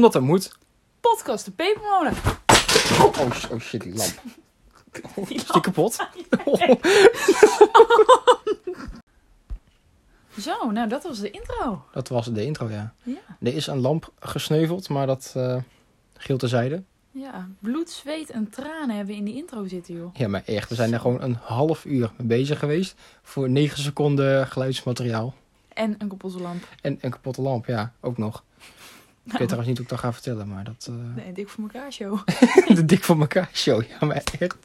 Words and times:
Omdat 0.00 0.14
dat 0.14 0.22
moet. 0.30 0.52
Podcast 1.00 1.44
de 1.44 1.50
Pepermolen. 1.50 2.12
Oh, 3.00 3.32
sh- 3.32 3.50
oh 3.50 3.60
shit, 3.60 3.80
die 3.80 3.94
lamp. 3.94 4.12
Oh, 5.16 5.30
is 5.30 5.44
die 5.46 5.60
kapot? 5.60 5.96
Zo, 10.40 10.70
nou 10.70 10.88
dat 10.88 11.02
was 11.02 11.18
de 11.20 11.30
intro. 11.30 11.84
Dat 11.92 12.08
was 12.08 12.26
de 12.26 12.44
intro, 12.44 12.68
ja. 12.68 12.94
Ja. 13.02 13.18
Er 13.40 13.54
is 13.54 13.66
een 13.66 13.78
lamp 13.80 14.12
gesneuveld, 14.18 14.88
maar 14.88 15.06
dat 15.06 15.34
uh, 15.36 15.56
geel 16.16 16.36
terzijde. 16.38 16.82
Ja, 17.10 17.48
bloed, 17.58 17.90
zweet 17.90 18.30
en 18.30 18.50
tranen 18.50 18.96
hebben 18.96 19.14
we 19.14 19.20
in 19.20 19.24
die 19.24 19.34
intro 19.36 19.66
zitten, 19.66 19.94
joh. 19.94 20.14
Ja, 20.14 20.28
maar 20.28 20.42
echt. 20.44 20.68
We 20.68 20.74
zijn 20.74 20.92
er 20.92 21.00
gewoon 21.00 21.22
een 21.22 21.38
half 21.42 21.84
uur 21.84 22.10
mee 22.16 22.26
bezig 22.26 22.58
geweest. 22.58 22.94
Voor 23.22 23.50
9 23.50 23.82
seconden 23.82 24.46
geluidsmateriaal. 24.46 25.34
En 25.68 25.94
een 25.98 26.08
kapotte 26.08 26.40
lamp. 26.40 26.68
En 26.82 26.98
een 27.00 27.10
kapotte 27.10 27.42
lamp, 27.42 27.66
ja, 27.66 27.92
ook 28.00 28.18
nog. 28.18 28.44
Ik 29.32 29.38
weet 29.38 29.48
trouwens 29.48 29.66
niet 29.66 29.76
hoe 29.76 29.86
ik 29.86 29.88
dat 29.88 29.98
ga 29.98 30.12
vertellen, 30.12 30.48
maar 30.48 30.64
dat... 30.64 30.86
Uh... 30.90 31.14
Nee, 31.14 31.32
dik 31.32 31.48
voor 31.48 31.64
elkaar 31.64 31.92
show. 31.92 32.18
de 32.78 32.84
dik 32.84 33.04
voor 33.04 33.20
elkaar 33.20 33.50
show, 33.52 33.82
ja, 33.82 34.06
maar 34.06 34.16
echt. 34.16 34.32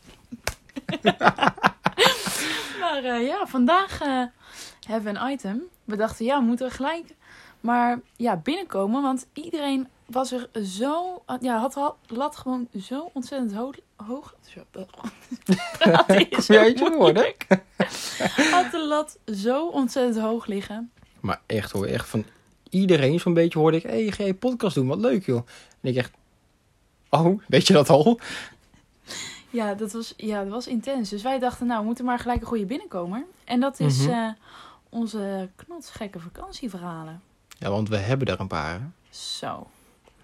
maar 2.81 3.03
uh, 3.03 3.27
ja, 3.27 3.45
vandaag 3.47 4.01
uh, 4.01 4.23
hebben 4.87 5.13
we 5.13 5.19
een 5.19 5.31
item. 5.31 5.61
We 5.83 5.95
dachten, 5.95 6.25
ja, 6.25 6.39
we 6.39 6.45
moeten 6.45 6.71
gelijk 6.71 7.15
maar 7.65 7.99
ja, 8.15 8.35
binnenkomen. 8.35 9.01
Want 9.01 9.27
iedereen 9.33 9.87
was 10.05 10.31
er 10.31 10.49
zo... 10.63 11.23
Ja, 11.39 11.59
had 11.59 11.73
de 11.73 12.15
lat 12.15 12.37
gewoon 12.37 12.67
zo 12.81 13.09
ontzettend 13.13 13.53
hoog... 13.53 13.75
hoog 13.95 14.35
Praten 15.77 16.29
is 16.29 16.45
zo 16.45 16.89
moeilijk. 16.97 17.47
had 18.51 18.71
de 18.71 18.85
lat 18.87 19.17
zo 19.25 19.67
ontzettend 19.67 20.19
hoog 20.19 20.45
liggen. 20.45 20.91
Maar 21.19 21.41
echt 21.45 21.71
hoor, 21.71 21.85
echt 21.85 22.07
van 22.07 22.25
iedereen 22.75 23.19
zo'n 23.19 23.33
beetje 23.33 23.59
hoorde 23.59 23.77
ik... 23.77 23.83
Hé, 23.83 24.03
hey, 24.03 24.11
ga 24.11 24.23
je 24.23 24.33
podcast 24.33 24.75
doen? 24.75 24.87
Wat 24.87 24.99
leuk 24.99 25.25
joh. 25.25 25.47
En 25.81 25.89
ik 25.89 25.95
echt... 25.95 26.11
Oh, 27.09 27.41
weet 27.47 27.67
je 27.67 27.73
dat 27.73 27.89
al? 27.89 28.19
Ja, 29.49 29.73
dat 29.73 29.91
was, 29.91 30.13
ja, 30.17 30.43
dat 30.43 30.51
was 30.51 30.67
intens. 30.67 31.09
Dus 31.09 31.21
wij 31.21 31.39
dachten, 31.39 31.67
nou, 31.67 31.79
we 31.79 31.85
moeten 31.85 32.05
maar 32.05 32.19
gelijk 32.19 32.41
een 32.41 32.47
goede 32.47 32.65
binnenkomer. 32.65 33.25
En 33.43 33.59
dat 33.59 33.79
is 33.79 33.97
mm 33.97 34.05
-hmm. 34.05 34.23
uh, 34.23 34.29
onze 34.89 35.49
knotsgekke 35.55 36.19
vakantieverhalen. 36.19 37.21
Ja, 37.59 37.69
want 37.69 37.89
we 37.89 37.97
hebben 37.97 38.27
er 38.27 38.39
een 38.39 38.47
paar. 38.47 38.79
Hè? 38.79 38.85
Zo. 39.09 39.67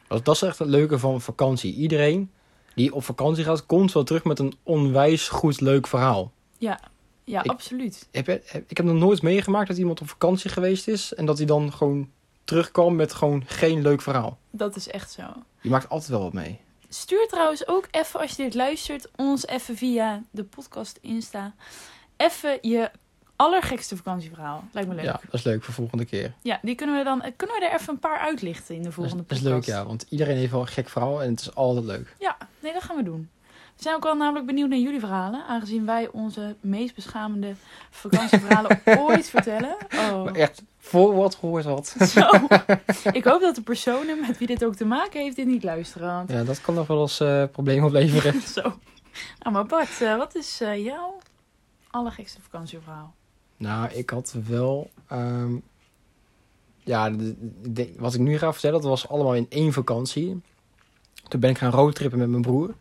Dat 0.08 0.36
is 0.36 0.42
echt 0.42 0.60
het 0.60 0.68
leuke 0.68 1.00
van 1.00 1.22
vakantie. 1.22 1.74
Iedereen 1.74 2.32
die 2.76 2.94
op 2.94 3.04
vakantie 3.04 3.44
gaat, 3.44 3.66
komt 3.66 3.92
wel 3.92 4.04
terug 4.04 4.24
met 4.24 4.40
een 4.40 4.54
onwijs 4.64 5.30
goed 5.30 5.62
leuk 5.62 5.88
verhaal. 5.88 6.32
Ja, 6.58 6.80
ja 7.24 7.44
ik, 7.44 7.52
absoluut. 7.52 8.08
Heb, 8.12 8.26
heb, 8.26 8.64
ik 8.68 8.78
heb 8.78 8.86
nog 8.86 8.96
nooit 8.96 9.22
meegemaakt 9.22 9.68
dat 9.68 9.78
iemand 9.78 10.02
op 10.02 10.10
vakantie 10.10 10.50
geweest 10.50 10.88
is 10.88 11.14
en 11.14 11.26
dat 11.26 11.38
hij 11.38 11.48
dan 11.48 11.74
gewoon 11.74 12.10
terugkwam 12.44 12.96
met 12.96 13.14
gewoon 13.14 13.44
geen 13.46 13.82
leuk 13.82 14.02
verhaal. 14.02 14.38
Dat 14.50 14.76
is 14.76 14.88
echt 14.88 15.12
zo. 15.12 15.24
Je 15.62 15.70
maakt 15.70 15.90
altijd 15.90 16.10
wel 16.10 16.22
wat 16.22 16.34
mee. 16.34 16.60
Stuur 16.90 17.28
trouwens 17.28 17.68
ook 17.68 17.88
even, 17.92 18.20
als 18.20 18.36
je 18.36 18.44
dit 18.44 18.54
luistert, 18.54 19.10
ons 19.16 19.48
even 19.48 19.78
via 19.78 20.24
de 20.32 20.44
podcast 20.44 20.98
Insta. 21.02 21.54
Even 22.18 22.58
je 22.62 22.92
allergekste 23.36 23.96
vakantieverhaal. 23.96 24.64
Lijkt 24.72 24.90
me 24.90 24.96
leuk. 24.96 25.04
Ja, 25.04 25.20
dat 25.26 25.34
is 25.34 25.44
leuk 25.44 25.64
voor 25.64 25.74
volgende 25.74 26.06
keer. 26.06 26.34
Ja, 26.42 26.60
die 26.62 26.76
kunnen 26.76 26.98
we 26.98 27.04
dan 27.04 27.24
kunnen 27.36 27.60
we 27.60 27.66
er 27.66 27.74
even 27.80 27.94
een 27.94 28.00
paar 28.00 28.20
uitlichten 28.20 28.76
in 28.76 28.84
de 28.84 28.92
volgende 28.92 29.24
dat 29.28 29.32
is, 29.32 29.38
podcast. 29.38 29.56
Dat 29.56 29.62
is 29.62 29.68
leuk, 29.68 29.78
ja, 29.78 29.88
want 29.88 30.06
iedereen 30.10 30.38
heeft 30.38 30.52
wel 30.52 30.62
een 30.62 30.68
gek 30.68 30.90
verhaal 30.90 31.22
en 31.22 31.30
het 31.30 31.40
is 31.40 31.56
altijd 31.56 31.86
leuk. 31.86 32.16
Ja, 32.20 32.38
nee, 32.60 32.74
dat 32.74 32.84
gaan 32.84 32.96
we 32.96 33.04
doen. 33.04 33.30
We 33.76 33.88
zijn 33.88 33.96
ook 33.96 34.04
wel 34.04 34.16
namelijk 34.16 34.46
benieuwd 34.46 34.70
naar 34.70 34.78
jullie 34.78 35.00
verhalen, 35.00 35.46
aangezien 35.46 35.86
wij 35.86 36.10
onze 36.12 36.56
meest 36.60 36.96
beschamende 36.96 37.56
vakantieverhalen 37.90 38.82
ooit 39.08 39.30
vertellen. 39.30 39.76
Oh. 39.96 40.24
Maar 40.24 40.34
echt, 40.34 40.64
voor 40.82 41.16
wat 41.16 41.36
gehoord 41.36 41.66
wat. 41.66 41.88
Zo. 42.16 42.30
Ik 43.20 43.24
hoop 43.24 43.42
dat 43.42 43.56
de 43.56 43.62
personen 43.64 44.20
met 44.20 44.38
wie 44.38 44.48
dit 44.48 44.66
ook 44.66 44.76
te 44.76 44.86
maken 44.86 45.22
heeft 45.22 45.36
dit 45.36 45.48
niet 45.48 45.64
luisteren. 45.64 46.08
Want... 46.08 46.32
Ja, 46.32 46.44
dat 46.44 46.62
kan 46.62 46.74
nog 46.74 46.88
wel 46.88 47.02
eens 47.02 47.22
uh, 47.22 47.44
problemen 47.52 47.86
opleveren. 47.86 48.42
Zo. 48.58 48.62
Nou, 49.40 49.52
maar 49.52 49.66
Bart, 49.66 50.02
uh, 50.02 50.18
wat 50.18 50.36
is 50.36 50.62
uh, 50.62 50.86
jouw 50.86 51.18
allergekste 51.90 52.42
vakantieverhaal? 52.42 53.14
Nou, 53.58 53.92
ik 53.92 54.10
had 54.10 54.36
wel. 54.48 54.90
Um, 55.12 55.64
ja, 56.84 57.10
de, 57.10 57.36
de, 57.62 57.94
wat 57.98 58.14
ik 58.14 58.20
nu 58.20 58.38
ga 58.38 58.52
vertellen, 58.52 58.82
dat 58.82 58.90
was 58.90 59.08
allemaal 59.08 59.36
in 59.36 59.46
één 59.50 59.74
vakantie. 59.74 60.42
Toen 61.28 61.40
ben 61.40 61.50
ik 61.50 61.58
gaan 61.58 61.72
roadtrippen 61.72 62.20
met 62.20 62.30
mijn 62.30 62.42
broer. 62.42 62.76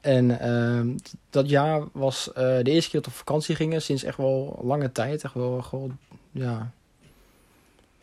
En 0.00 0.50
um, 0.52 0.96
dat 1.30 1.48
jaar 1.48 1.82
was 1.92 2.28
uh, 2.28 2.34
de 2.34 2.70
eerste 2.70 2.90
keer 2.90 3.00
dat 3.00 3.04
we 3.04 3.18
op 3.18 3.26
vakantie 3.26 3.54
gingen 3.54 3.82
sinds 3.82 4.02
echt 4.02 4.16
wel 4.16 4.60
lange 4.62 4.92
tijd. 4.92 5.24
Echt 5.24 5.34
wel 5.34 5.62
gewoon, 5.62 5.98
ja, 6.30 6.72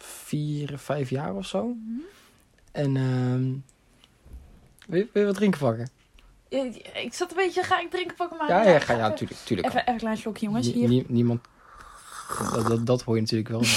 vier, 0.03 0.77
vijf 0.77 1.09
jaar 1.09 1.35
of 1.35 1.45
zo. 1.45 1.63
Mhm. 1.63 1.77
Mm 1.77 1.85
-hmm. 1.85 2.03
En 2.71 2.95
um, 2.95 3.63
wil, 4.87 4.99
je, 4.99 5.07
wil 5.13 5.21
je 5.21 5.27
wat 5.27 5.37
drinken 5.37 5.59
pakken? 5.59 5.89
Ja, 6.49 6.63
ik 6.93 7.13
zat 7.13 7.29
een 7.29 7.35
beetje, 7.35 7.63
ga 7.63 7.79
ik 7.79 7.89
drinken 7.89 8.15
pakken? 8.15 8.37
Maar 8.37 8.49
ja, 8.49 8.63
ja, 8.63 8.79
ga, 8.79 8.93
ja, 8.93 9.13
tuurlijk. 9.13 9.39
tuurlijk 9.39 9.67
even, 9.67 9.79
even 9.79 9.93
een 9.93 9.99
klein 9.99 10.17
slokje, 10.17 10.45
jongens. 10.45 10.71
Hier. 10.71 10.87
nie, 10.87 11.05
niemand 11.07 11.39
dat, 12.53 12.67
dat, 12.67 12.85
dat, 12.85 13.01
hoor 13.01 13.15
je 13.15 13.21
natuurlijk 13.21 13.49
wel. 13.49 13.61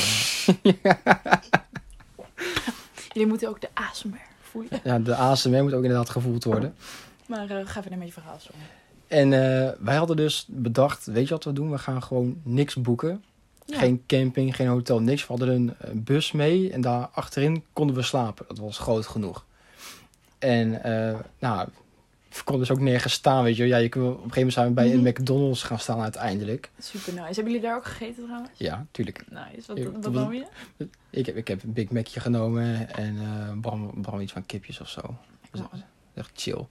Jullie 3.13 3.29
moeten 3.29 3.49
ook 3.49 3.61
de 3.61 3.69
ASMR 3.75 4.21
voelen. 4.41 4.81
Ja, 4.85 4.99
de 4.99 5.15
ASMR 5.15 5.63
moet 5.63 5.73
ook 5.73 5.83
inderdaad 5.83 6.11
gevoeld 6.11 6.45
worden. 6.45 6.75
Maar 7.27 7.51
uh, 7.51 7.61
ga 7.65 7.81
even 7.81 7.99
met 7.99 8.07
je 8.07 8.13
verhaal. 8.13 8.39
En 9.07 9.33
uh, 9.33 9.71
wij 9.79 9.97
hadden 9.97 10.17
dus 10.17 10.47
bedacht, 10.49 11.07
weet 11.07 11.29
je 11.29 11.35
wat 11.35 11.45
we 11.45 11.53
doen? 11.53 11.71
We 11.71 11.79
gaan 11.79 12.03
gewoon 12.03 12.41
niks 12.43 12.75
boeken. 12.75 13.25
Ja. 13.73 13.79
Geen 13.79 14.03
camping, 14.07 14.57
geen 14.57 14.67
hotel, 14.67 15.01
niks. 15.01 15.21
We 15.27 15.29
hadden 15.29 15.75
een, 15.81 16.03
bus 16.05 16.33
mee 16.33 16.73
en 16.73 16.81
daar 16.81 17.07
achterin 17.13 17.65
konden 17.73 17.97
we 17.97 18.03
slapen. 18.03 18.45
Dat 18.49 18.59
was 18.59 18.79
groot 18.79 19.07
genoeg. 19.07 19.45
En 20.39 20.69
uh, 20.87 21.19
nou, 21.39 21.69
we 22.29 22.43
konden 22.45 22.67
dus 22.67 22.77
ook 22.77 22.83
nergens 22.83 23.13
staan, 23.13 23.43
weet 23.45 23.57
je. 23.57 23.67
Ja, 23.67 23.77
je 23.77 23.89
kunt, 23.89 24.05
op 24.05 24.11
een 24.11 24.17
gegeven 24.33 24.35
moment 24.37 24.53
zijn 24.53 24.67
we 24.69 24.73
bij 24.73 24.87
Mhm. 24.87 24.97
een 24.97 25.03
McDonald's 25.13 25.63
gaan 25.63 25.79
staan 25.79 26.01
uiteindelijk. 26.01 26.71
Super 26.79 27.13
nice. 27.13 27.25
Hebben 27.25 27.45
jullie 27.53 27.61
daar 27.61 27.77
ook 27.77 27.85
gegeten 27.85 28.25
trouwens? 28.25 28.51
Ja, 28.55 28.87
tuurlijk. 28.91 29.25
Nice. 29.31 29.67
Wat, 29.67 29.79
Ja, 29.79 29.91
wat 30.01 30.13
nam 30.13 30.33
je? 30.33 30.47
Ik 31.11 31.27
heb, 31.27 31.37
ik 31.37 31.49
heb 31.49 31.63
een 31.63 31.73
Big 31.73 31.91
Macje 31.91 32.21
genomen 32.21 32.95
en 32.95 33.17
eh 33.19 33.61
Bram, 33.61 33.91
Bram 34.03 34.21
iets 34.21 34.33
van 34.33 34.47
kipjes 34.47 34.81
of 34.81 34.89
zo. 34.89 35.01
Dat 35.51 35.69
echt 36.15 36.31
chill. 36.35 36.67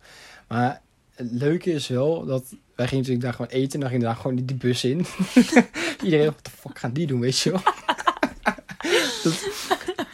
Maar 0.47 0.81
het 1.15 1.31
leuke 1.31 1.71
is 1.71 1.87
wel 1.87 2.25
dat 2.25 2.43
wij 2.75 2.87
gingen 2.87 3.03
natuurlijk 3.05 3.23
daar 3.23 3.33
gewoon 3.33 3.61
eten 3.61 3.73
en 3.73 3.79
dan 3.79 3.89
gingen 3.89 4.05
we 4.07 4.11
daar 4.13 4.21
gewoon 4.21 4.45
die, 4.45 4.55
bus 4.55 4.83
in. 4.83 5.05
Iedereen, 6.03 6.25
wat 6.25 6.45
de 6.45 6.51
fuck 6.51 6.79
gaan 6.79 6.93
die 6.93 7.07
doen, 7.07 7.19
weet 7.19 7.39
je 7.39 7.51
wel? 7.51 7.61
Dat- 9.23 9.47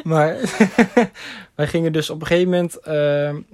maar 0.04 0.38
wij 1.56 1.68
gingen 1.68 1.94
dus 1.94 2.10
op 2.10 2.22
een 2.22 2.28
gegeven 2.28 2.50
moment, 2.52 2.78
eh, 2.80 2.84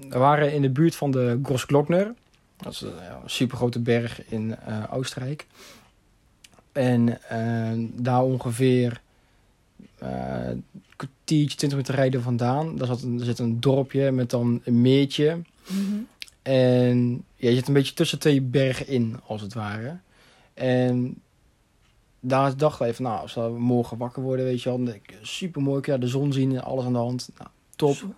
we 0.09 0.18
waren 0.18 0.54
in 0.54 0.62
de 0.62 0.70
buurt 0.70 0.96
van 0.96 1.12
de 1.12 1.40
Grossglockner. 1.44 2.14
Dat 2.58 2.74
is 2.74 2.81
een 2.81 2.96
ja, 2.96 3.22
super 3.26 3.58
grote 3.58 3.80
berg 3.80 4.30
in 4.30 4.56
eh, 4.56 4.84
Oostenrijk. 4.92 5.48
En 6.72 7.22
eh, 7.30 7.72
daar 7.94 8.24
ongeveer 8.24 9.02
eh, 9.98 10.10
een 10.48 10.66
kwartiertje, 10.96 11.58
20 11.58 11.70
minuten 11.70 11.96
rijden 11.96 12.22
vandaan. 12.22 12.78
Daar 12.78 12.88
zat 12.88 13.02
een, 13.02 13.20
er 13.20 13.25
zit 13.25 13.40
een 13.40 13.60
dorpje 13.60 14.12
met 14.12 14.30
dan 14.30 14.62
een 14.64 14.81
meertje. 14.81 15.40
Mhm. 15.68 15.96
En 16.44 17.26
ja, 17.36 17.50
je 17.50 17.56
zit 17.56 17.68
een 17.68 17.74
beetje 17.74 17.94
tussen 17.94 18.20
twee 18.20 18.42
bergen 18.42 18.88
in, 18.88 19.20
als 19.26 19.42
het 19.42 19.54
ware. 19.54 19.98
En 20.54 21.22
daar 22.20 22.58
dachten 22.58 22.81
wij 22.81 22.94
van, 22.94 23.06
nou, 23.06 23.22
als 23.22 23.34
we 23.34 23.42
morgen 23.42 23.98
wakker 23.98 24.24
worden, 24.24 24.46
weet 24.46 24.62
je 24.62 24.78
wel, 24.78 24.96
super 25.22 25.62
mooi, 25.62 25.81
ja, 25.86 25.98
de 25.98 26.08
zon 26.08 26.34
zien 26.34 26.56
en 26.56 26.64
alles 26.64 26.86
aan 26.86 26.94
de 26.94 27.00
hand. 27.00 27.30
Nou, 27.38 27.50
top. 27.76 27.96
Zon. 27.96 28.14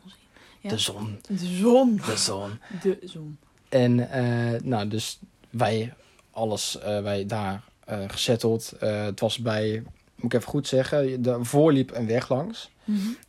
Ja. 0.62 0.70
De 0.70 0.78
zon, 0.78 1.20
De 1.28 1.38
zon. 1.38 1.96
de 1.96 2.18
zon. 2.18 2.60
De 2.82 3.00
zon. 3.04 3.38
En 3.70 4.12
eh, 4.12 4.62
nou, 4.62 4.88
dus 4.88 5.20
wij, 5.50 5.94
alles, 6.32 6.80
eh, 6.80 7.02
wij 7.02 7.26
daar 7.26 7.64
eh 7.86 8.00
gezetteld. 8.08 8.74
Het 8.80 9.20
was 9.20 9.40
bij, 9.40 9.84
moet 10.16 10.34
ik 10.34 10.40
even 10.40 10.50
goed 10.50 10.68
zeggen, 10.68 11.22
daarvoor 11.22 11.74
liep 11.74 11.96
een 11.96 12.08
weg 12.08 12.30
langs. 12.30 12.72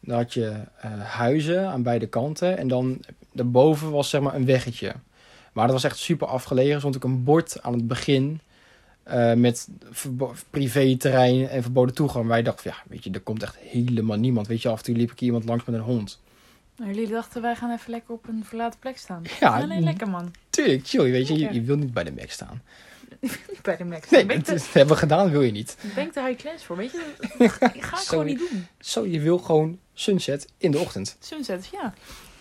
Dan 0.01 0.17
had 0.17 0.35
je 0.35 0.61
huizen 0.99 1.69
aan 1.69 1.83
beide 1.83 2.07
kanten. 2.07 2.59
En 2.59 2.69
dan 2.69 3.01
daarboven 3.37 3.91
was 3.91 4.11
zeg 4.11 4.21
maar 4.21 4.35
een 4.35 4.47
weggetje. 4.47 4.95
Maar 5.53 5.65
dat 5.65 5.75
was 5.75 5.85
echt 5.85 5.99
super 5.99 6.27
afgelegen. 6.27 6.79
Stond 6.79 6.97
ook 6.97 7.05
een 7.05 7.25
bord 7.25 7.63
aan 7.63 7.73
het 7.73 7.87
begin. 7.89 8.41
eh, 9.03 9.33
met 9.33 9.69
privéterrein 10.51 11.49
en 11.49 11.63
verboden 11.63 11.95
toegang. 11.95 12.27
Wij 12.27 12.43
dachten, 12.43 12.71
ja, 12.71 12.77
weet 12.89 13.05
je, 13.05 13.11
er 13.11 13.21
komt 13.21 13.43
echt 13.43 13.57
helemaal 13.57 14.17
niemand. 14.17 14.47
Weet 14.47 14.63
je, 14.63 14.69
af 14.69 14.79
en 14.79 14.85
toe 14.85 14.95
liep 14.97 15.11
ik 15.13 15.21
iemand 15.21 15.45
langs 15.45 15.65
met 15.65 15.75
een 15.75 15.81
hond. 15.81 16.21
Nou, 16.77 16.93
jullie 16.93 17.09
dachten, 17.09 17.43
wij 17.43 17.57
gaan 17.57 17.73
even 17.73 17.91
lekker 17.91 18.15
op 18.15 18.29
een 18.29 18.45
verlaten 18.45 18.79
plek 18.79 18.99
staan. 18.99 19.23
Ja, 19.41 19.65
nee, 19.65 19.81
lekker 19.81 20.09
man. 20.09 20.33
Tuurlijk, 20.51 20.87
chill. 20.87 21.11
Weet 21.11 21.29
je, 21.29 21.53
je, 21.53 21.63
wil 21.63 21.77
niet 21.77 21.93
bij 21.93 22.05
de 22.05 22.13
Mac 22.13 22.31
staan. 22.31 22.63
Niet 23.21 23.63
bij 23.63 23.77
de 23.77 23.85
Mac. 23.85 24.11
Nee, 24.11 24.27
ik 24.27 24.47
dat 24.47 24.73
hebben 24.73 24.95
we 24.95 25.01
gedaan, 25.01 25.31
wil 25.31 25.43
je 25.43 25.53
niet. 25.53 25.77
ben 25.95 26.07
ik 26.07 26.13
te 26.13 26.21
high 26.21 26.39
class 26.41 26.65
voor, 26.65 26.77
weet 26.77 26.93
je? 26.93 27.05
Dat 27.39 27.51
ga 27.51 27.73
ik 27.75 27.83
gewoon 27.83 28.27
niet 28.27 28.39
doen. 28.39 28.67
Zo, 28.79 29.07
je 29.07 29.21
wil 29.21 29.39
gewoon 29.39 29.79
sunset 29.95 30.49
in 30.59 30.71
de 30.71 30.79
ochtend. 30.79 31.17
Sunset, 31.21 31.69
ja. 31.73 31.95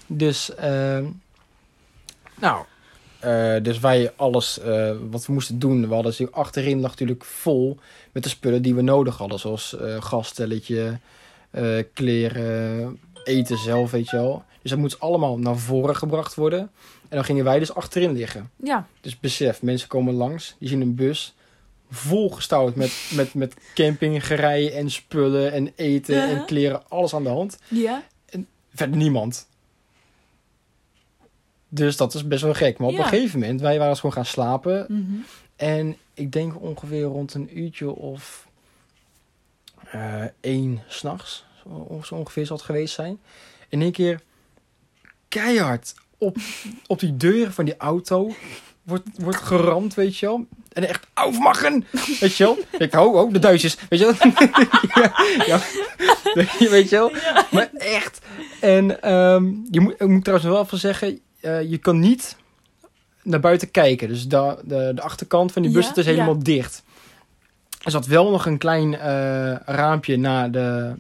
Dus, 0.08 0.56
ehm, 0.56 1.06
nou, 2.40 2.66
eh, 3.20 3.56
dus 3.62 3.80
wij 3.80 4.14
alles 4.16 4.60
eh, 4.60 4.92
wat 5.10 5.26
we 5.26 5.34
moesten 5.34 5.60
doen, 5.60 5.88
we 5.88 5.94
hadden 5.94 6.14
ze 6.14 6.28
achterin 6.32 6.80
lag 6.80 6.90
natuurlijk 6.90 7.26
vol 7.26 7.78
met 8.12 8.24
de 8.24 8.30
spullen 8.30 8.62
die 8.62 8.76
we 8.76 8.82
nodig 8.82 9.18
hadden. 9.18 9.40
Zoals 9.40 9.78
eh 9.78 10.02
gasstelletje, 10.02 11.00
eh, 11.50 11.84
kleren, 11.94 13.00
eten 13.24 13.58
zelf, 13.58 13.92
weet 13.92 14.10
je 14.10 14.16
wel. 14.16 14.44
Dus 14.62 14.72
dat 14.72 14.80
moet 14.80 15.00
allemaal 15.00 15.38
naar 15.38 15.58
voren 15.58 15.96
gebracht 15.96 16.36
worden. 16.36 16.60
En 17.10 17.16
dan 17.16 17.24
gingen 17.24 17.44
wij 17.44 17.60
dus 17.60 17.74
achterin 17.74 18.12
liggen. 18.12 18.50
Ja. 18.56 18.88
Dus 19.02 19.20
besef, 19.20 19.62
mensen 19.62 19.88
komen 19.88 20.14
langs, 20.14 20.56
die 20.60 20.70
zien 20.70 20.82
een 20.82 20.96
bus 20.96 21.36
volgestouwd 21.90 22.76
met, 22.76 23.12
met, 23.14 23.34
met 23.34 23.56
campinggerij 23.74 24.74
en 24.74 24.92
spullen 24.92 25.52
en 25.52 25.72
eten 25.76 26.30
en 26.30 26.46
kleren, 26.46 26.90
alles 26.90 27.16
aan 27.16 27.24
de 27.24 27.30
hand. 27.30 27.58
Ja. 27.68 28.04
Verder 28.74 28.98
niemand. 28.98 29.48
Dus 31.76 31.98
dat 31.98 32.14
is 32.14 32.28
best 32.28 32.44
wel 32.44 32.54
gek. 32.54 32.78
Maar 32.78 32.88
op 32.88 32.94
Ja. 32.94 33.00
een 33.04 33.08
gegeven 33.10 33.40
moment, 33.40 33.62
wij 33.62 33.76
waren 33.76 33.90
dus 33.92 34.00
gewoon 34.00 34.16
gaan 34.16 34.26
slapen. 34.26 34.86
Mhm. 34.90 35.04
En 35.56 35.98
ik 36.14 36.32
denk 36.32 36.62
ongeveer 36.62 37.04
rond 37.04 37.34
een 37.34 37.60
uurtje 37.60 37.96
of 37.96 38.48
eh 39.92 40.24
één 40.42 40.84
s'nachts, 40.88 41.46
zo, 41.64 42.02
zo 42.04 42.16
ongeveer 42.16 42.46
zal 42.46 42.56
het 42.56 42.66
geweest 42.66 42.94
zijn. 42.94 43.20
In 43.70 43.82
één 43.82 43.92
keer 43.92 44.22
keihard 45.28 45.94
op, 46.18 46.38
op 46.88 47.00
die 47.00 47.18
deur 47.18 47.52
van 47.52 47.66
die 47.66 47.78
auto 47.78 48.32
wordt, 48.84 49.08
wordt 49.18 49.38
geramd, 49.38 49.94
weet 49.94 50.18
je 50.18 50.26
wel. 50.26 50.46
En 50.74 50.88
echt, 50.88 51.08
aufmachen, 51.14 51.86
weet 52.20 52.36
je 52.36 52.44
wel. 52.44 52.58
Ik 52.80 52.94
oh, 52.96 53.16
oh, 53.16 53.34
de 53.34 53.40
Duitsers, 53.40 53.78
weet 53.90 54.00
je 54.00 54.06
wel. 54.06 54.16
ja, 55.02 55.14
ja, 55.46 55.60
weet 56.70 56.90
je 56.90 56.96
wel. 56.96 57.12
Maar 57.52 57.70
echt. 57.74 58.20
En 58.62 59.02
ehm, 59.02 59.54
je 59.72 59.80
moet, 59.80 59.94
ik 59.94 60.08
moet 60.08 60.24
trouwens 60.24 60.50
wel 60.52 60.62
even 60.64 60.78
zeggen, 60.78 61.20
eh, 61.46 61.70
je 61.70 61.78
kan 61.78 62.00
niet 62.00 62.36
naar 63.24 63.40
buiten 63.40 63.72
kijken. 63.72 64.08
Dus 64.08 64.28
de, 64.28 64.58
de, 64.64 64.92
de 64.96 65.02
achterkant 65.02 65.52
van 65.52 65.62
die 65.62 65.72
bus 65.72 65.86
Ja, 65.88 65.96
is 65.96 66.06
helemaal 66.06 66.36
ja. 66.36 66.42
dicht. 66.44 66.84
Er 67.84 67.92
zat 67.92 68.06
wel 68.06 68.32
nog 68.32 68.46
een 68.46 68.58
klein 68.58 68.94
eh, 69.00 69.56
raampje 69.66 70.18
naar 70.18 70.52
de 70.52 70.94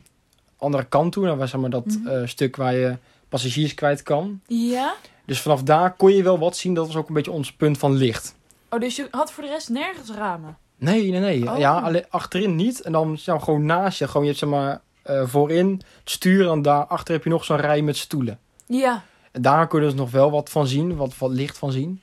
andere 0.57 0.83
kant 0.85 1.11
toe. 1.11 1.35
Waar, 1.35 1.47
zeg 1.47 1.61
maar, 1.61 1.69
dat 1.69 1.85
Mhm. 1.85 2.07
eh, 2.07 2.27
stuk 2.27 2.55
waar 2.55 2.73
je 2.75 2.97
passagiers 3.29 3.73
kwijt 3.73 4.03
kan. 4.03 4.41
Ja. 4.47 4.93
Dus 5.25 5.41
vanaf 5.41 5.63
daar 5.63 5.93
kon 5.95 6.13
je 6.13 6.23
wel 6.23 6.39
wat 6.39 6.57
zien. 6.57 6.73
Dat 6.73 6.87
was 6.87 6.95
ook 6.95 7.07
een 7.07 7.13
beetje 7.13 7.31
ons 7.31 7.51
punt 7.53 7.77
van 7.77 7.93
licht. 7.93 8.35
Oh, 8.69 8.79
dus 8.79 8.95
je 8.95 9.07
had 9.11 9.31
voor 9.31 9.43
de 9.43 9.49
rest 9.49 9.69
nergens 9.69 10.09
ramen? 10.11 10.57
Nee, 10.77 11.11
nee, 11.11 11.19
nee. 11.19 11.51
Oh. 11.51 11.57
Ja, 11.57 11.79
alleen 11.79 12.05
achterin 12.09 12.55
niet. 12.55 12.81
En 12.81 12.91
dan 12.91 13.17
ja, 13.21 13.39
gewoon 13.39 13.65
naast 13.65 13.99
je. 13.99 14.07
Gewoon, 14.07 14.21
je 14.21 14.27
hebt 14.27 14.39
zeg 14.39 14.49
maar 14.49 14.81
voorin 15.27 15.69
het 15.99 16.09
stuur. 16.09 16.49
En 16.51 16.61
daarachter 16.61 17.13
heb 17.13 17.23
je 17.23 17.29
nog 17.29 17.45
zo'n 17.45 17.57
rij 17.57 17.81
met 17.81 17.97
stoelen. 17.97 18.39
Ja. 18.65 19.03
Daar 19.41 19.67
kunnen 19.67 19.87
we 19.89 19.95
dus 19.95 20.03
nog 20.03 20.11
wel 20.13 20.31
wat 20.31 20.49
van 20.49 20.67
zien. 20.67 20.95
Wat, 20.95 21.17
wat 21.17 21.31
licht 21.31 21.57
van 21.57 21.71
zien. 21.71 22.01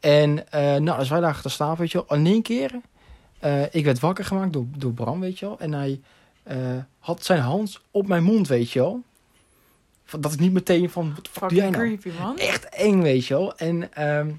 En 0.00 0.50
eh, 0.52 0.60
nou, 0.76 0.98
als 0.98 1.08
wij 1.08 1.20
lagen 1.20 1.42
te 1.42 1.48
slapen, 1.48 1.78
weet 1.78 1.92
je 1.92 2.04
wel. 2.08 2.18
In 2.18 2.26
één 2.26 2.42
keer. 2.42 2.80
eh, 3.38 3.74
ik 3.74 3.84
werd 3.84 4.00
wakker 4.00 4.24
gemaakt 4.24 4.52
door, 4.52 4.66
door 4.76 4.92
Bram, 4.92 5.20
weet 5.20 5.38
je 5.38 5.46
wel. 5.46 5.58
En 5.58 5.72
hij 5.72 6.00
eh, 6.42 6.58
had 6.98 7.24
zijn 7.24 7.40
hand 7.40 7.80
op 7.90 8.06
mijn 8.06 8.22
mond, 8.22 8.48
weet 8.48 8.70
je 8.70 8.78
wel. 8.78 9.02
Dat 10.20 10.32
ik 10.32 10.40
niet 10.40 10.52
meteen 10.52 10.90
van, 10.90 11.14
wat 11.14 11.28
fuck 11.28 11.48
doe 11.48 11.58
jij 11.58 11.66
Fucking 11.72 11.86
nou? 11.86 11.98
creepy, 12.00 12.18
man. 12.22 12.38
Echt 12.38 12.68
eng, 12.68 13.00
weet 13.02 13.26
je 13.26 13.34
wel. 13.34 13.56
En 13.56 13.92
ehm, 13.94 14.30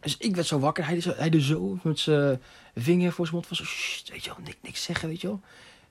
dus 0.00 0.16
ik 0.16 0.34
werd 0.34 0.46
zo 0.46 0.58
wakker. 0.58 0.84
Hij 0.84 0.94
deed 0.94 1.02
zo, 1.02 1.12
hij 1.16 1.30
deed 1.30 1.42
zo 1.42 1.78
met 1.82 1.98
zijn 1.98 2.40
vinger 2.74 3.12
voor 3.12 3.24
zijn 3.26 3.36
mond. 3.36 3.46
Van 3.46 3.56
zo, 3.56 3.64
weet 4.12 4.24
je 4.24 4.30
wel, 4.30 4.38
niks, 4.44 4.56
niks 4.62 4.82
zeggen, 4.82 5.08
weet 5.08 5.20
je 5.20 5.26
wel. 5.26 5.40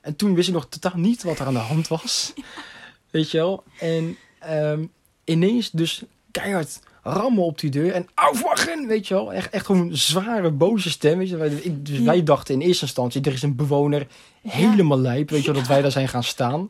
En 0.01 0.15
toen 0.15 0.35
wist 0.35 0.47
ik 0.47 0.53
nog 0.53 0.67
totaal 0.69 0.99
niet 0.99 1.23
wat 1.23 1.39
er 1.39 1.45
aan 1.45 1.53
de 1.53 1.59
hand 1.59 1.87
was. 1.87 2.33
Weet 3.11 3.31
je 3.31 3.37
wel. 3.37 3.63
En 3.79 4.17
ehm, 4.39 4.85
ineens 5.25 5.71
dus 5.71 6.03
keihard 6.31 6.79
rammen 7.03 7.43
op 7.43 7.59
die 7.59 7.69
deur. 7.69 7.93
En 7.93 8.07
aufwachen, 8.13 8.87
weet 8.87 9.07
je 9.07 9.13
wel. 9.13 9.33
Echt, 9.33 9.49
echt 9.49 9.65
gewoon 9.65 9.81
een 9.81 9.97
zware, 9.97 10.51
boze 10.51 10.89
stem. 10.89 11.17
Weet 11.17 11.29
je? 11.29 11.63
Ik, 11.63 11.85
dus 11.85 11.99
wij 11.99 12.23
dachten 12.23 12.53
in 12.53 12.61
eerste 12.61 12.85
instantie, 12.85 13.21
er 13.21 13.33
is 13.33 13.41
een 13.41 13.55
bewoner 13.55 14.07
helemaal 14.41 14.99
lijp. 14.99 15.29
Weet 15.29 15.43
je 15.43 15.51
wel, 15.51 15.59
dat 15.59 15.69
wij 15.69 15.81
daar 15.81 15.91
zijn 15.91 16.07
gaan 16.07 16.23
staan. 16.23 16.67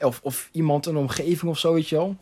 Of, 0.00 0.20
of 0.22 0.48
iemand 0.52 0.86
in 0.86 0.92
de 0.92 0.98
omgeving 0.98 1.50
of 1.50 1.58
zo, 1.58 1.72
weet 1.72 1.88
je 1.88 1.96
wel. 1.96 2.16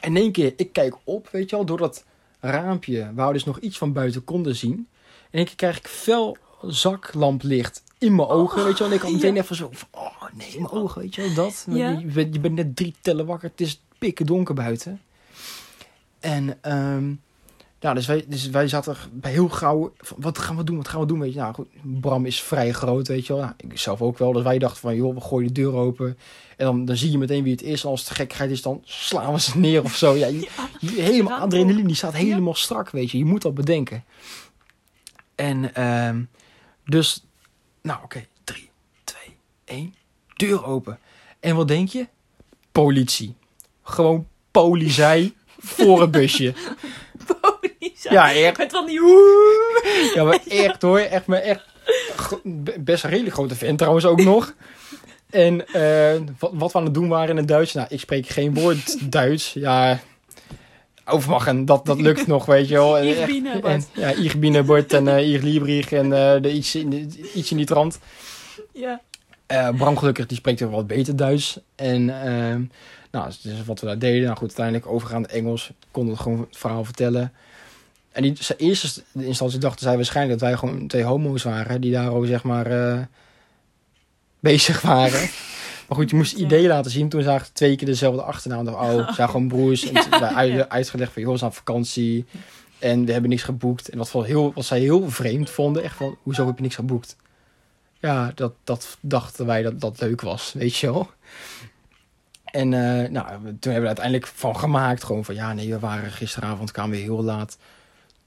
En 0.00 0.16
in 0.16 0.22
één 0.22 0.32
keer, 0.32 0.52
ik 0.56 0.72
kijk 0.72 0.94
op, 1.04 1.28
weet 1.32 1.50
je 1.50 1.56
wel, 1.56 1.64
door 1.64 1.78
dat 1.78 2.04
raampje 2.40 3.10
waar 3.14 3.26
we 3.26 3.32
dus 3.32 3.44
nog 3.44 3.58
iets 3.58 3.78
van 3.78 3.92
buiten 3.92 4.24
konden 4.24 4.56
zien. 4.56 4.88
In 5.30 5.38
één 5.38 5.44
keer 5.44 5.56
krijg 5.56 5.78
ik 5.78 5.86
fel 5.86 6.36
zaklamplicht 6.62 7.82
in 8.04 8.14
mijn 8.14 8.28
ogen, 8.28 8.64
weet 8.64 8.78
je 8.78 8.78
wel. 8.78 8.88
En 8.88 8.94
ik 8.98 9.02
had 9.02 9.12
meteen 9.12 9.34
ja. 9.34 9.42
even 9.42 9.56
zo 9.56 9.68
van, 9.72 9.88
oh 9.90 10.22
nee, 10.32 10.54
mijn 10.54 10.70
ogen, 10.70 11.00
weet 11.00 11.14
je 11.14 11.22
wel, 11.22 11.34
dat. 11.34 11.66
Ja. 11.70 11.90
Je, 11.90 12.06
bent, 12.06 12.34
je 12.34 12.40
bent 12.40 12.54
net 12.54 12.76
drie 12.76 12.94
tellen 13.00 13.26
wakker, 13.26 13.50
het 13.50 13.60
is 13.60 13.82
pikken 13.98 14.26
donker 14.26 14.54
buiten. 14.54 15.00
En, 16.20 16.58
ehm 16.60 17.12
ja, 17.84 17.94
dus 17.94 18.06
wij, 18.06 18.24
dus 18.28 18.48
wij 18.48 18.68
zaten 18.68 18.96
bij 19.12 19.32
heel 19.32 19.48
gauw, 19.48 19.92
van, 19.98 20.16
wat 20.20 20.38
gaan 20.38 20.56
we 20.56 20.64
doen, 20.64 20.76
wat 20.76 20.88
gaan 20.88 21.00
we 21.00 21.06
doen, 21.06 21.18
weet 21.18 21.32
je. 21.32 21.38
Nou 21.38 21.54
goed, 21.54 21.68
Bram 21.82 22.26
is 22.26 22.40
vrij 22.42 22.72
groot, 22.72 23.08
weet 23.08 23.26
je 23.26 23.32
wel. 23.32 23.42
Nou, 23.42 23.54
ik 23.56 23.78
zelf 23.78 24.02
ook 24.02 24.18
wel, 24.18 24.32
dus 24.32 24.42
wij 24.42 24.58
dachten 24.58 24.80
van, 24.80 24.96
joh, 24.96 25.14
we 25.14 25.20
gooien 25.20 25.46
de 25.54 25.60
deur 25.60 25.72
open. 25.72 26.18
En 26.56 26.66
dan, 26.66 26.84
dan 26.84 26.96
zie 26.96 27.10
je 27.10 27.18
meteen 27.18 27.42
wie 27.42 27.52
het 27.52 27.62
is. 27.62 27.84
En 27.84 27.90
als 27.90 28.00
het 28.00 28.10
gekkigheid 28.10 28.50
is, 28.50 28.62
dan 28.62 28.80
slaan 28.84 29.32
we 29.32 29.40
ze 29.40 29.58
neer 29.58 29.82
of 29.82 29.94
zo. 29.96 30.14
Ja, 30.14 30.26
je, 30.26 30.48
je- 30.80 31.02
helemaal 31.02 31.38
adrenaline, 31.38 31.86
die 31.86 31.96
staat 31.96 32.12
helemaal 32.14 32.54
strak, 32.54 32.90
weet 32.90 33.10
je. 33.10 33.18
Je 33.18 33.24
moet 33.24 33.42
dat 33.42 33.54
bedenken. 33.54 34.04
En 35.34 35.74
ehm, 35.74 36.22
dus, 36.84 37.24
nou 37.84 37.98
oké, 38.04 38.26
drie, 38.44 38.70
twee, 39.04 39.36
één, 39.64 39.94
deur 40.36 40.64
open. 40.64 40.98
En 41.40 41.56
wat 41.56 41.68
denk 41.68 41.88
je? 41.88 42.06
Politie. 42.72 43.34
Gewoon 43.82 44.28
politie 44.50 45.36
voor 45.58 46.02
een 46.02 46.10
busje. 46.10 46.54
Politie. 47.40 48.12
Ja, 48.12 48.32
echt. 48.32 48.58
Met 48.58 48.72
van 48.72 48.86
die. 48.86 49.00
Ja, 50.14 50.24
maar 50.24 50.40
echt 50.64 50.82
hoor. 50.82 50.98
Echt, 50.98 51.26
maar 51.26 51.40
echt. 51.40 51.62
Best 52.78 53.04
een 53.04 53.10
redelijk 53.10 53.34
grote 53.34 53.54
vent 53.54 53.78
trouwens 53.78 54.04
ook 54.06 54.22
nog. 54.22 54.54
En 55.30 55.66
eh, 55.66 56.20
wat, 56.38 56.50
wat 56.54 56.72
we 56.72 56.78
aan 56.78 56.84
het 56.84 56.94
doen 56.94 57.08
waren 57.08 57.28
in 57.28 57.36
het 57.36 57.48
Duits. 57.48 57.72
Nou, 57.72 57.86
ik 57.90 58.00
spreek 58.00 58.28
geen 58.28 58.54
woord 58.54 59.12
Duits. 59.12 59.52
Ja, 59.52 60.00
overmachen, 61.04 61.64
dat, 61.64 61.86
dat 61.86 62.00
lukt 62.00 62.26
nog, 62.34 62.46
weet 62.46 62.68
je 62.68 62.74
wel. 62.74 63.02
Ich 63.02 63.16
eh, 63.16 63.64
en. 63.64 63.84
Ja, 63.92 64.08
ich 64.08 64.34
eh, 64.34 64.92
en 64.92 65.06
uh, 65.06 65.34
ich 65.34 65.42
Liebrig 65.42 65.92
en 65.92 66.12
eh, 66.12 66.42
de, 66.42 66.52
iets, 66.52 66.74
in, 66.74 67.12
iets 67.34 67.50
in 67.50 67.56
die 67.56 67.66
trant. 67.66 67.98
Ja. 68.72 69.00
Eh, 69.46 69.68
Bram 69.76 69.96
gelukkig, 69.96 70.26
die 70.26 70.36
spreekt 70.36 70.62
ook 70.62 70.70
wat 70.70 70.86
beter 70.86 71.16
Duits. 71.16 71.58
En 71.74 72.22
ehm, 72.22 72.62
nou, 73.10 73.32
dus 73.42 73.64
wat 73.64 73.80
we 73.80 73.86
daar 73.86 73.98
deden. 73.98 74.22
Nou 74.22 74.36
goed, 74.36 74.46
uiteindelijk 74.46 74.86
overgaand 74.86 75.26
Engels. 75.26 75.70
Konden 75.90 76.14
we 76.14 76.20
gewoon 76.20 76.40
het 76.40 76.56
verhaal 76.56 76.84
vertellen. 76.84 77.32
En 78.12 78.22
die, 78.22 78.36
in 78.56 78.66
eerste 78.66 79.02
instantie 79.12 79.58
dachten 79.58 79.80
zij 79.80 79.96
waarschijnlijk 79.96 80.40
dat 80.40 80.48
wij 80.48 80.58
gewoon 80.58 80.86
twee 80.86 81.02
homo's 81.02 81.42
waren. 81.42 81.80
Die 81.80 81.92
daar 81.92 82.12
ook 82.12 82.26
zeg 82.26 82.42
maar 82.42 82.66
eh, 82.66 83.00
bezig 84.40 84.80
waren. 84.80 85.28
maar 85.88 85.98
goed, 85.98 86.10
je 86.10 86.16
moest 86.16 86.38
Ja. 86.38 86.44
ideeën 86.44 86.68
laten 86.68 86.90
zien. 86.90 87.08
Toen 87.08 87.22
zagen 87.22 87.46
ze 87.46 87.52
twee 87.52 87.76
keer 87.76 87.86
dezelfde 87.86 88.22
achternaam. 88.22 88.64
Dacht, 88.64 88.76
oh, 88.76 89.06
ze 89.08 89.14
zijn 89.14 89.28
gewoon 89.28 89.48
broers. 89.48 89.84
En 89.90 90.34
uit- 90.34 90.68
uitgelegd 90.68 91.12
van, 91.12 91.22
joh, 91.22 91.32
we 91.32 91.38
zijn 91.38 91.50
op 91.50 91.56
vakantie. 91.56 92.24
En 92.78 93.04
we 93.04 93.12
hebben 93.12 93.30
niks 93.30 93.42
geboekt. 93.42 93.88
En 93.88 93.98
wat, 93.98 94.12
wel 94.12 94.22
heel, 94.22 94.52
wat 94.54 94.64
zij 94.64 94.80
heel 94.80 95.10
vreemd 95.10 95.50
vonden. 95.50 95.82
Echt 95.82 95.96
van, 95.96 96.16
hoezo 96.22 96.46
heb 96.46 96.56
je 96.56 96.62
niks 96.62 96.74
geboekt? 96.74 97.16
Ja, 98.00 98.32
dat, 98.34 98.52
dat 98.64 98.96
dachten 99.00 99.46
wij 99.46 99.62
dat 99.62 99.80
dat 99.80 100.00
leuk 100.00 100.20
was, 100.20 100.52
weet 100.52 100.76
je 100.76 100.92
wel. 100.92 101.10
En 102.44 102.72
eh, 102.74 103.10
nou, 103.10 103.28
toen 103.28 103.42
hebben 103.42 103.58
we 103.62 103.70
er 103.80 103.86
uiteindelijk 103.86 104.26
van 104.26 104.56
gemaakt. 104.58 105.04
Gewoon 105.04 105.24
van, 105.24 105.34
ja, 105.34 105.52
nee, 105.52 105.70
we 105.70 105.78
waren 105.78 106.10
gisteravond, 106.10 106.70
kwamen 106.70 106.96
we 106.96 107.02
heel 107.02 107.22
laat 107.22 107.58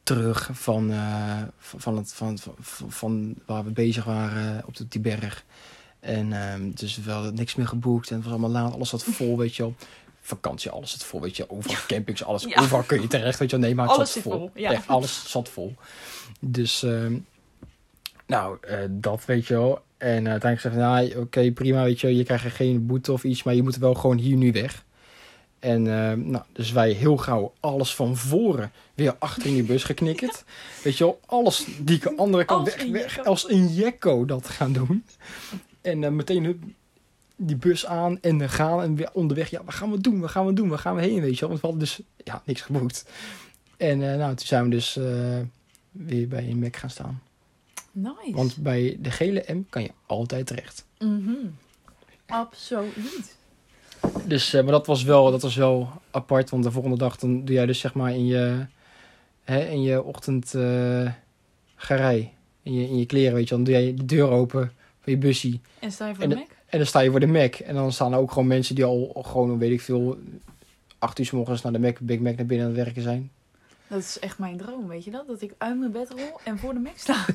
terug 0.04 0.50
van, 0.54 0.92
eh, 0.92 1.42
van, 1.60 1.80
van, 1.82 1.98
het, 1.98 2.14
van, 2.14 2.38
van, 2.38 2.92
van 2.92 3.36
waar 3.46 3.64
we 3.64 3.70
bezig 3.72 4.04
waren 4.04 4.64
op 4.66 4.76
de, 4.76 4.88
die 4.88 5.02
berg. 5.02 5.44
En 6.08 6.34
ehm, 6.34 6.72
dus 6.74 6.98
we 6.98 7.12
hadden 7.12 7.36
niks 7.36 7.56
meer 7.56 7.68
geboekt 7.68 8.10
en 8.10 8.16
het 8.16 8.24
was 8.24 8.34
allemaal 8.34 8.50
laat. 8.50 8.74
Alles 8.74 8.90
zat 8.90 9.04
vol, 9.04 9.38
weet 9.38 9.56
je 9.56 9.64
wel. 9.64 9.76
Vakantie, 10.22 10.72
alles 10.72 10.92
zat 10.92 11.04
vol, 11.04 11.22
weet 11.22 11.38
je. 11.38 11.50
Overal 11.50 11.76
campings, 11.88 12.24
alles. 12.24 12.44
Ja. 12.44 12.62
Overal 12.62 12.84
kun 12.84 13.02
je 13.02 13.08
terecht, 13.08 13.40
weet 13.40 13.50
je 13.50 13.58
wel. 13.58 13.66
Nee, 13.66 13.76
maar 13.76 13.88
het 13.88 13.96
Alles 13.96 14.12
zat 14.12 14.22
vol. 14.22 14.32
vol, 14.32 14.52
ja. 14.54 14.72
Echt, 14.72 14.88
alles 14.88 15.32
zat 15.32 15.50
vol. 15.50 15.76
Dus, 16.40 16.84
ehm, 16.84 17.18
nou, 18.26 18.58
eh, 18.62 18.78
dat 18.90 19.26
weet 19.26 19.48
je 19.48 19.54
wel. 19.54 19.82
En 19.98 20.28
uiteindelijk 20.28 20.62
zeggen 20.62 20.72
ze, 20.72 20.88
nou, 20.88 21.16
oké, 21.16 21.52
prima, 21.52 21.84
weet 21.84 22.00
je 22.00 22.08
wel. 22.08 22.16
Je 22.16 22.24
krijgt 22.24 22.56
geen 22.56 22.86
boete 22.86 23.12
of 23.12 23.24
iets, 23.24 23.44
maar 23.44 23.56
je 23.56 23.64
moet 23.64 23.78
wel 23.78 23.94
gewoon 23.94 24.18
hier 24.18 24.38
nu 24.38 24.52
weg. 24.52 24.86
En 25.60 25.88
ehm, 25.88 26.30
nou, 26.30 26.44
dus 26.54 26.72
wij 26.72 26.92
heel 26.92 27.18
gauw 27.18 27.54
alles 27.60 27.96
van 27.96 28.18
voren 28.18 28.72
weer 28.94 29.16
achter 29.20 29.46
in 29.46 29.54
die 29.54 29.64
bus 29.64 29.84
geknikkerd. 29.84 30.44
Weet 30.84 30.98
je 30.98 31.04
wel, 31.04 31.20
alles 31.26 31.66
die 31.80 32.00
de 32.00 32.16
andere 32.18 32.46
kant 32.46 32.66
Als 32.66 32.76
weg, 32.76 32.92
weg 32.92 33.26
als 33.26 33.50
een 33.50 33.68
jekko 33.74 34.26
dat 34.26 34.50
gaan 34.50 34.74
doen. 34.74 35.04
En 35.88 36.04
eh, 36.04 36.12
meteen 36.12 36.44
hup, 36.44 36.64
die 37.38 37.56
bus 37.56 37.86
aan 37.86 38.22
en 38.22 38.42
eh, 38.42 38.50
gaan 38.50 38.82
en 38.82 38.96
weer 38.96 39.10
onderweg. 39.14 39.50
Ja, 39.50 39.64
wat 39.64 39.74
gaan 39.74 39.92
we 39.92 40.02
doen? 40.02 40.20
Wat 40.20 40.30
gaan 40.30 40.46
we 40.46 40.54
doen? 40.54 40.70
Waar 40.70 40.80
gaan 40.80 40.96
we 40.96 41.02
heen? 41.02 41.22
Weet 41.22 41.34
je 41.34 41.40
wel? 41.40 41.50
Want 41.50 41.62
we 41.62 41.68
hadden 41.68 41.86
dus 41.86 42.02
ja, 42.24 42.42
niks 42.46 42.62
geboekt. 42.62 43.06
En 43.78 44.12
eh, 44.12 44.18
nou, 44.18 44.36
toen 44.36 44.48
zijn 44.48 44.64
we 44.64 44.70
dus 44.70 44.98
eh, 44.98 45.40
weer 45.92 46.28
bij 46.28 46.50
een 46.50 46.60
Mac 46.60 46.76
gaan 46.76 46.90
staan. 46.90 47.22
Nice. 47.92 48.32
Want 48.32 48.58
bij 48.58 48.98
de 49.00 49.12
gele 49.12 49.44
M 49.48 49.62
kan 49.70 49.82
je 49.82 49.92
altijd 50.06 50.48
terecht. 50.48 50.86
Mhm. 51.00 51.32
Absoluut. 52.26 53.36
Dus, 54.26 54.52
maar 54.52 54.64
dat 54.66 54.86
was, 54.86 55.04
wel, 55.04 55.32
dat 55.32 55.42
was 55.42 55.56
wel 55.56 55.90
apart. 56.12 56.50
Want 56.50 56.64
de 56.64 56.72
volgende 56.72 56.98
dag 56.98 57.18
dan 57.18 57.46
doe 57.46 57.56
jij 57.56 57.66
dus 57.66 57.80
zeg 57.80 57.94
maar 57.94 58.14
in 58.14 58.26
je, 58.26 58.66
hè, 59.44 59.66
in 59.66 59.82
je 59.82 60.04
ochtend 60.04 60.50
garij. 61.76 62.34
In 62.64 62.74
je, 62.74 62.90
in 62.90 62.98
je 62.98 63.06
kleren, 63.06 63.34
weet 63.34 63.50
je. 63.50 63.56
Dan 63.56 63.64
doe 63.64 63.74
jij 63.74 63.94
de 63.94 64.06
deur 64.06 64.30
open 64.30 64.72
van 65.08 65.14
je 65.14 65.28
bussie. 65.28 65.62
En 65.80 65.92
sta 65.92 66.08
je 66.08 66.14
voor 66.16 66.24
En 66.24 66.30
de 66.30 66.36
de- 66.36 66.42
Mac? 66.42 66.50
En 66.66 66.78
dan 66.78 66.88
sta 66.88 67.00
je 67.00 67.12
voor 67.12 67.20
de 67.20 67.28
Mac. 67.28 67.56
En 67.56 67.76
dan 67.76 67.92
staan 67.92 68.14
er 68.14 68.20
ook 68.20 68.32
gewoon 68.32 68.48
mensen 68.48 68.76
die 68.76 68.84
al 68.84 69.12
gewoon, 69.26 69.58
weet 69.58 69.72
ik 69.72 69.82
veel, 69.82 70.18
acht 71.00 71.20
uur 71.20 71.26
's 71.26 71.32
morgens 71.32 71.62
naar 71.62 71.72
de 71.72 71.80
Mac, 71.80 72.00
Big 72.00 72.20
Mac 72.20 72.36
naar 72.36 72.46
binnen 72.46 72.68
aan 72.68 72.74
het 72.74 72.84
werken 72.84 73.02
zijn. 73.02 73.32
Dat 73.90 74.00
is 74.00 74.20
echt 74.20 74.38
mijn 74.40 74.58
droom, 74.58 74.88
weet 74.88 75.04
je 75.04 75.12
dat? 75.12 75.28
Dat 75.28 75.42
ik 75.42 75.54
uit 75.58 75.80
mijn 75.80 75.92
bed 75.92 76.10
rol 76.10 76.40
en 76.44 76.58
voor 76.60 76.74
de 76.74 76.80
Mac 76.80 76.98
sta. 76.98 77.26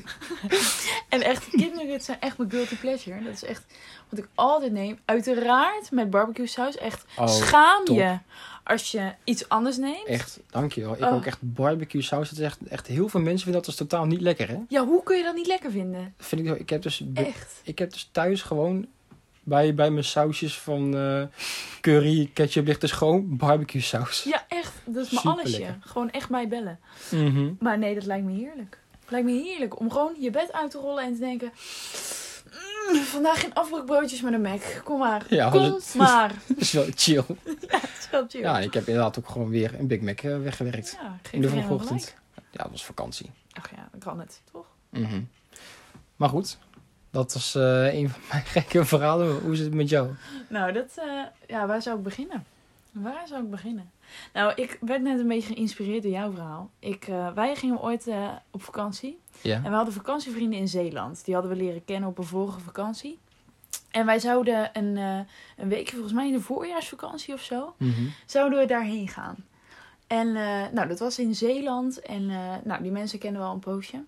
en 1.09 1.21
echt, 1.21 1.49
kipnuggets 1.49 2.05
zijn 2.05 2.21
echt 2.21 2.37
mijn 2.37 2.49
guilty 2.51 2.75
pleasure. 2.75 3.23
Dat 3.23 3.33
is 3.33 3.43
echt 3.43 3.63
wat 4.09 4.19
ik 4.19 4.27
altijd 4.35 4.71
neem. 4.71 4.99
Uiteraard 5.05 5.91
met 5.91 6.09
barbecue 6.09 6.47
saus. 6.47 6.77
Echt, 6.77 7.05
Oh, 7.17 7.27
schaam 7.27 7.85
top. 7.85 7.95
je 7.97 8.17
als 8.63 8.91
je 8.91 9.11
iets 9.23 9.49
anders 9.49 9.77
neemt. 9.77 10.05
Echt, 10.07 10.39
dankjewel. 10.49 10.93
Ik 10.93 11.01
Oh. 11.01 11.13
ook 11.13 11.25
echt 11.25 11.37
barbecue 11.41 12.01
saus. 12.01 12.29
Dat 12.29 12.39
is 12.39 12.45
echt, 12.45 12.59
echt 12.67 12.87
heel 12.87 13.09
veel 13.09 13.19
mensen 13.19 13.43
vinden 13.43 13.61
dat 13.61 13.65
dus 13.65 13.87
totaal 13.87 14.05
niet 14.05 14.21
lekker, 14.21 14.47
hè? 14.47 14.57
Ja, 14.67 14.85
hoe 14.85 15.03
kun 15.03 15.17
je 15.17 15.23
dat 15.23 15.35
niet 15.35 15.47
lekker 15.47 15.71
vinden? 15.71 16.13
Vind 16.17 16.47
ik, 16.47 16.59
ik, 16.59 16.69
heb 16.69 16.81
dus, 16.81 17.03
Echt. 17.13 17.61
ik 17.63 17.79
heb 17.79 17.91
dus 17.91 18.09
thuis 18.11 18.41
gewoon 18.41 18.87
bij, 19.43 19.75
bij 19.75 19.91
mijn 19.91 20.03
sausjes 20.05 20.59
van 20.59 20.97
eh, 20.97 21.23
curry, 21.81 22.29
ketchup 22.33 22.65
ligt 22.65 22.81
dus 22.81 22.91
gewoon 22.91 23.37
barbecue 23.37 23.81
saus. 23.81 24.23
Ja, 24.23 24.45
echt. 24.47 24.73
Dat 24.85 25.05
is 25.05 25.11
mijn 25.23 25.25
allesje. 25.37 25.75
Gewoon 25.79 26.09
echt 26.11 26.29
mij 26.29 26.47
bellen. 26.47 26.79
Mhm. 27.11 27.51
Maar 27.59 27.77
nee, 27.77 27.93
dat 27.95 28.05
lijkt 28.05 28.25
me 28.25 28.31
heerlijk. 28.31 28.77
Het 29.01 29.11
lijkt 29.11 29.25
me 29.27 29.31
heerlijk 29.43 29.79
om 29.79 29.91
gewoon 29.91 30.15
je 30.19 30.29
bed 30.31 30.53
uit 30.53 30.71
te 30.71 30.77
rollen 30.77 31.03
en 31.03 31.13
te 31.13 31.19
denken... 31.19 31.51
"Mm, 32.91 32.95
vandaag 33.01 33.39
geen 33.39 33.53
afbroekbroodjes 33.53 34.21
met 34.21 34.33
een 34.33 34.41
Mac. 34.41 34.61
Kom 34.83 34.99
maar. 34.99 35.25
Ja, 35.29 35.49
Kom 35.49 35.61
dat 35.61 35.93
maar. 35.97 36.33
Dat 36.47 36.57
is 36.57 36.71
wel 36.71 36.85
chill. 36.95 37.23
Het 37.67 37.89
is 37.99 38.07
wel 38.11 38.25
chill. 38.27 38.41
Ja, 38.41 38.59
ik 38.59 38.73
heb 38.73 38.87
inderdaad 38.87 39.19
ook 39.19 39.27
gewoon 39.29 39.49
weer 39.49 39.79
een 39.79 39.87
Big 39.87 40.01
Mac 40.01 40.19
eh, 40.19 40.37
weggewerkt. 40.41 40.97
Ja, 41.01 41.07
In 41.07 41.17
de 41.21 41.35
iedereen 41.35 41.63
vroege 41.63 41.83
gelijk. 41.85 42.01
ochtend. 42.03 42.15
Ja, 42.51 42.61
dat 42.63 42.71
was 42.71 42.85
vakantie. 42.85 43.29
Ach 43.51 43.69
ja, 43.75 43.87
dan 43.91 43.99
kan 43.99 44.19
het, 44.19 44.41
toch? 44.51 44.65
Mhm. 44.89 45.21
Maar 46.15 46.29
goed, 46.29 46.57
dat 47.13 47.33
was 47.33 47.55
eh, 47.55 47.93
een 47.93 48.09
van 48.09 48.21
mijn 48.31 48.43
gekke 48.55 48.85
verhalen. 48.85 49.39
Hoe 49.39 49.53
is 49.53 49.59
het 49.59 49.73
met 49.73 49.89
jou? 49.89 50.09
Nou, 50.49 50.71
dat, 50.71 50.91
eh, 50.95 51.21
ja, 51.47 51.67
waar 51.67 51.81
zou 51.81 51.97
ik 51.97 52.03
beginnen? 52.03 52.45
Waar 52.91 53.27
zou 53.27 53.43
ik 53.43 53.49
beginnen? 53.49 53.91
Nou, 54.33 54.53
ik 54.55 54.77
werd 54.81 55.01
net 55.01 55.19
een 55.19 55.27
beetje 55.27 55.53
geïnspireerd 55.53 56.03
door 56.03 56.11
jouw 56.11 56.31
verhaal. 56.31 56.69
Ik, 56.79 57.07
eh, 57.07 57.33
wij 57.33 57.55
gingen 57.55 57.81
ooit 57.81 58.07
op 58.51 58.63
vakantie. 58.63 59.19
Ja. 59.41 59.55
En 59.55 59.63
we 59.63 59.75
hadden 59.75 59.93
vakantievrienden 59.93 60.59
in 60.59 60.67
Zeeland. 60.67 61.25
Die 61.25 61.33
hadden 61.33 61.51
we 61.57 61.57
leren 61.63 61.85
kennen 61.85 62.09
op 62.09 62.17
een 62.17 62.23
vorige 62.23 62.59
vakantie. 62.59 63.19
En 63.91 64.05
wij 64.05 64.19
zouden 64.19 64.69
een, 64.73 64.95
een 65.57 65.69
weekje, 65.69 65.91
volgens 65.93 66.13
mij 66.13 66.27
in 66.27 66.33
de 66.33 66.41
voorjaarsvakantie 66.41 67.33
of 67.33 67.41
zo, 67.41 67.73
Mhm. 67.77 68.01
zouden 68.25 68.59
we 68.59 68.65
daarheen 68.65 69.07
gaan. 69.07 69.35
En 70.07 70.31
nou, 70.73 70.87
dat 70.87 70.99
was 70.99 71.19
in 71.19 71.35
Zeeland. 71.35 72.01
En 72.01 72.25
nou, 72.63 72.81
die 72.81 72.91
mensen 72.91 73.19
kennen 73.19 73.41
wel 73.41 73.51
een 73.51 73.59
poosje. 73.59 74.03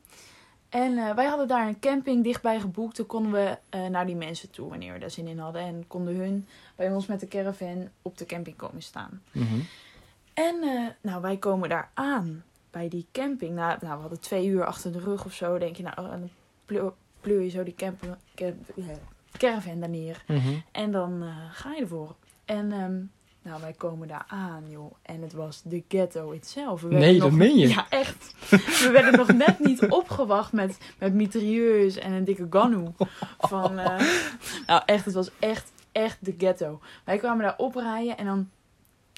En 0.75 0.98
eh, 0.98 1.15
wij 1.15 1.25
hadden 1.25 1.48
daar 1.48 1.67
een 1.67 1.79
camping 1.79 2.24
dichtbij 2.24 2.60
geboekt. 2.60 2.96
Toen 2.96 3.05
konden 3.05 3.32
we 3.32 3.58
eh, 3.70 3.86
naar 3.86 4.05
die 4.05 4.15
mensen 4.15 4.51
toe 4.51 4.70
wanneer 4.70 4.94
we 4.94 5.00
daar 5.00 5.12
zin 5.12 5.27
in 5.27 5.39
hadden. 5.39 5.62
En 5.62 5.84
konden 5.88 6.15
hun 6.15 6.48
bij 6.75 6.91
ons 6.91 7.05
met 7.05 7.20
de 7.20 7.27
caravan 7.27 7.89
op 8.01 8.17
de 8.17 8.25
camping 8.25 8.55
komen 8.55 8.82
staan. 8.82 9.22
Mhm. 9.32 9.60
En 10.34 10.62
eh, 10.62 10.88
nou, 11.01 11.22
wij 11.22 11.38
komen 11.38 11.70
daar 11.70 11.89
aan 11.94 12.44
bij 12.72 12.89
die 12.89 13.05
camping. 13.12 13.55
Nou, 13.55 13.77
nou, 13.82 13.96
we 13.96 14.01
hadden 14.01 14.20
twee 14.20 14.48
uur 14.48 14.65
achter 14.65 14.91
de 14.91 15.00
rug 15.00 15.25
of 15.25 15.34
zo. 15.34 15.58
Denk 15.58 15.75
je, 15.75 15.84
nou, 15.84 15.96
dan 15.96 16.29
pleur, 16.65 16.94
pleur 17.22 17.41
je 17.41 17.50
zo 17.50 17.63
die 17.63 17.75
camper, 17.75 18.17
camp- 18.36 18.74
caravan 19.38 19.79
daar 19.79 19.89
neer. 19.89 20.24
Mhm. 20.27 20.53
En 20.72 20.91
dan 20.91 21.24
ga 21.51 21.74
je 21.74 21.82
ervoor. 21.82 22.15
En 22.46 22.72
ehm, 22.72 23.01
nou, 23.45 23.61
wij 23.61 23.73
komen 23.73 24.07
daar 24.07 24.25
aan, 24.27 24.63
joh. 24.69 24.93
En 25.01 25.21
het 25.21 25.33
was 25.33 25.61
de 25.63 25.83
ghetto 25.87 26.31
itself. 26.31 26.81
We 26.81 26.87
Nee, 26.87 27.19
dat 27.19 27.29
nog- 27.29 27.37
meen 27.37 27.55
je? 27.57 27.67
Ja, 27.67 27.85
echt. 27.89 28.33
We 28.49 28.89
werden 28.93 29.17
nog 29.17 29.33
net 29.33 29.59
niet 29.59 29.89
opgewacht 30.01 30.51
met, 30.51 30.77
met 30.99 31.13
mitrailleurs 31.13 31.95
en 31.95 32.11
een 32.11 32.23
dikke 32.23 32.47
ganu. 32.49 32.85
Van, 33.39 33.79
eh, 33.79 33.99
nou, 34.67 34.81
echt, 34.85 35.05
het 35.05 35.13
was 35.13 35.29
echt, 35.39 35.71
echt 35.91 36.17
de 36.25 36.35
ghetto. 36.37 36.79
Wij 37.03 37.17
kwamen 37.17 37.43
daar 37.43 37.57
oprijden 37.57 38.17
en 38.17 38.25
dan... 38.25 38.49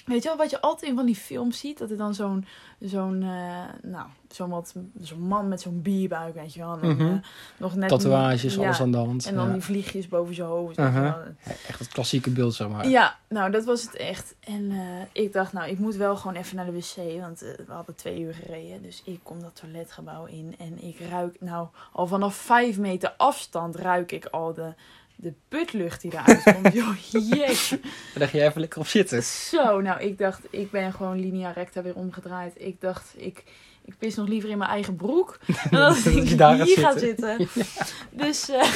Weet 0.08 0.22
je 0.22 0.28
wel, 0.28 0.38
wat 0.38 0.50
je 0.50 0.60
altijd 0.60 0.90
in 0.90 0.96
van 0.96 1.06
die 1.06 1.14
films 1.16 1.58
ziet? 1.58 1.78
Dat 1.78 1.90
er 1.90 1.96
dan 1.96 2.14
zo'n, 2.14 2.46
zo'n, 2.80 3.22
eh, 3.22 3.90
nou, 3.90 4.06
zo'n 4.28 4.48
wat, 4.50 4.74
zo'n 5.00 5.20
man 5.20 5.48
met 5.48 5.60
zo'n 5.60 5.82
bierbuik, 5.82 6.34
weet 6.34 6.54
je 6.54 6.60
wel. 6.60 6.72
En 6.72 6.80
dan, 6.80 6.90
Mhm. 6.96 7.06
eh, 7.06 7.18
nog 7.56 7.74
net 7.74 7.88
Tatoeages, 7.88 8.58
alles 8.58 8.80
aan 8.80 8.90
de 8.90 8.96
hand. 8.96 9.26
En 9.26 9.34
dan 9.34 9.46
ja. 9.46 9.52
die 9.52 9.62
vliegjes 9.62 10.08
boven 10.08 10.34
zijn 10.34 10.48
hoofd. 10.48 10.78
Uh-huh. 10.78 10.94
wel. 11.02 11.02
Ja, 11.44 11.52
Echt 11.68 11.78
het 11.78 11.88
klassieke 11.88 12.30
beeld, 12.30 12.54
zeg 12.54 12.68
maar. 12.68 12.88
Ja, 12.88 13.18
nou, 13.28 13.50
dat 13.50 13.64
was 13.64 13.82
het 13.82 13.96
echt. 13.96 14.34
En 14.40 14.70
eh, 14.70 15.22
ik 15.24 15.32
dacht, 15.32 15.52
nou, 15.52 15.68
ik 15.70 15.78
moet 15.78 15.96
wel 15.96 16.16
gewoon 16.16 16.36
even 16.36 16.56
naar 16.56 16.66
de 16.66 16.72
wc. 16.72 17.20
Want 17.20 17.40
we 17.40 17.72
hadden 17.72 17.94
twee 17.94 18.20
uur 18.20 18.34
gereden. 18.34 18.82
Dus 18.82 19.02
ik 19.04 19.20
kom 19.22 19.40
dat 19.42 19.56
toiletgebouw 19.56 20.24
in. 20.24 20.54
En 20.58 20.82
ik 20.84 21.00
ruik, 21.10 21.36
nou, 21.40 21.66
al 21.92 22.06
vanaf 22.06 22.34
vijf 22.34 22.78
meter 22.78 23.14
afstand 23.16 23.76
ruik 23.76 24.12
ik 24.12 24.24
al 24.26 24.54
de, 24.54 24.74
de 25.20 25.32
putlucht 25.48 26.00
die 26.00 26.12
eruit 26.12 26.42
komt. 26.42 26.74
Joh, 26.78 26.96
jeetje. 26.96 27.80
Daar 28.14 28.28
ga 28.28 28.36
jij 28.38 28.46
even 28.46 28.60
lekker 28.60 28.80
op 28.80 28.86
zitten. 28.86 29.22
Zo, 29.22 29.80
nou, 29.80 30.00
ik 30.00 30.18
dacht, 30.18 30.40
ik 30.50 30.70
ben 30.70 30.92
gewoon 30.92 31.20
linea 31.20 31.50
recta 31.50 31.82
weer 31.82 31.94
omgedraaid. 31.94 32.52
Ik 32.56 32.80
dacht, 32.80 33.14
ik, 33.16 33.44
ik 33.84 33.98
pis 33.98 34.14
nog 34.14 34.28
liever 34.28 34.50
in 34.50 34.58
mijn 34.58 34.70
eigen 34.70 34.96
broek. 34.96 35.38
Dan 35.70 35.80
dat 35.80 36.04
Dat 36.04 36.14
ik 36.14 36.28
je 36.28 36.34
daar 36.34 36.62
hier 36.62 36.78
ga 36.78 36.98
zitten. 36.98 37.36
zitten. 37.38 37.74
Dus, 38.24 38.48
eh, 38.48 38.70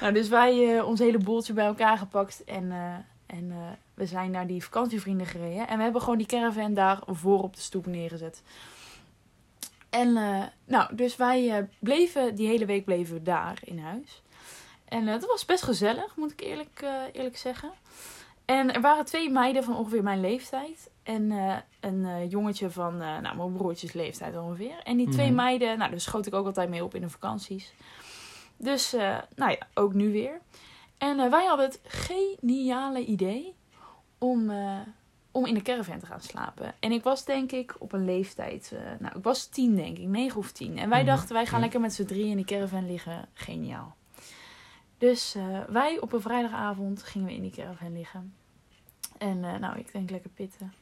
nou, 0.00 0.12
dus 0.12 0.28
wij 0.28 0.76
eh, 0.76 0.86
ons 0.86 0.98
hele 0.98 1.18
boeltje 1.18 1.52
bij 1.52 1.66
elkaar 1.66 1.98
gepakt. 1.98 2.44
En, 2.44 2.70
eh, 2.70 2.94
en 3.36 3.52
we 3.94 4.06
zijn 4.06 4.30
naar 4.30 4.46
die 4.46 4.64
vakantievrienden 4.64 5.26
gereden. 5.26 5.68
En 5.68 5.76
we 5.76 5.82
hebben 5.82 6.00
gewoon 6.00 6.18
die 6.18 6.26
caravan 6.26 6.74
daar 6.74 6.98
voor 7.06 7.42
op 7.42 7.56
de 7.56 7.60
stoep 7.62 7.86
neergezet. 7.86 8.42
En 9.90 10.12
nou, 10.64 10.94
dus 10.96 11.16
wij 11.16 11.68
bleven, 11.78 12.34
die 12.34 12.46
hele 12.46 12.66
week 12.66 12.84
bleven 12.84 13.14
we 13.14 13.22
daar 13.22 13.58
in 13.64 13.78
huis. 13.78 14.22
En 14.90 15.06
eh, 15.06 15.12
dat 15.20 15.26
was 15.26 15.44
best 15.44 15.62
gezellig, 15.62 16.16
moet 16.16 16.32
ik 16.32 16.40
eerlijk, 16.40 16.80
eh, 16.82 16.92
eerlijk 17.12 17.36
zeggen. 17.36 17.70
En 18.44 18.74
er 18.74 18.80
waren 18.80 19.04
twee 19.04 19.30
meiden 19.30 19.64
van 19.64 19.76
ongeveer 19.76 20.02
mijn 20.02 20.20
leeftijd. 20.20 20.90
En 21.02 21.30
eh, 21.32 21.56
een 21.80 22.04
eh, 22.04 22.30
jongetje 22.30 22.70
van 22.70 22.92
eh, 23.02 23.18
nou, 23.18 23.36
mijn 23.36 23.52
broertjes 23.52 23.92
leeftijd 23.92 24.36
ongeveer. 24.36 24.78
En 24.84 24.96
die 24.96 25.08
twee 25.08 25.26
Mhm. 25.26 25.34
meiden, 25.34 25.78
nou, 25.78 25.90
daar 25.90 26.00
schoot 26.00 26.26
ik 26.26 26.34
ook 26.34 26.46
altijd 26.46 26.68
mee 26.68 26.84
op 26.84 26.94
in 26.94 27.00
de 27.00 27.08
vakanties. 27.10 27.72
Dus, 28.56 28.92
eh, 28.92 29.18
nou 29.36 29.50
ja, 29.50 29.66
ook 29.74 29.94
nu 29.94 30.12
weer. 30.12 30.40
En 30.98 31.20
eh, 31.20 31.30
wij 31.30 31.44
hadden 31.46 31.66
het 31.66 31.80
geniale 31.84 33.04
idee 33.04 33.54
om, 34.18 34.50
eh, 34.50 34.78
om 35.30 35.46
in 35.46 35.54
de 35.54 35.62
caravan 35.62 35.98
te 35.98 36.06
gaan 36.06 36.20
slapen. 36.20 36.74
En 36.80 36.92
ik 36.92 37.02
was 37.02 37.24
denk 37.24 37.52
ik 37.52 37.74
op 37.78 37.92
een 37.92 38.04
leeftijd, 38.04 38.72
eh, 38.74 38.80
nou, 38.98 39.16
ik 39.18 39.22
was 39.24 39.46
tien 39.46 39.76
denk 39.76 39.98
ik, 39.98 40.06
negen 40.06 40.38
of 40.38 40.52
tien. 40.52 40.78
En 40.78 40.88
wij 40.88 41.02
Mhm. 41.02 41.08
dachten, 41.10 41.34
wij 41.34 41.46
gaan 41.46 41.60
lekker 41.60 41.80
met 41.80 41.94
z'n 41.94 42.04
drie 42.04 42.26
in 42.26 42.36
die 42.36 42.44
caravan 42.44 42.86
liggen. 42.86 43.28
Geniaal. 43.32 43.96
Dus 45.00 45.34
eh, 45.34 45.60
wij 45.68 46.00
op 46.00 46.12
een 46.12 46.20
vrijdagavond 46.20 47.02
gingen 47.02 47.26
we 47.26 47.34
in 47.34 47.42
die 47.42 47.50
caravan 47.50 47.92
liggen. 47.92 48.34
En 49.18 49.44
eh, 49.44 49.56
nou, 49.56 49.78
ik 49.78 49.92
denk 49.92 50.10
lekker 50.10 50.30
pitten. 50.30 50.72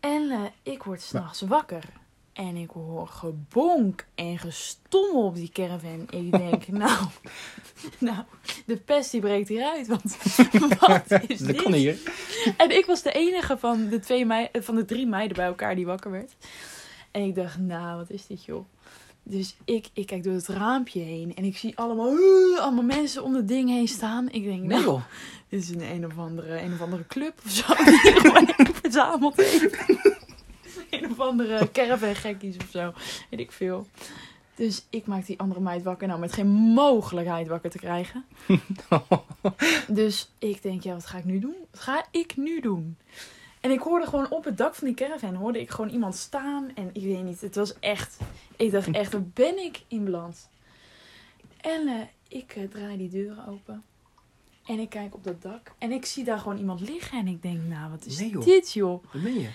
En 0.00 0.30
eh, 0.30 0.40
ik 0.62 0.82
word 0.82 1.00
s'nachts 1.02 1.40
wakker. 1.40 1.84
En 2.32 2.56
ik 2.56 2.70
hoor 2.70 3.06
gebonk 3.08 4.06
en 4.14 4.38
gestommel 4.38 5.24
op 5.24 5.34
die 5.34 5.50
caravan. 5.52 6.06
Ik 6.10 6.30
denk, 6.30 6.68
nou, 6.82 7.06
nou, 7.98 8.24
de 8.66 8.76
pest 8.76 9.10
die 9.10 9.20
breekt 9.20 9.48
hieruit. 9.48 9.86
Want 9.86 10.16
wat 10.78 11.10
is 11.28 11.38
Dat 11.38 11.46
dit? 11.46 11.62
kon 11.62 11.72
hier. 11.72 11.98
En 12.56 12.70
ik 12.70 12.86
was 12.86 13.02
de 13.02 13.12
enige 13.12 13.58
van 13.58 13.88
de, 13.88 13.98
twee 13.98 14.26
mei 14.26 14.48
van 14.52 14.74
de 14.74 14.84
drie 14.84 15.06
meiden 15.06 15.36
bij 15.36 15.46
elkaar 15.46 15.74
die 15.74 15.86
wakker 15.86 16.10
werd. 16.10 16.32
En 17.10 17.22
ik 17.22 17.34
dacht, 17.34 17.58
nou, 17.58 17.96
wat 17.96 18.10
is 18.10 18.26
dit 18.26 18.44
joh? 18.44 18.64
Dus 19.30 19.56
ik, 19.64 19.88
ik 19.92 20.06
kijk 20.06 20.22
door 20.22 20.32
het 20.32 20.46
raampje 20.46 21.00
heen 21.00 21.34
en 21.34 21.44
ik 21.44 21.56
zie 21.56 21.76
allemaal, 21.76 22.12
uh, 22.12 22.58
allemaal 22.58 22.84
mensen 22.84 23.22
om 23.22 23.34
het 23.34 23.48
ding 23.48 23.68
heen 23.68 23.88
staan. 23.88 24.30
Ik 24.30 24.44
denk, 24.44 24.60
Nee 24.60 24.68
nou, 24.68 24.82
joh. 24.82 25.02
dit 25.48 25.62
is 25.62 25.68
een 25.68 25.82
een 25.82 26.06
of 26.06 26.18
andere, 26.18 26.60
een 26.60 26.72
of 26.72 26.80
andere 26.80 27.06
club 27.06 27.40
of 27.44 27.50
zo 27.50 27.74
die 27.84 28.20
gewoon 28.20 28.48
verzameld 28.56 29.36
heeft. 29.36 29.88
een 30.90 31.10
of 31.10 31.20
andere 31.20 31.70
caravan 31.72 32.14
gekkies 32.14 32.56
of 32.56 32.70
zo, 32.70 32.92
weet 33.30 33.40
ik 33.40 33.52
veel. 33.52 33.86
Dus 34.54 34.84
ik 34.90 35.06
maak 35.06 35.26
die 35.26 35.38
andere 35.38 35.60
meid 35.60 35.82
wakker, 35.82 36.08
nou 36.08 36.20
met 36.20 36.32
geen 36.32 36.48
mogelijkheid 36.48 37.48
wakker 37.48 37.70
te 37.70 37.78
krijgen. 37.78 38.24
Dus 39.88 40.30
ik 40.38 40.62
denk, 40.62 40.82
ja, 40.82 40.92
wat 40.92 41.06
ga 41.06 41.18
ik 41.18 41.24
nu 41.24 41.38
doen? 41.38 41.54
Wat 41.70 41.80
ga 41.80 42.04
ik 42.10 42.36
nu 42.36 42.60
doen? 42.60 42.96
En 43.60 43.70
ik 43.70 43.80
hoorde 43.80 44.06
gewoon 44.06 44.30
op 44.30 44.44
het 44.44 44.56
dak 44.56 44.74
van 44.74 44.86
die 44.86 44.96
caravan, 44.96 45.34
hoorde 45.34 45.60
ik 45.60 45.70
gewoon 45.70 45.90
iemand 45.90 46.14
staan. 46.16 46.70
En 46.74 46.90
ik 46.92 47.02
weet 47.02 47.22
niet, 47.24 47.40
het 47.40 47.54
was 47.54 47.78
echt, 47.78 48.18
ik 48.56 48.70
dacht 48.70 48.90
echt, 48.90 49.12
waar 49.12 49.24
ben 49.34 49.58
ik 49.58 49.80
in 49.88 50.04
beland? 50.04 50.48
En 51.60 51.88
eh, 51.88 52.00
ik 52.38 52.52
eh, 52.56 52.68
draai 52.68 52.96
die 52.96 53.08
deuren 53.08 53.46
open. 53.46 53.82
En 54.66 54.78
ik 54.78 54.88
kijk 54.88 55.14
op 55.14 55.24
dat 55.24 55.42
dak. 55.42 55.72
En 55.78 55.92
ik 55.92 56.06
zie 56.06 56.24
daar 56.24 56.38
gewoon 56.38 56.58
iemand 56.58 56.80
liggen. 56.80 57.18
En 57.18 57.26
ik 57.26 57.42
denk, 57.42 57.60
nou, 57.62 57.90
wat 57.90 58.04
is 58.04 58.18
Nee, 58.18 58.30
joh. 58.30 58.44
dit, 58.44 58.72
joh? 58.72 59.04
Wat 59.12 59.22
ben 59.22 59.34
je? 59.40 59.48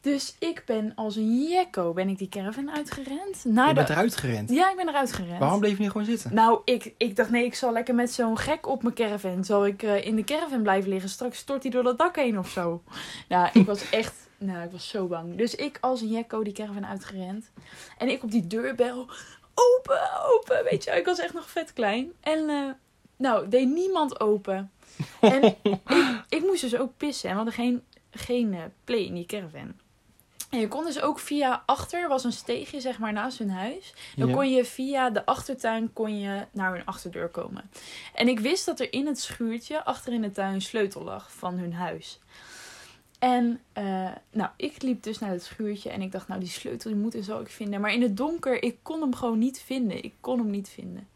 Dus 0.00 0.36
ik 0.38 0.62
ben 0.66 0.92
als 0.94 1.16
een 1.16 1.42
jekko, 1.48 1.92
ben 1.92 2.08
ik 2.08 2.18
die 2.18 2.28
caravan 2.28 2.70
uitgerend. 2.70 3.44
Naar 3.44 3.68
Je 3.68 3.74
de... 3.74 3.78
bent 3.78 3.90
eruit 3.90 4.16
gerend. 4.16 4.50
Ja, 4.50 4.70
ik 4.70 4.76
ben 4.76 4.88
eruit 4.88 5.12
gerend. 5.12 5.38
Waarom 5.38 5.60
bleef 5.60 5.76
je 5.76 5.82
niet 5.82 5.90
gewoon 5.90 6.06
zitten? 6.06 6.34
Nou, 6.34 6.60
ik, 6.64 6.94
ik 6.96 7.16
dacht, 7.16 7.30
nee, 7.30 7.44
ik 7.44 7.54
zal 7.54 7.72
lekker 7.72 7.94
met 7.94 8.12
zo'n 8.12 8.38
gek 8.38 8.66
op 8.66 8.82
mijn 8.82 8.94
caravan. 8.94 9.44
Zal 9.44 9.66
ik 9.66 9.82
eh, 9.82 10.06
in 10.06 10.16
de 10.16 10.24
caravan 10.24 10.62
blijven 10.62 10.90
liggen? 10.90 11.10
Straks 11.10 11.38
stort 11.38 11.62
hij 11.62 11.70
door 11.72 11.82
dat 11.82 11.98
dak 11.98 12.16
heen 12.16 12.38
of 12.38 12.48
zo. 12.48 12.82
Nou, 13.28 13.48
ik 13.52 13.66
was 13.66 13.90
echt, 14.00 14.14
nou, 14.38 14.64
ik 14.64 14.70
was 14.70 14.88
zo 14.88 15.06
bang. 15.06 15.36
Dus 15.36 15.54
ik 15.54 15.78
als 15.80 16.00
een 16.00 16.08
jekko 16.08 16.42
die 16.42 16.52
caravan 16.52 16.86
uitgerend. 16.86 17.50
En 17.98 18.08
ik 18.08 18.22
op 18.22 18.30
die 18.30 18.46
deurbel. 18.46 19.06
Open, 19.54 20.00
open. 20.34 20.64
Weet 20.70 20.84
je, 20.84 20.90
ik 20.90 21.04
was 21.04 21.18
echt 21.18 21.34
nog 21.34 21.50
vet 21.50 21.72
klein. 21.72 22.12
En, 22.20 22.48
eh, 22.48 22.70
nou, 23.16 23.48
deed 23.48 23.68
niemand 23.68 24.20
open. 24.20 24.70
En 25.20 25.44
ik, 25.62 25.78
ik 26.28 26.42
moest 26.42 26.60
dus 26.60 26.76
ook 26.76 26.96
pissen. 26.96 27.28
En 27.30 27.36
we 27.36 27.42
hadden 27.42 27.64
geen 27.64 27.82
geen 28.10 28.54
eh, 28.54 28.62
play 28.84 29.04
in 29.04 29.14
die 29.14 29.26
caravan. 29.26 29.74
En 30.50 30.58
je 30.58 30.68
kon 30.68 30.84
dus 30.84 31.00
ook 31.00 31.18
via 31.18 31.62
achter, 31.66 32.08
was 32.08 32.24
een 32.24 32.32
steegje 32.32 32.80
zeg 32.80 32.98
maar 32.98 33.12
naast 33.12 33.38
hun 33.38 33.50
huis. 33.50 33.94
Dan 34.16 34.28
Ja. 34.28 34.34
kon 34.34 34.50
je 34.50 34.64
via 34.64 35.10
de 35.10 35.26
achtertuin 35.26 35.92
kon 35.92 36.18
je 36.20 36.46
naar 36.50 36.72
hun 36.72 36.84
achterdeur 36.86 37.28
komen. 37.28 37.70
En 38.14 38.28
ik 38.28 38.40
wist 38.40 38.66
dat 38.66 38.80
er 38.80 38.92
in 38.92 39.06
het 39.06 39.20
schuurtje 39.20 39.84
achter 39.84 40.12
in 40.12 40.22
de 40.22 40.32
tuin 40.32 40.54
een 40.54 40.62
sleutel 40.62 41.02
lag 41.02 41.32
van 41.32 41.54
hun 41.58 41.72
huis. 41.74 42.20
En 43.18 43.60
eh, 43.72 44.08
nou, 44.32 44.50
ik 44.56 44.82
liep 44.82 45.02
dus 45.02 45.18
naar 45.18 45.30
het 45.30 45.42
schuurtje 45.42 45.90
en 45.90 46.02
ik 46.02 46.12
dacht, 46.12 46.28
nou 46.28 46.40
die 46.40 46.48
sleutel 46.48 46.90
die 46.90 47.00
moet 47.00 47.14
en 47.14 47.24
zo 47.24 47.40
ik 47.40 47.48
vinden. 47.50 47.80
Maar 47.80 47.92
in 47.92 48.02
het 48.02 48.16
donker, 48.16 48.62
ik 48.62 48.76
kon 48.82 49.00
hem 49.00 49.14
gewoon 49.14 49.38
niet 49.38 49.60
vinden. 49.60 50.04
Ik 50.04 50.14
kon 50.20 50.38
hem 50.38 50.50
niet 50.50 50.68
vinden. 50.68 51.08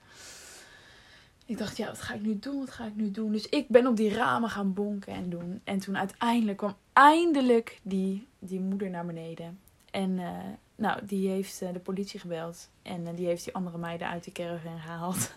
Ik 1.46 1.58
dacht, 1.58 1.76
ja, 1.76 1.86
wat 1.86 2.00
ga 2.00 2.14
ik 2.14 2.22
nu 2.22 2.38
doen? 2.38 2.58
Wat 2.58 2.70
ga 2.70 2.86
ik 2.86 2.96
nu 2.96 3.10
doen? 3.10 3.32
Dus 3.32 3.48
ik 3.48 3.68
ben 3.68 3.86
op 3.86 3.96
die 3.96 4.14
ramen 4.14 4.50
gaan 4.50 4.72
bonken 4.72 5.12
en 5.12 5.30
doen. 5.30 5.60
En 5.64 5.78
toen 5.78 5.98
uiteindelijk 5.98 6.58
kwam 6.58 6.74
eindelijk 6.92 7.80
die, 7.82 8.26
die 8.38 8.60
moeder 8.60 8.90
naar 8.90 9.06
beneden. 9.06 9.58
En 9.90 10.18
eh, 10.18 10.38
nou, 10.74 11.06
die 11.06 11.28
heeft 11.28 11.62
eh, 11.62 11.72
de 11.72 11.78
politie 11.78 12.20
gebeld. 12.20 12.68
En 12.84 13.06
eh, 13.06 13.16
die 13.16 13.26
heeft 13.26 13.44
die 13.44 13.54
andere 13.54 13.78
meiden 13.78 14.08
uit 14.08 14.24
de 14.24 14.32
caravan 14.32 14.78
gehaald. 14.80 15.32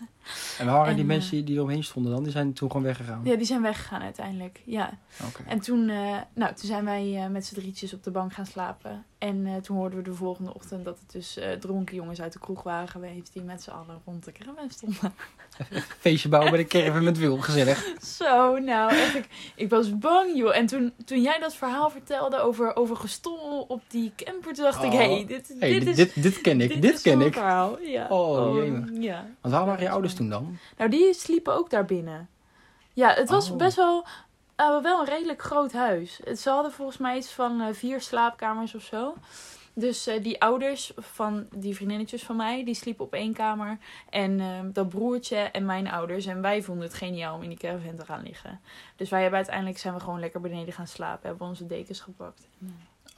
En 0.58 0.66
waar 0.66 0.74
waren 0.74 0.94
die 0.94 1.04
En, 1.04 1.10
eh, 1.10 1.16
mensen 1.16 1.44
die, 1.44 1.56
eromheen 1.56 1.84
stonden 1.84 2.12
dan? 2.12 2.22
Die 2.22 2.32
zijn 2.32 2.52
toen 2.52 2.70
gewoon 2.70 2.86
weggegaan? 2.86 3.20
ja, 3.24 3.36
die 3.36 3.46
zijn 3.46 3.62
weggegaan 3.62 4.02
uiteindelijk. 4.02 4.60
Ja. 4.64 4.98
Oké. 5.26 5.42
En 5.46 5.60
toen, 5.60 5.88
eh, 5.88 6.16
nou, 6.34 6.54
toen 6.54 6.66
zijn 6.68 6.84
wij 6.84 7.28
met 7.30 7.46
z'n 7.46 7.54
drietjes 7.54 7.94
op 7.94 8.02
de 8.02 8.10
bank 8.10 8.32
gaan 8.32 8.46
slapen. 8.46 9.04
En 9.18 9.60
toen 9.62 9.76
hoorden 9.76 9.98
we 9.98 10.04
de 10.04 10.14
volgende 10.14 10.54
ochtend 10.54 10.84
dat 10.84 10.98
het 10.98 11.12
dus 11.12 11.38
dronken 11.60 11.94
jongens 11.94 12.20
uit 12.20 12.32
de 12.32 12.38
kroeg 12.38 12.62
waren 12.62 12.88
geweest. 12.88 13.32
Die 13.32 13.42
met 13.42 13.62
z'n 13.62 13.70
allen 13.70 14.00
rond 14.04 14.24
de 14.24 14.32
caravan 14.32 14.70
stonden. 14.70 15.12
Feestje 16.00 16.28
bouwen 16.28 16.52
bij 16.52 16.62
de 16.62 16.68
caravan 16.68 17.04
met 17.04 17.18
Wil, 17.18 17.36
gezellig. 17.36 17.94
Zo, 18.18 18.58
nou, 18.58 18.90
echt, 18.90 19.14
ik, 19.14 19.28
ik 19.54 19.70
was 19.70 19.98
bang, 19.98 20.36
joh. 20.36 20.56
En 20.56 20.66
toen, 20.66 20.92
toen 21.04 21.22
jij 21.22 21.38
dat 21.38 21.54
verhaal 21.54 21.90
vertelde 21.90 22.38
over, 22.38 22.76
over 22.76 22.96
gestommel 22.96 23.64
op 23.68 23.82
die 23.88 24.12
camper, 24.16 24.54
toen 24.54 24.64
dacht 24.64 24.82
ik, 24.82 24.92
Oh. 24.92 24.98
hé, 24.98 25.14
hey, 25.14 25.26
dit, 25.26 25.54
Hey, 25.58 25.70
dit 25.70 25.84
dit, 25.84 25.88
is... 25.88 25.96
dit, 25.96 26.22
dit 26.22 26.40
ken 26.40 26.60
ik, 26.60 26.82
dit, 26.82 27.00
ken 27.00 27.20
ik. 27.20 27.37
Verhaal. 27.38 27.78
Ja. 27.80 28.06
Oh, 28.08 28.54
jemig. 28.64 29.02
ja. 29.02 29.26
Want 29.40 29.54
waar 29.54 29.66
waren 29.66 29.82
je 29.82 29.90
ouders 29.90 30.14
toen 30.14 30.28
dan? 30.28 30.56
Nou, 30.76 30.90
die 30.90 31.14
sliepen 31.14 31.54
ook 31.54 31.70
daar 31.70 31.84
binnen. 31.84 32.28
Ja, 32.92 33.12
het 33.14 33.30
was 33.30 33.50
Oh. 33.50 33.56
best 33.56 33.76
wel, 33.76 34.04
eh, 34.56 34.82
wel 34.82 34.98
een 35.00 35.06
redelijk 35.06 35.42
groot 35.42 35.72
huis. 35.72 36.20
Het- 36.24 36.40
Ze 36.40 36.50
hadden 36.50 36.72
volgens 36.72 36.98
mij 36.98 37.16
iets 37.16 37.32
van 37.32 37.60
eh, 37.60 37.66
vier 37.72 38.00
slaapkamers 38.00 38.74
of 38.74 38.82
zo. 38.82 39.14
Dus 39.74 40.06
eh, 40.06 40.22
die 40.22 40.40
ouders 40.42 40.92
van 40.96 41.46
die 41.54 41.74
vriendinnetjes 41.74 42.22
van 42.24 42.36
mij, 42.36 42.64
die 42.64 42.74
sliepen 42.74 43.04
op 43.04 43.12
één 43.12 43.32
kamer. 43.32 43.78
En 44.10 44.40
eh, 44.40 44.46
dat 44.72 44.88
broertje 44.88 45.36
en 45.36 45.64
mijn 45.66 45.88
ouders. 45.90 46.26
En 46.26 46.40
wij 46.40 46.62
vonden 46.62 46.84
het 46.84 46.94
geniaal 46.94 47.34
om 47.36 47.42
in 47.42 47.48
die 47.48 47.58
caravan 47.58 47.94
te 47.96 48.04
gaan 48.04 48.22
liggen. 48.22 48.60
Dus 48.96 49.08
wij 49.10 49.20
hebben 49.20 49.38
uiteindelijk 49.38 49.78
zijn 49.78 49.94
we 49.94 50.00
gewoon 50.00 50.20
lekker 50.20 50.40
beneden 50.40 50.72
gaan 50.74 50.86
slapen. 50.86 51.28
Hebben 51.28 51.46
onze 51.46 51.66
dekens 51.66 52.00
gepakt. 52.00 52.48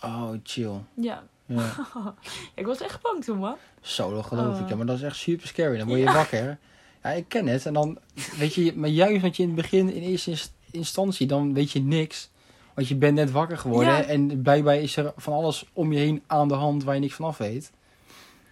Oh, 0.05 0.31
chill. 0.43 0.73
ja, 0.95 1.23
Ja. 1.57 1.87
ik 2.55 2.67
was 2.67 2.81
echt 2.81 3.03
bang 3.03 3.25
toen, 3.25 3.39
man. 3.39 3.57
Zo, 3.81 4.15
dat 4.15 4.27
geloof 4.27 4.57
ik. 4.57 4.63
Oh. 4.63 4.69
Ja, 4.69 4.77
maar 4.77 4.87
dat 4.87 4.97
is 4.97 5.03
echt 5.03 5.17
super 5.17 5.47
scary. 5.49 5.79
Dan 5.79 5.87
word 5.87 5.99
je 5.99 6.05
Ja. 6.05 6.13
wakker. 6.13 6.59
Ja, 7.03 7.11
ik 7.11 7.25
ken 7.29 7.47
het. 7.47 7.67
En 7.67 7.73
dan, 7.75 7.99
weet 8.37 8.55
je, 8.55 8.77
maar 8.77 8.89
juist 8.89 9.21
want 9.23 9.37
je 9.37 9.43
in 9.43 9.49
het 9.49 9.61
begin, 9.61 9.93
in 9.93 10.03
eerste 10.03 10.31
inst- 10.31 10.53
instantie, 10.71 11.27
dan 11.27 11.55
weet 11.55 11.71
je 11.71 11.81
niks. 11.81 12.31
Want 12.75 12.89
je 12.89 12.95
bent 12.97 13.15
net 13.15 13.31
wakker 13.31 13.59
geworden. 13.59 13.93
Ja. 13.93 14.03
En 14.03 14.43
blijkbaar 14.43 14.77
is 14.77 14.97
er 14.97 15.13
van 15.17 15.33
alles 15.33 15.65
om 15.73 15.93
je 15.93 15.99
heen 15.99 16.23
aan 16.27 16.49
de 16.49 16.55
hand 16.55 16.85
waar 16.85 16.95
je 16.95 17.01
niks 17.01 17.15
van 17.15 17.25
af 17.27 17.39
weet. 17.39 17.73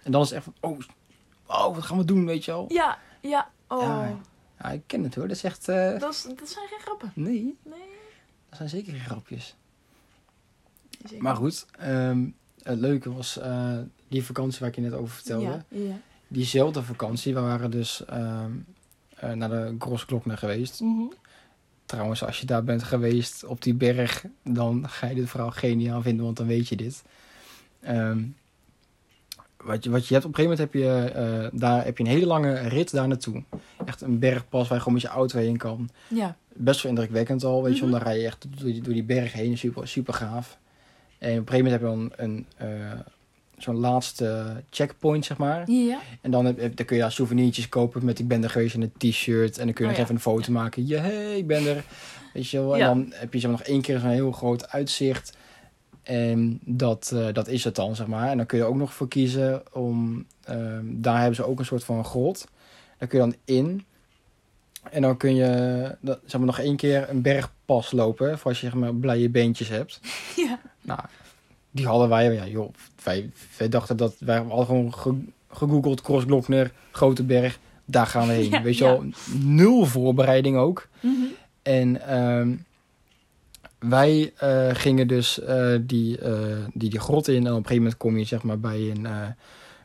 En 0.03 0.13
dan 0.13 0.23
is 0.23 0.29
het 0.31 0.37
echt 0.37 0.45
van, 0.61 0.71
oh, 0.71 0.79
oh 1.47 1.75
wat 1.75 1.85
gaan 1.85 1.99
we 1.99 2.05
doen, 2.05 2.27
weet 2.27 2.45
je 2.45 2.51
wel. 2.51 2.65
Ja, 2.69 2.99
ja. 3.21 3.51
Oh, 3.69 3.83
Ja. 3.83 4.19
Ja, 4.63 4.71
ik 4.71 4.83
ken 4.87 5.03
het 5.03 5.15
hoor. 5.15 5.29
Dat 5.29 5.37
is 5.37 5.45
echt, 5.45 5.69
eh, 5.69 5.99
dat, 5.99 6.13
is, 6.13 6.23
dat 6.23 6.49
zijn 6.49 6.69
geen 6.69 6.81
grappen. 6.81 7.13
nee, 7.15 7.57
Nee. 7.65 7.79
dat 8.49 8.57
zijn 8.57 8.69
zeker 8.69 8.93
geen 8.93 9.01
grapjes. 9.05 9.57
zeker. 11.05 11.23
Maar 11.23 11.37
goed, 11.37 11.67
ehm, 11.79 12.27
het 12.69 12.79
leuke 12.81 13.13
was 13.13 13.39
eh, 13.39 13.79
die 14.09 14.25
vakantie 14.25 14.59
waar 14.61 14.69
ik 14.69 14.75
je 14.75 14.81
net 14.81 14.93
over 14.93 15.15
vertelde. 15.15 15.65
Ja. 15.69 15.99
Diezelfde 16.29 16.83
vakantie, 16.83 17.35
we 17.35 17.41
waren 17.41 17.71
dus 17.71 18.05
ehm, 18.05 18.51
eh, 19.17 19.33
naar 19.33 19.49
de 19.49 19.75
Grossglockner 19.79 20.39
geweest. 20.39 20.81
Mhm. 20.81 21.03
Trouwens, 21.87 22.25
als 22.25 22.41
je 22.41 22.47
daar 22.47 22.65
bent 22.65 22.83
geweest 22.83 23.45
op 23.45 23.63
die 23.63 23.75
berg, 23.75 24.25
dan 24.45 24.89
ga 24.89 25.07
je 25.07 25.15
dit 25.15 25.29
vooral 25.29 25.51
geniaal 25.51 26.03
vinden, 26.03 26.25
want 26.25 26.37
dan 26.37 26.47
weet 26.47 26.69
je 26.69 26.77
dit. 26.77 27.03
Ehm, 27.81 28.23
wat, 29.57 29.85
je, 29.85 29.91
wat 29.91 30.07
je 30.07 30.15
hebt, 30.15 30.27
op 30.27 30.39
een 30.39 30.45
gegeven 30.45 30.59
moment 30.59 30.59
heb 30.59 30.73
je, 30.73 31.11
eh, 31.53 31.59
daar, 31.61 31.85
heb 31.85 31.99
je 31.99 32.05
een 32.05 32.11
hele 32.11 32.27
lange 32.27 32.55
rit 32.55 32.91
daar 32.91 33.09
naartoe. 33.09 33.43
Echt 33.85 34.01
een 34.01 34.19
bergpas 34.19 34.63
waar 34.69 34.77
je 34.77 34.83
gewoon 34.83 34.95
met 34.95 35.03
je 35.03 35.09
auto 35.09 35.39
heen 35.39 35.57
kan. 35.57 35.89
Ja. 36.09 36.37
Best 36.55 36.83
wel 36.83 36.93
indrukwekkend 36.93 37.45
al, 37.45 37.63
weet 37.63 37.77
je, 37.77 37.83
Mhm. 37.83 37.91
want 37.91 38.03
dan 38.05 38.13
rij 38.13 38.21
je 38.21 38.27
echt 38.27 38.47
door 38.59 38.73
die, 38.73 38.83
door 38.83 38.93
die 38.95 39.05
berg 39.05 39.33
heen, 39.33 39.59
super, 39.59 39.89
super 39.89 40.15
gaaf. 40.15 40.59
En 41.19 41.39
op 41.39 41.49
een 41.53 41.55
gegeven 41.55 41.65
moment 41.65 41.73
heb 41.73 41.81
je 41.81 41.87
dan 41.87 42.13
een, 42.17 42.47
eh, 42.57 43.01
zo'n 43.59 43.77
laatste 43.77 44.63
checkpoint, 44.71 45.25
zeg 45.25 45.37
maar. 45.37 45.71
Ja. 45.71 45.99
En 46.21 46.31
dan, 46.31 46.45
heb, 46.45 46.77
dan 46.77 46.87
kun 46.87 46.97
je 46.97 47.03
daar 47.03 47.13
souvenirtjes 47.13 47.69
kopen 47.69 48.05
met 48.05 48.19
ik 48.19 48.29
ben 48.29 48.43
er 48.43 48.51
geweest 48.51 48.75
in 48.75 48.83
een 48.83 49.11
t-shirt. 49.11 49.59
En 49.59 49.65
dan 49.65 49.75
kun 49.75 49.85
je 49.85 49.91
Oh, 49.91 49.97
nog 49.97 49.97
ja. 49.97 50.03
even 50.03 50.15
een 50.15 50.21
foto 50.21 50.53
maken. 50.53 50.87
Ja, 50.87 51.01
hey, 51.01 51.37
ik 51.39 51.47
ben 51.47 51.67
er. 51.67 51.85
Weet 52.35 52.49
je 52.51 52.59
wel. 52.59 52.73
En 52.73 52.79
Ja. 52.79 52.87
dan 52.87 53.13
heb 53.15 53.33
je 53.33 53.39
zeg 53.39 53.51
maar, 53.51 53.59
nog 53.59 53.69
één 53.69 53.81
keer 53.83 53.99
zo'n 53.99 54.11
heel 54.11 54.33
groot 54.33 54.69
uitzicht. 54.69 55.37
En 56.03 56.61
dat, 56.65 57.11
eh, 57.15 57.27
dat 57.33 57.49
is 57.49 57.65
het 57.65 57.75
dan, 57.75 57.97
zeg 57.97 58.07
maar. 58.07 58.29
En 58.31 58.37
dan 58.37 58.47
kun 58.47 58.59
je 58.59 58.65
ook 58.65 58.77
nog 58.77 58.93
voor 58.93 59.09
kiezen 59.09 59.63
om... 59.75 60.27
ehm, 60.45 60.85
daar 60.87 61.17
hebben 61.19 61.35
ze 61.37 61.45
ook 61.47 61.59
een 61.59 61.65
soort 61.65 61.85
van 61.85 62.05
grot. 62.05 62.47
Daar 62.99 63.09
kun 63.09 63.19
je 63.19 63.25
dan 63.31 63.37
in. 63.57 63.85
En 64.91 65.03
dan 65.03 65.17
kun 65.17 65.35
je 65.35 65.97
dat, 66.01 66.21
zeg 66.25 66.39
maar, 66.41 66.47
nog 66.47 66.59
één 66.59 66.77
keer 66.77 67.09
een 67.09 67.23
bergpas 67.23 67.93
lopen. 67.93 68.39
Voor 68.39 68.51
als 68.51 68.61
je 68.61 68.67
zeg 68.67 68.75
maar, 68.75 68.95
blije 68.95 69.29
beentjes 69.31 69.69
hebt. 69.69 70.01
Ja. 70.37 70.61
Nou, 70.89 71.01
die 71.71 71.87
hadden 71.87 72.09
wij, 72.09 72.33
ja 72.35 72.47
joh, 72.47 72.73
wij, 73.03 73.31
wij 73.59 73.69
dachten 73.69 73.97
dat, 73.97 74.17
wij 74.19 74.37
hadden 74.39 74.67
gewoon 74.67 74.95
ge- 74.95 75.25
gegoogeld, 75.51 76.01
Crossglockner, 76.03 76.73
Grote 76.91 77.25
Berg, 77.25 77.59
daar 77.85 78.07
gaan 78.07 78.27
we 78.27 78.33
heen. 78.33 78.51
Ja, 78.59 78.63
Weet 78.63 78.79
je 78.79 78.85
wel, 78.85 79.05
nul 79.39 79.87
voorbereiding 79.87 80.57
ook. 80.57 80.89
Mhm. 81.01 81.13
En 81.63 82.07
ehm, 82.09 82.57
wij 83.79 84.33
eh, 84.37 84.69
gingen 84.73 85.09
dus 85.09 85.41
eh, 85.41 85.75
die, 85.81 86.19
eh, 86.19 86.57
die, 86.75 86.91
die 86.91 87.01
grot 87.01 87.29
in 87.29 87.35
en 87.35 87.41
op 87.43 87.47
een 87.47 87.55
gegeven 87.55 87.77
moment 87.77 87.97
kom 87.97 88.19
je 88.19 88.25
zeg 88.25 88.43
maar 88.43 88.61
bij 88.61 88.91
een 88.91 89.07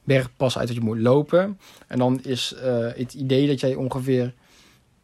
bergpas 0.04 0.58
uit 0.58 0.68
dat 0.68 0.76
je 0.76 0.84
moet 0.84 0.98
lopen. 1.00 1.60
En 1.88 1.98
dan 2.00 2.20
is 2.24 2.56
het 2.96 3.14
idee 3.14 3.48
dat 3.48 3.60
jij 3.60 3.76
ongeveer, 3.76 4.34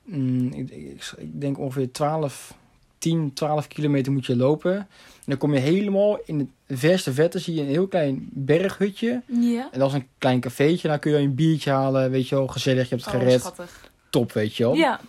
mm, 0.03 0.47
ik, 0.53 0.69
ik, 0.69 1.13
ik 1.17 1.41
denk 1.41 1.59
ongeveer 1.59 1.91
12, 1.91 2.57
10, 2.99 3.33
12 3.33 3.67
kilometer 3.67 4.11
moet 4.11 4.25
je 4.25 4.35
lopen. 4.35 4.75
En 4.75 4.87
dan 5.25 5.37
kom 5.37 5.53
je 5.53 5.59
helemaal 5.59 6.19
in 6.25 6.39
het 6.67 6.79
verste 6.79 7.13
vette, 7.13 7.39
zie 7.39 7.55
je 7.55 7.61
een 7.61 7.67
heel 7.67 7.87
klein 7.87 8.29
berghutje. 8.31 9.21
Ja. 9.25 9.69
En 9.71 9.79
dat 9.79 9.87
is 9.89 9.93
een 9.95 10.07
klein 10.17 10.39
cafeetje, 10.39 10.87
daar 10.87 10.99
kun 10.99 11.11
je 11.11 11.17
een 11.17 11.35
biertje 11.35 11.71
halen, 11.71 12.11
weet 12.11 12.29
je 12.29 12.35
wel, 12.35 12.47
gezellig, 12.47 12.89
je 12.89 12.95
hebt 12.95 13.05
het 13.05 13.13
Oh, 13.15 13.21
gered. 13.21 13.39
schattig. 13.39 13.91
Top, 14.09 14.31
weet 14.31 14.55
je 14.55 14.63
wel. 14.63 14.73
Ja. 14.73 14.99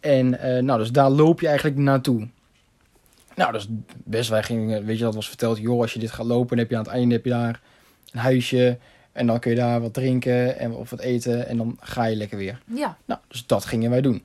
En 0.00 0.38
eh, 0.38 0.62
nou, 0.62 0.78
dus 0.78 0.92
daar 0.92 1.10
loop 1.10 1.40
je 1.40 1.46
eigenlijk 1.46 1.76
naartoe. 1.76 2.28
Nou, 3.36 3.56
is 3.56 3.66
best. 4.04 4.28
Wij 4.28 4.42
gingen, 4.42 4.84
weet 4.84 4.98
je, 4.98 5.04
dat 5.04 5.14
was 5.14 5.28
verteld. 5.28 5.58
Joh, 5.58 5.80
als 5.80 5.92
je 5.92 5.98
dit 5.98 6.10
gaat 6.10 6.26
lopen, 6.26 6.48
dan 6.48 6.58
heb 6.58 6.70
je 6.70 6.76
aan 6.76 6.82
het 6.82 6.92
einde 6.92 7.14
heb 7.14 7.24
je 7.24 7.30
daar 7.30 7.60
een 8.12 8.20
huisje. 8.20 8.78
En 9.12 9.26
dan 9.26 9.38
kun 9.40 9.50
je 9.50 9.56
daar 9.56 9.80
wat 9.80 9.94
drinken 9.94 10.58
en 10.58 10.72
of 10.72 10.90
wat 10.90 11.00
eten. 11.00 11.46
En 11.48 11.56
dan 11.56 11.76
ga 11.80 12.04
je 12.04 12.16
lekker 12.16 12.38
weer. 12.38 12.62
Ja. 12.64 12.96
Nou, 13.04 13.20
dus 13.28 13.46
dat 13.46 13.64
gingen 13.64 13.90
wij 13.90 14.00
doen. 14.00 14.22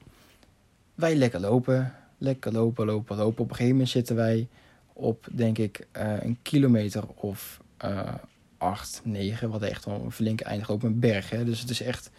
Wij 0.96 1.15
lekker 1.15 1.39
lopen. 1.39 1.93
Lekker 2.17 2.51
lopen, 2.51 2.86
lopen, 2.86 3.17
lopen. 3.17 3.43
Op 3.43 3.49
een 3.49 3.56
gegeven 3.56 3.71
moment 3.71 3.89
zitten 3.89 4.15
wij 4.15 4.47
op, 4.93 5.27
denk 5.32 5.58
ik, 5.58 5.88
eh, 5.91 6.23
een 6.23 6.38
kilometer 6.41 7.03
of 7.15 7.60
eh 7.77 8.13
acht, 8.58 9.01
negen. 9.03 9.49
Wat 9.49 9.62
echt 9.62 9.86
wel 9.86 10.01
een 10.06 10.12
flinke 10.12 10.43
eindig 10.43 10.69
op 10.69 10.84
een 10.84 10.99
berg. 10.99 11.30
Hè? 11.30 11.43
Dus 11.45 11.60
het 11.60 11.69
is 11.69 11.82
echt... 11.82 12.12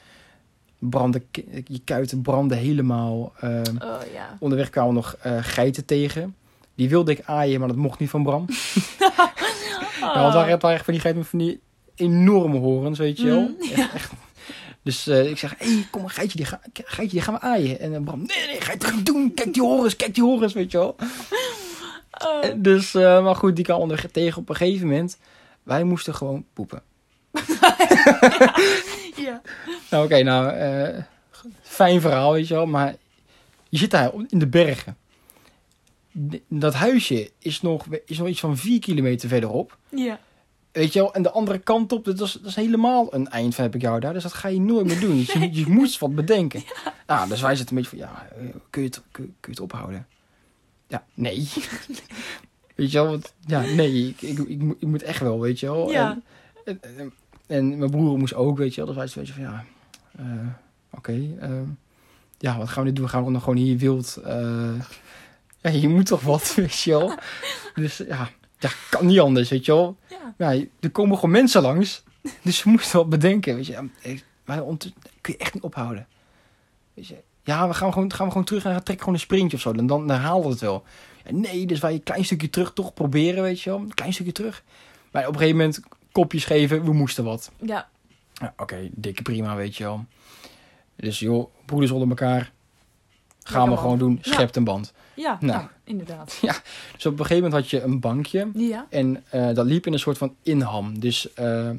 Branden, 0.78 1.22
je 1.64 1.80
kuiten 1.84 2.22
branden 2.22 2.58
helemaal. 2.58 3.32
ehm, 3.40 3.76
Oh 3.82 4.00
ja. 4.12 4.36
Onderweg 4.38 4.70
kwamen 4.70 4.90
we 4.90 4.94
nog 4.96 5.16
eh, 5.20 5.38
geiten 5.40 5.84
tegen. 5.84 6.36
Die 6.74 6.88
wilde 6.88 7.10
ik 7.12 7.22
aaien, 7.24 7.58
maar 7.58 7.68
dat 7.68 7.76
mocht 7.76 7.98
niet 7.98 8.10
van 8.10 8.22
Bram. 8.22 8.44
Oh. 10.02 10.14
Want 10.14 10.32
daar 10.32 10.48
het 10.48 10.62
waren 10.62 10.76
echt 10.76 10.84
van 10.84 10.92
die 10.94 11.02
geiten 11.02 11.22
met 11.22 11.30
van 11.30 11.38
die 11.38 11.60
enorme 11.94 12.58
horens, 12.58 12.98
weet 12.98 13.18
je 13.18 13.26
wel. 13.26 13.40
Mm, 13.40 13.56
Echt, 13.74 13.92
echt. 13.94 14.12
Dus 14.88 15.06
eh, 15.06 15.30
ik 15.30 15.38
zeg, 15.38 15.54
hé, 15.58 15.66
hey, 15.66 15.86
kom 15.90 16.02
maar, 16.02 16.10
geitje 16.10 16.36
die, 16.36 16.46
ga, 16.46 16.60
geitje, 16.72 17.12
die 17.12 17.20
gaan 17.20 17.34
we 17.34 17.40
aaien. 17.40 17.80
En 17.80 17.94
eh, 17.94 18.02
Bram, 18.02 18.18
nee, 18.18 18.46
nee, 18.46 18.60
ga 18.60 18.72
je 18.72 18.78
toch 18.78 19.02
doen. 19.02 19.34
Kijk 19.34 19.54
die 19.54 19.62
horens, 19.62 19.96
kijk 19.96 20.14
die 20.14 20.22
horens, 20.22 20.52
weet 20.52 20.70
je 20.70 20.78
wel. 20.78 20.96
Oh. 22.24 22.42
Dus, 22.56 22.94
eh, 22.94 23.22
maar 23.22 23.34
goed, 23.34 23.56
die 23.56 23.64
kwam 23.64 23.80
onderweg 23.80 24.10
tegen 24.10 24.40
op 24.40 24.48
een 24.48 24.56
gegeven 24.56 24.86
moment. 24.86 25.18
Wij 25.62 25.84
moesten 25.84 26.14
gewoon 26.14 26.44
poepen. 26.52 26.82
Ja. 29.16 29.42
Nou, 29.90 30.04
oké, 30.04 30.22
nou, 30.22 30.52
fijn 31.62 32.00
verhaal, 32.00 32.32
weet 32.32 32.48
je 32.48 32.54
wel. 32.54 32.66
Maar 32.66 32.94
je 33.68 33.78
zit 33.78 33.90
daar 33.90 34.12
in 34.28 34.38
de 34.38 34.46
bergen. 34.46 34.96
Dat 36.48 36.74
huisje 36.74 37.30
is 37.38 37.62
nog, 37.62 37.84
is 38.06 38.18
nog 38.18 38.28
iets 38.28 38.40
van 38.40 38.56
vier 38.56 38.80
kilometer 38.80 39.28
verderop. 39.28 39.76
Ja. 39.88 40.20
Weet 40.72 40.92
je 40.92 40.98
wel, 40.98 41.14
en 41.14 41.22
de 41.22 41.30
andere 41.30 41.58
kant 41.58 41.92
op, 41.92 42.04
dat 42.04 42.20
is, 42.20 42.32
dat 42.32 42.44
is 42.44 42.54
helemaal 42.56 43.14
een 43.14 43.28
eind 43.28 43.54
van 43.54 43.64
heb 43.64 43.74
ik 43.74 43.80
jou 43.80 44.00
daar. 44.00 44.12
Dus 44.12 44.22
dat 44.22 44.32
ga 44.32 44.48
je 44.48 44.60
nooit 44.60 44.86
meer 44.86 45.00
doen. 45.00 45.16
Dus 45.16 45.32
je, 45.32 45.52
je 45.54 45.66
moest 45.78 45.98
wat 45.98 46.14
bedenken. 46.14 46.62
Nou, 47.06 47.28
dus 47.28 47.40
wij 47.40 47.56
zitten 47.56 47.76
een 47.76 47.82
beetje 47.82 47.98
van, 47.98 48.06
ja, 48.08 48.28
eh, 48.38 48.54
kun 48.70 48.82
je 48.82 48.88
het, 48.88 49.02
kun, 49.10 49.24
kun 49.24 49.34
je 49.40 49.50
het 49.50 49.60
ophouden? 49.60 50.06
Ja, 50.86 51.04
nee. 51.14 51.48
Weet 52.74 52.90
je 52.92 52.98
wel, 52.98 53.10
want, 53.10 53.32
ja, 53.46 53.60
nee, 53.60 54.08
ik, 54.08 54.22
ik, 54.22 54.38
ik, 54.38 54.58
moet- 54.62 54.76
ik 54.80 54.88
moet 54.88 55.02
echt 55.02 55.20
wel, 55.20 55.40
weet 55.40 55.60
je 55.60 55.66
wel. 55.66 55.90
Ja. 55.90 56.18
En, 56.64 56.78
en, 56.82 56.94
en- 56.98 57.12
en 57.46 57.78
mijn 57.78 57.90
broer 57.90 58.18
moest 58.18 58.34
ook, 58.34 58.58
weet 58.58 58.74
je 58.74 58.84
wel. 58.84 58.86
Dus 58.86 58.96
wij 58.96 59.06
zeiden 59.06 59.34
van, 59.34 59.42
ja, 59.44 59.64
eh, 60.18 60.46
oké. 60.90 61.26
ehm, 61.40 61.64
ja, 62.38 62.58
wat 62.58 62.68
gaan 62.68 62.82
we 62.84 62.88
nu 62.88 62.94
doen? 62.94 63.08
Gaan 63.08 63.24
we 63.24 63.32
dan 63.32 63.40
gewoon 63.40 63.56
hier 63.56 63.76
wild... 63.78 64.16
eh, 64.24 64.70
ja, 65.62 65.70
je 65.70 65.88
moet 65.88 66.06
toch 66.06 66.20
wat, 66.22 66.54
weet 66.54 66.78
je 66.80 66.90
wel. 66.90 67.12
Dus 67.74 67.96
ja, 67.96 68.28
ja, 68.58 68.70
kan 68.90 69.06
niet 69.06 69.20
anders, 69.20 69.48
weet 69.48 69.64
je 69.64 69.72
wel. 69.72 69.96
Ja. 70.08 70.34
Ja, 70.52 70.64
er 70.80 70.90
komen 70.90 71.14
gewoon 71.14 71.30
mensen 71.30 71.62
langs. 71.62 72.02
Dus 72.42 72.62
we 72.62 72.70
moesten 72.70 72.96
wel 72.96 73.08
bedenken, 73.08 73.54
weet 73.54 73.66
je. 73.66 73.88
Maar 74.44 74.62
kun 75.20 75.32
je 75.32 75.36
echt 75.36 75.54
niet 75.54 75.62
ophouden. 75.62 76.06
Weet 76.94 77.06
je. 77.06 77.16
Ja, 77.44 77.68
we 77.68 77.74
gaan 77.74 77.92
gewoon, 77.92 78.12
gaan 78.12 78.26
we 78.26 78.32
gewoon 78.32 78.46
terug 78.46 78.64
en 78.64 78.72
dan 78.72 78.82
trekken 78.82 79.04
gewoon 79.04 79.14
een 79.14 79.26
sprintje 79.26 79.56
of 79.56 79.62
zo. 79.62 79.72
Dan, 79.72 79.86
dan, 79.86 80.10
halen 80.10 80.42
we 80.42 80.48
het 80.48 80.60
wel. 80.60 80.84
Ja, 81.24 81.32
nee, 81.32 81.66
dus 81.66 81.80
wij 81.80 81.92
een 81.92 82.02
klein 82.02 82.24
stukje 82.24 82.50
terug 82.50 82.72
toch 82.72 82.94
proberen, 82.94 83.42
weet 83.42 83.60
je 83.60 83.70
wel. 83.70 83.78
Een 83.78 83.94
klein 83.94 84.12
stukje 84.12 84.32
terug. 84.32 84.62
Maar 85.10 85.22
op 85.22 85.32
een 85.32 85.38
gegeven 85.38 85.58
moment 85.58 85.80
kopjes 86.12 86.44
geven, 86.44 86.84
we 86.84 86.92
moesten 86.92 87.24
wat. 87.24 87.50
Ja. 87.60 87.88
Ja, 88.32 88.54
Oké, 88.56 88.88
dikke 88.90 89.22
prima, 89.22 89.56
weet 89.56 89.76
je 89.76 89.84
wel. 89.84 90.04
Dus 90.96 91.18
joh, 91.18 91.50
broeders 91.64 91.90
onder 91.90 92.08
elkaar. 92.08 92.52
Gaan 93.42 93.58
Lekker 93.58 93.70
we 93.70 93.76
gewoon 93.76 93.98
doen. 93.98 94.18
Schept 94.22 94.56
een 94.56 94.64
band. 94.64 94.92
Ja, 95.18 95.36
Nou. 95.40 95.58
nou, 95.58 95.68
inderdaad. 95.84 96.38
Dus 96.94 97.06
op 97.06 97.12
een 97.12 97.26
gegeven 97.26 97.42
moment 97.42 97.52
had 97.52 97.70
je 97.70 97.82
een 97.82 98.00
bankje. 98.00 98.50
Ja. 98.54 98.86
En 98.90 99.24
eh, 99.30 99.54
dat 99.54 99.66
liep 99.66 99.86
in 99.86 99.92
een 99.92 99.98
soort 99.98 100.18
van 100.18 100.34
inham. 100.42 101.00
Dus 101.00 101.32
eh, 101.34 101.70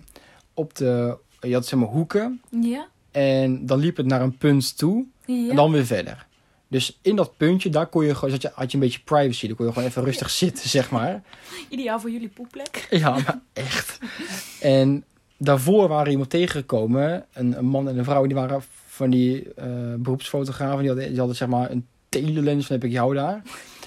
op 0.54 0.76
de, 0.76 1.18
je 1.42 1.54
had 1.54 1.66
zeg 1.68 1.80
maar 1.80 1.88
hoeken. 1.90 2.42
Ja. 2.62 2.88
En 3.12 3.66
dan 3.66 3.80
liep 3.80 3.98
het 3.98 4.06
naar 4.06 4.22
een 4.22 4.38
punt 4.38 4.78
toe. 4.78 5.06
Ja. 5.26 5.50
En 5.50 5.56
dan 5.56 5.72
weer 5.72 5.86
verder. 5.86 6.28
Dus 6.68 7.00
in 7.02 7.16
dat 7.16 7.38
puntje, 7.38 7.70
daar 7.70 7.88
kon 7.88 8.06
je 8.06 8.16
gewoon, 8.16 8.30
zat 8.30 8.42
je, 8.42 8.52
had 8.54 8.72
je 8.72 8.78
een 8.78 8.84
beetje 8.84 9.00
privacy. 9.04 9.48
Dan 9.48 9.56
kon 9.56 9.66
je 9.66 9.72
gewoon 9.72 9.88
even 9.88 10.04
rustig 10.04 10.30
zitten, 10.44 10.70
zeg 10.70 10.90
maar. 10.92 11.24
Ideaal 11.70 12.00
voor 12.00 12.12
jullie 12.12 12.30
poepplek. 12.30 12.88
Ja, 12.90 13.10
maar 13.10 13.40
echt. 13.54 14.00
En 14.62 15.04
daarvoor 15.38 15.88
waren 15.88 16.12
iemand 16.12 16.30
tegengekomen. 16.30 17.26
Een, 17.34 17.58
een 17.58 17.66
man 17.66 17.88
en 17.88 17.98
een 17.98 18.04
vrouw, 18.04 18.26
die 18.26 18.36
waren 18.36 18.62
van 18.88 19.10
die 19.10 19.54
eh, 19.54 19.66
beroepsfotografen. 19.98 20.80
Die 20.80 20.88
hadden, 20.88 21.08
die 21.10 21.18
hadden 21.18 21.36
zeg 21.36 21.48
maar 21.48 21.72
een 21.72 21.88
telelens 22.10 22.66
van 22.66 22.76
heb 22.76 22.86
ik 22.86 22.92
jou 22.92 23.14
daar. 23.14 23.42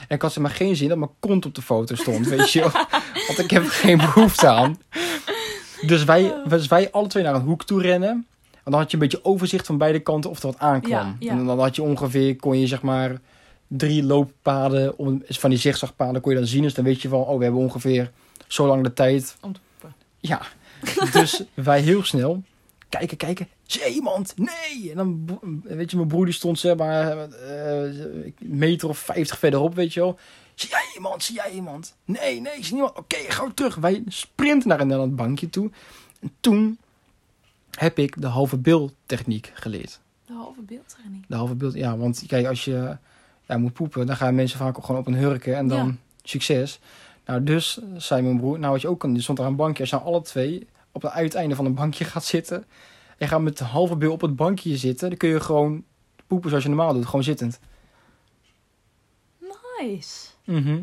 En 0.09 0.17
ik 0.17 0.23
had 0.23 0.33
zeg 0.33 0.43
maar 0.43 0.53
geen 0.53 0.77
zin 0.77 0.89
dat 0.89 0.99
mijn 0.99 1.11
kont 1.19 1.47
op 1.47 1.55
de 1.55 1.63
foto 1.63 1.95
stond, 1.95 2.27
weet 2.27 2.51
je. 2.51 2.61
Want 3.27 3.39
ik 3.39 3.51
heb 3.51 3.65
er 3.65 3.71
geen 3.71 3.99
behoefte 3.99 4.49
aan. 4.49 4.79
Dus 5.87 6.05
wij, 6.05 6.35
dus 6.49 6.67
wij 6.67 6.91
alle 6.91 7.09
twee 7.09 7.23
naar 7.23 7.35
een 7.35 7.41
hoek 7.41 7.65
toe 7.65 7.83
rennen. 7.83 8.27
En 8.53 8.71
dan 8.71 8.81
had 8.81 8.91
je 8.91 8.97
een 8.97 9.03
beetje 9.03 9.25
overzicht 9.25 9.67
van 9.67 9.79
beide 9.79 10.01
kanten 10.01 10.31
of 10.31 10.39
er 10.39 10.47
wat 10.47 10.59
aankwam. 10.59 10.91
Ja, 10.91 11.17
ja. 11.19 11.31
En 11.31 11.47
dan 11.47 11.61
had 11.61 11.77
je 11.77 11.83
ongeveer, 11.83 12.37
kon 12.37 12.61
je 12.61 12.67
zeg 12.67 12.83
maar 12.83 13.21
drie 13.67 14.03
looppaden, 14.03 14.99
om, 14.99 15.23
van 15.29 15.51
die 15.51 15.59
zigzagpaden 15.59 16.21
kon 16.21 16.33
je 16.33 16.39
dan 16.39 16.47
zien. 16.47 16.63
Dus 16.63 16.75
dan 16.75 16.85
weet 16.85 17.03
je 17.03 17.09
van, 17.09 17.21
oh 17.21 17.39
we 17.39 17.43
hebben 17.43 17.61
ongeveer 17.61 18.11
zo 18.47 18.67
lang 18.67 18.83
de 18.83 18.93
tijd. 18.93 19.37
Om 19.41 19.53
te 19.53 19.61
poepen. 19.79 19.97
Ja, 20.21 20.41
dus 21.13 21.43
wij 21.55 21.81
heel 21.81 22.05
snel 22.05 22.43
kijken, 22.89 23.17
kijken. 23.17 23.49
Zie 23.73 23.81
je 23.83 23.95
iemand? 23.95 24.35
Nee! 24.37 24.91
En 24.91 24.97
dan, 24.97 25.41
weet 25.63 25.91
je, 25.91 25.97
mijn 25.97 26.09
broer 26.09 26.25
die 26.25 26.35
stond 26.35 26.59
zeg 26.59 26.77
maar 26.77 27.19
eh, 27.31 27.83
een 27.83 28.35
meter 28.39 28.89
of 28.89 28.99
vijftig 28.99 29.39
verderop, 29.39 29.75
weet 29.75 29.93
je 29.95 30.01
wel. 30.01 30.19
Zie 30.55 30.71
jij 30.71 30.85
iemand? 30.95 31.23
Zie 31.25 31.35
jij 31.35 31.51
iemand? 31.51 31.97
Nee, 32.05 32.41
nee, 32.41 32.57
ik 32.57 32.65
zie 32.65 32.73
niemand. 32.73 32.99
Oké, 32.99 33.17
gaan 33.17 33.47
we 33.49 33.55
terug. 33.55 33.75
Wij 33.75 34.03
sprinten 34.09 34.69
naar 34.69 34.81
een, 34.81 34.91
het 34.91 35.17
bankje 35.17 35.51
toe. 35.51 35.71
En 36.21 36.33
toen 36.41 36.79
heb 37.71 37.99
ik 37.99 38.21
de 38.21 38.27
halve 38.27 38.59
beeldtechniek 38.59 39.51
geleerd. 39.55 40.01
De 40.27 40.33
halve 40.33 40.61
beeldtraining. 40.63 41.25
De 41.29 41.35
halve 41.37 41.55
beeld, 41.55 41.75
ja, 41.75 41.97
want 41.97 42.25
kijk, 42.27 42.47
als 42.47 42.65
je 42.65 42.97
ja, 43.47 43.59
moet 43.59 43.73
poepen, 43.73 44.07
dan 44.07 44.17
gaan 44.17 44.35
mensen 44.35 44.59
vaak 44.59 44.79
ook 44.79 44.85
gewoon 44.85 45.01
op 45.01 45.07
een 45.07 45.15
hurken 45.15 45.57
en 45.57 45.69
dan 45.69 45.87
Ja. 45.87 45.95
succes. 46.23 46.81
Nou, 47.27 47.43
dus 47.43 47.79
zei 47.97 48.23
mijn 48.23 48.37
broer, 48.37 48.59
nou 48.59 48.73
wat 48.73 48.81
je 48.81 48.89
ook 48.89 49.01
kan, 49.01 49.15
er 49.15 49.23
stond 49.23 49.39
daar 49.39 49.47
een 49.47 49.57
bankje, 49.57 49.81
als 49.81 49.91
je 49.91 49.97
nou 49.97 50.09
alle 50.09 50.23
twee 50.23 50.67
op 50.93 51.03
het 51.03 51.13
uiteinde 51.13 51.55
van 51.55 51.65
een 51.65 51.75
bankje 51.75 52.05
gaat 52.05 52.25
zitten, 52.25 52.65
en 53.23 53.29
gaat 53.29 53.41
met 53.41 53.59
halve 53.59 53.97
beeld 53.97 54.13
op 54.13 54.21
het 54.21 54.37
bankje 54.37 54.77
zitten, 54.77 55.09
dan 55.09 55.19
kun 55.19 55.29
je 55.29 55.41
gewoon 55.41 55.85
poepen 56.27 56.49
zoals 56.49 56.65
je 56.65 56.71
normaal 56.71 56.95
doet, 56.95 57.07
gewoon 57.07 57.23
zittend. 57.25 57.59
Nice. 59.79 60.29
Mhm. 60.45 60.83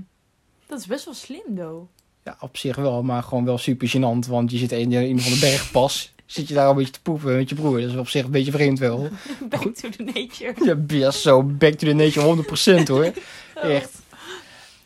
Dat 0.67 0.79
is 0.79 0.85
best 0.85 1.05
wel 1.05 1.13
slim, 1.13 1.55
though. 1.55 1.89
Ja, 2.23 2.37
op 2.39 2.57
zich 2.57 2.75
wel, 2.75 3.03
maar 3.03 3.23
gewoon 3.23 3.45
wel 3.45 3.57
super 3.57 3.89
gênant, 3.89 4.27
want 4.29 4.51
je 4.51 4.57
zit 4.57 4.71
in 4.71 4.93
een 4.93 5.19
van 5.19 5.31
de 5.31 5.39
bergpas, 5.39 6.13
zit 6.25 6.47
je 6.47 6.53
daar 6.53 6.69
een 6.69 6.75
beetje 6.75 6.91
te 6.91 7.01
poepen 7.01 7.35
met 7.35 7.49
je 7.49 7.55
broer, 7.55 7.81
dat 7.81 7.89
is 7.89 7.95
op 7.95 8.07
zich 8.07 8.25
een 8.25 8.31
beetje 8.31 8.51
vreemd 8.51 8.79
wel. 8.79 9.09
Back 9.49 9.75
to 9.75 9.89
the 9.89 10.03
nature. 10.03 10.53
Ja, 10.65 10.75
best 10.75 11.21
zo 11.21 11.43
back 11.43 11.73
to 11.73 11.87
the 11.87 11.93
nature 11.93 12.81
100% 12.83 12.87
hoor. 12.87 13.11
Echt. 13.77 14.01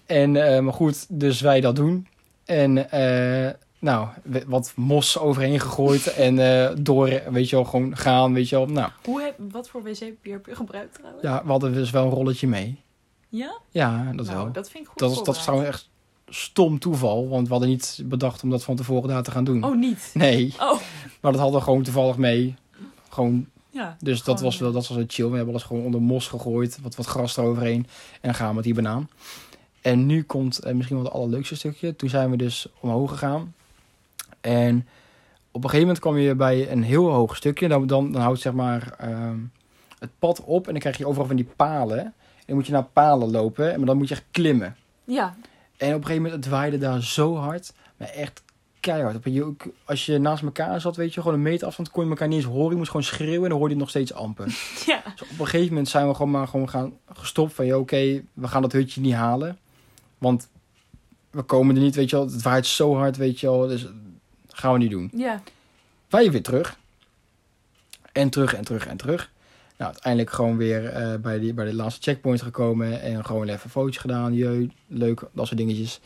En, 0.05 0.35
eh, 0.35 0.59
maar 0.59 0.73
goed, 0.73 1.05
dus 1.09 1.41
wij 1.41 1.61
dat 1.61 1.75
doen. 1.75 2.07
En, 2.45 2.91
eh, 2.91 3.53
nou, 3.83 4.07
wat 4.47 4.73
mos 4.75 5.17
overheen 5.17 5.59
gegooid. 5.59 6.13
En 6.13 6.39
eh, 6.39 6.75
door, 6.79 7.21
weet 7.29 7.49
je 7.49 7.55
wel, 7.55 7.65
gewoon 7.65 7.97
gaan, 7.97 8.33
weet 8.33 8.49
je 8.49 8.55
wel. 8.55 8.65
Nou, 8.65 8.91
Hoe 9.03 9.21
heb, 9.21 9.35
wat 9.51 9.69
voor 9.69 9.83
wc-papier 9.83 10.33
heb 10.33 10.45
je 10.45 10.55
gebruikt 10.55 10.93
trouwens? 10.93 11.23
ja, 11.23 11.43
we 11.43 11.49
hadden 11.49 11.73
dus 11.73 11.89
wel 11.89 12.05
een 12.05 12.11
rolletje 12.11 12.47
mee. 12.47 12.81
Ja? 13.29 13.59
Ja, 13.69 14.11
dat 14.15 14.25
nou, 14.25 14.37
wel. 14.37 14.51
dat 14.51 14.69
vind 14.69 14.83
ik 14.83 14.89
goed 14.89 14.99
Dat 14.99 15.25
dat 15.25 15.35
is 15.35 15.41
trouwens 15.41 15.69
echt 15.69 15.89
stom 16.27 16.79
toeval. 16.79 17.29
Want 17.29 17.45
we 17.45 17.51
hadden 17.51 17.69
niet 17.69 18.01
bedacht 18.05 18.43
om 18.43 18.49
dat 18.49 18.63
van 18.63 18.75
tevoren 18.75 19.09
daar 19.09 19.23
te 19.23 19.31
gaan 19.31 19.43
doen. 19.43 19.63
Oh, 19.63 19.75
niet? 19.75 20.11
Nee, 20.13 20.53
Oh, 20.59 20.79
maar 21.21 21.31
dat 21.31 21.41
hadden 21.41 21.59
we 21.59 21.65
gewoon 21.65 21.83
toevallig 21.83 22.17
mee. 22.17 22.55
Gewoon, 23.09 23.47
ja. 23.69 23.97
dus 23.99 24.23
dat 24.23 24.41
was 24.41 24.57
wel, 24.57 24.67
eh, 24.67 24.73
dat 24.73 24.87
was 24.87 24.97
wel 24.97 25.05
chill. 25.07 25.29
We 25.29 25.35
hebben 25.35 25.53
alles 25.53 25.63
gewoon 25.63 25.83
onder 25.83 26.01
mos 26.01 26.27
gegooid. 26.27 26.79
Wat, 26.81 26.95
wat 26.95 27.05
gras 27.05 27.37
eroverheen. 27.37 27.87
En 28.13 28.19
dan 28.21 28.33
gaan 28.33 28.49
we 28.49 28.55
met 28.55 28.63
die 28.63 28.73
banaan. 28.73 29.09
En 29.81 30.05
nu 30.05 30.23
komt 30.23 30.59
eh, 30.59 30.73
misschien 30.73 30.95
wel 30.95 31.05
het 31.05 31.13
allerleukste 31.13 31.55
stukje. 31.55 31.95
Toen 31.95 32.09
zijn 32.09 32.29
we 32.29 32.37
dus 32.37 32.67
omhoog 32.79 33.11
gegaan. 33.11 33.53
En 34.43 34.75
op 35.51 35.63
een 35.63 35.69
gegeven 35.69 35.79
moment 35.79 35.99
kwam 35.99 36.17
je 36.17 36.35
bij 36.35 36.71
een 36.71 36.83
heel 36.83 37.09
hoog 37.11 37.35
stukje. 37.35 37.67
Dan, 37.67 37.87
dan, 37.87 38.11
dan 38.11 38.21
houdt 38.21 38.39
zeg 38.41 38.53
maar 38.53 38.93
ehm, 38.97 39.37
het 39.99 40.09
pad 40.19 40.43
op. 40.43 40.65
En 40.65 40.71
dan 40.71 40.81
krijg 40.81 40.97
je 40.97 41.07
overal 41.07 41.27
van 41.27 41.35
die 41.35 41.47
palen. 41.55 41.99
En 41.99 42.13
dan 42.45 42.55
moet 42.55 42.65
je 42.65 42.71
naar 42.71 42.83
palen 42.93 43.31
lopen. 43.31 43.77
Maar 43.77 43.85
dan 43.85 43.97
moet 43.97 44.07
je 44.07 44.13
echt 44.15 44.25
klimmen. 44.31 44.75
Ja, 45.03 45.35
En 45.77 45.87
op 45.89 45.99
een 45.99 46.05
gegeven 46.05 46.21
moment, 46.23 46.43
het 46.43 46.53
waaide 46.53 46.77
daar 46.77 47.03
zo 47.03 47.35
hard. 47.35 47.73
Maar 47.97 48.07
echt 48.09 48.43
keihard. 48.79 49.15
Op 49.15 49.25
je, 49.25 49.43
ook- 49.43 49.65
als 49.85 50.05
je 50.05 50.17
naast 50.17 50.43
elkaar 50.43 50.81
zat, 50.81 50.95
weet 50.95 51.13
je, 51.13 51.21
gewoon 51.21 51.35
een 51.37 51.43
meter 51.43 51.67
afstand 51.67 51.89
kon 51.91 52.03
je 52.03 52.09
elkaar 52.09 52.27
niet 52.27 52.37
eens 52.43 52.53
horen. 52.53 52.69
Je 52.69 52.75
moest 52.75 52.89
gewoon 52.89 53.05
schreeuwen 53.05 53.43
en 53.43 53.49
dan 53.49 53.57
hoorde 53.59 53.73
je 53.75 53.79
het 53.79 53.79
nog 53.79 53.89
steeds 53.89 54.13
amper. 54.13 54.45
ja. 54.85 55.01
Dus 55.15 55.21
op 55.31 55.39
een 55.39 55.45
gegeven 55.45 55.67
moment 55.67 55.87
zijn 55.89 56.07
we 56.07 56.13
gewoon 56.13 56.31
maar 56.31 56.47
gewoon 56.47 56.69
gaan 56.69 56.93
gestopt 57.13 57.53
van, 57.53 57.65
ja, 57.65 57.77
oké, 57.77 58.21
we 58.33 58.47
gaan 58.47 58.61
dat 58.61 58.71
hutje 58.71 59.01
niet 59.01 59.13
halen. 59.13 59.57
Want 60.17 60.49
we 61.31 61.41
komen 61.41 61.75
er 61.75 61.81
niet, 61.81 61.95
weet 61.95 62.09
je 62.09 62.15
wel. 62.15 62.25
Het 62.25 62.41
waait 62.41 62.65
zo 62.65 62.95
hard, 62.95 63.17
weet 63.17 63.39
je 63.39 63.47
wel. 63.47 63.67
Dus 63.67 63.87
gaan 64.53 64.73
we 64.73 64.77
niet 64.79 64.91
doen. 64.91 65.09
Ja. 65.15 65.41
Wij 66.09 66.31
weer 66.31 66.43
terug. 66.43 66.77
En 68.11 68.29
terug 68.29 68.53
en 68.53 68.63
terug 68.63 68.87
en 68.87 68.97
terug. 68.97 69.31
Nou, 69.77 69.91
uiteindelijk 69.91 70.31
gewoon 70.33 70.57
weer 70.57 70.85
eh, 70.89 71.15
bij, 71.15 71.39
die, 71.39 71.53
bij 71.53 71.65
de 71.65 71.73
laatste 71.73 72.01
checkpoint 72.01 72.41
gekomen. 72.41 73.01
En 73.01 73.25
gewoon 73.25 73.47
even 73.47 73.61
een 73.63 73.69
fotootje 73.69 73.99
gedaan. 73.99 74.33
Jeu, 74.33 74.67
leuk, 74.87 75.23
dat 75.31 75.45
soort 75.47 75.57
dingetjes. 75.59 75.99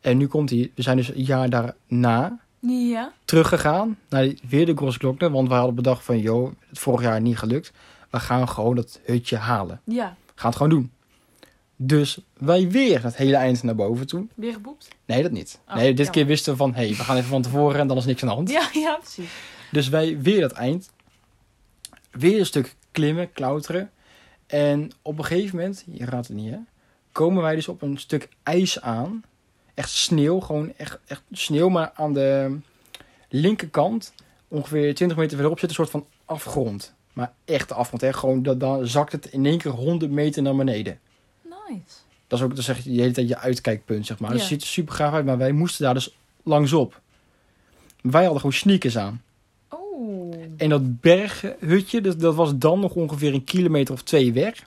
En 0.00 0.16
nu 0.16 0.26
komt 0.26 0.50
hij. 0.50 0.70
We 0.74 0.82
zijn 0.82 0.96
dus 0.96 1.08
een 1.14 1.22
jaar 1.22 1.50
daarna 1.50 2.38
Ja. 2.60 3.12
teruggegaan. 3.24 3.98
Naar 4.08 4.22
die, 4.22 4.38
weer 4.48 4.66
de 4.66 4.76
Grossglockner. 4.76 5.30
Want 5.30 5.48
we 5.48 5.54
hadden 5.54 5.74
bedacht 5.74 6.04
van, 6.04 6.18
joh, 6.18 6.52
het 6.68 6.78
vorig 6.78 7.02
jaar 7.02 7.20
niet 7.20 7.38
gelukt. 7.38 7.72
We 8.10 8.20
gaan 8.20 8.48
gewoon 8.48 8.76
dat 8.76 9.00
hutje 9.04 9.36
halen. 9.36 9.80
Ja. 9.84 10.16
Gaan 10.34 10.48
het 10.50 10.56
gewoon 10.56 10.72
doen. 10.72 10.90
Dus 11.80 12.18
wij 12.38 12.70
weer 12.70 13.02
het 13.02 13.16
hele 13.16 13.36
eind 13.36 13.62
naar 13.62 13.74
boven 13.74 14.06
toe. 14.06 14.26
Weer 14.34 14.52
geboept? 14.52 14.88
Nee, 15.04 15.22
dat 15.22 15.32
niet. 15.32 15.60
Oh, 15.68 15.74
nee, 15.74 15.86
dit 15.86 15.96
jammer. 15.96 16.14
keer 16.14 16.26
wisten 16.26 16.52
we 16.52 16.58
van, 16.58 16.74
hé, 16.74 16.86
hey, 16.86 16.96
we 16.96 17.04
gaan 17.04 17.16
even 17.16 17.28
van 17.28 17.42
tevoren 17.42 17.80
en 17.80 17.86
dan 17.86 17.96
is 17.96 18.04
niks 18.04 18.22
aan 18.22 18.28
de 18.28 18.34
hand. 18.34 18.50
Ja, 18.50 18.68
ja, 18.82 18.96
precies. 18.96 19.30
Dus 19.70 19.88
wij 19.88 20.18
weer 20.20 20.40
dat 20.40 20.52
eind. 20.52 20.90
Weer 22.10 22.38
een 22.38 22.46
stuk 22.46 22.76
klimmen, 22.92 23.32
klauteren. 23.32 23.90
En 24.46 24.90
op 25.02 25.18
een 25.18 25.24
gegeven 25.24 25.56
moment, 25.56 25.84
je 25.86 26.04
raadt 26.04 26.28
het 26.28 26.36
niet 26.36 26.50
hè, 26.50 26.58
komen 27.12 27.42
wij 27.42 27.54
dus 27.54 27.68
op 27.68 27.82
een 27.82 27.98
stuk 27.98 28.28
ijs 28.42 28.80
aan. 28.80 29.22
Echt 29.74 29.90
sneeuw, 29.90 30.40
gewoon 30.40 30.72
echt, 30.76 30.98
echt 31.06 31.22
sneeuw. 31.32 31.68
Maar 31.68 31.90
aan 31.94 32.12
de 32.12 32.58
linkerkant, 33.28 34.12
ongeveer 34.48 34.94
20 34.94 35.16
meter 35.16 35.34
verderop, 35.34 35.58
zit 35.58 35.68
een 35.68 35.74
soort 35.74 35.90
van 35.90 36.06
afgrond. 36.24 36.94
Maar 37.12 37.32
echt 37.44 37.68
de 37.68 37.74
afgrond, 37.74 38.02
hè. 38.02 38.12
Gewoon, 38.12 38.42
dan 38.42 38.86
zakt 38.86 39.12
het 39.12 39.26
in 39.26 39.46
één 39.46 39.58
keer 39.58 39.70
100 39.70 40.10
meter 40.10 40.42
naar 40.42 40.56
beneden. 40.56 41.00
Dat 42.26 42.38
is 42.38 42.44
ook, 42.44 42.54
dat 42.56 42.64
zeg 42.64 42.84
je 42.84 42.90
de 42.92 43.00
hele 43.00 43.12
tijd 43.12 43.28
je 43.28 43.38
uitkijkpunt, 43.38 44.06
zeg 44.06 44.18
maar. 44.18 44.38
Ziet 44.38 44.60
er 44.60 44.66
super 44.66 44.94
gaaf 44.94 45.12
uit, 45.12 45.24
maar 45.24 45.38
wij 45.38 45.52
moesten 45.52 45.84
daar 45.84 45.94
dus 45.94 46.16
langsop. 46.42 47.00
Wij 48.00 48.22
hadden 48.22 48.40
gewoon 48.40 48.56
sneakers 48.56 48.98
aan. 48.98 49.22
Oh. 49.68 50.34
En 50.56 50.68
dat 50.68 51.00
berghutje, 51.00 52.00
dat, 52.00 52.20
dat 52.20 52.34
was 52.34 52.56
dan 52.58 52.80
nog 52.80 52.94
ongeveer 52.94 53.34
een 53.34 53.44
kilometer 53.44 53.94
of 53.94 54.02
twee 54.02 54.32
weg. 54.32 54.66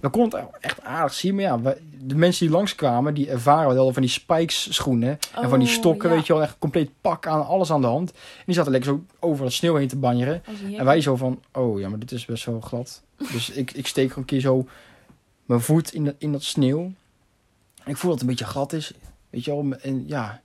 We 0.00 0.08
konden 0.08 0.40
het 0.40 0.48
echt 0.60 0.82
aardig 0.82 1.14
zien, 1.14 1.34
maar 1.34 1.44
ja, 1.44 1.60
wij- 1.60 1.78
de 2.02 2.14
mensen 2.16 2.46
die 2.46 2.54
langskwamen, 2.56 3.14
die 3.14 3.30
ervaren, 3.30 3.68
we 3.68 3.74
hadden 3.74 3.92
van 3.92 4.02
die 4.02 4.10
spikes 4.10 4.74
schoenen 4.74 5.18
en 5.34 5.48
van 5.48 5.58
die 5.58 5.68
Oh, 5.68 5.74
stokken, 5.74 6.08
ja. 6.08 6.14
weet 6.14 6.26
je 6.26 6.32
wel, 6.32 6.42
echt 6.42 6.56
compleet 6.58 6.90
pak 7.00 7.26
aan, 7.26 7.46
alles 7.46 7.70
aan 7.70 7.80
de 7.80 7.86
hand. 7.86 8.10
En 8.10 8.42
die 8.46 8.54
zaten 8.54 8.72
lekker 8.72 8.90
zo 8.90 9.04
over 9.18 9.44
het 9.44 9.52
sneeuw 9.54 9.74
heen 9.76 9.88
te 9.88 9.96
banjeren. 9.96 10.42
Een 10.64 10.74
En 10.78 10.84
wij 10.84 11.00
zo 11.00 11.16
van, 11.16 11.42
oh 11.52 11.80
ja, 11.80 11.88
maar 11.88 11.98
dit 11.98 12.12
is 12.12 12.24
best 12.24 12.44
wel 12.44 12.60
glad. 12.60 13.02
Dus 13.32 13.50
ik, 13.50 13.72
ik 13.72 13.86
steek 13.86 14.08
gewoon 14.08 14.18
een 14.22 14.28
keer 14.28 14.40
zo 14.40 14.66
mijn 15.46 15.60
voet 15.60 15.92
in, 15.92 16.04
dat 16.04 16.14
in 16.18 16.32
dat 16.32 16.42
sneeuw. 16.42 16.92
En 17.84 17.90
ik 17.90 17.96
voel 17.96 18.10
dat 18.10 18.20
het 18.20 18.28
een 18.28 18.36
beetje 18.36 18.52
glad 18.52 18.72
is. 18.72 18.92
Weet 19.30 19.44
je 19.44 19.50
wel, 19.50 19.78
en 19.80 20.08
ja... 20.08 20.40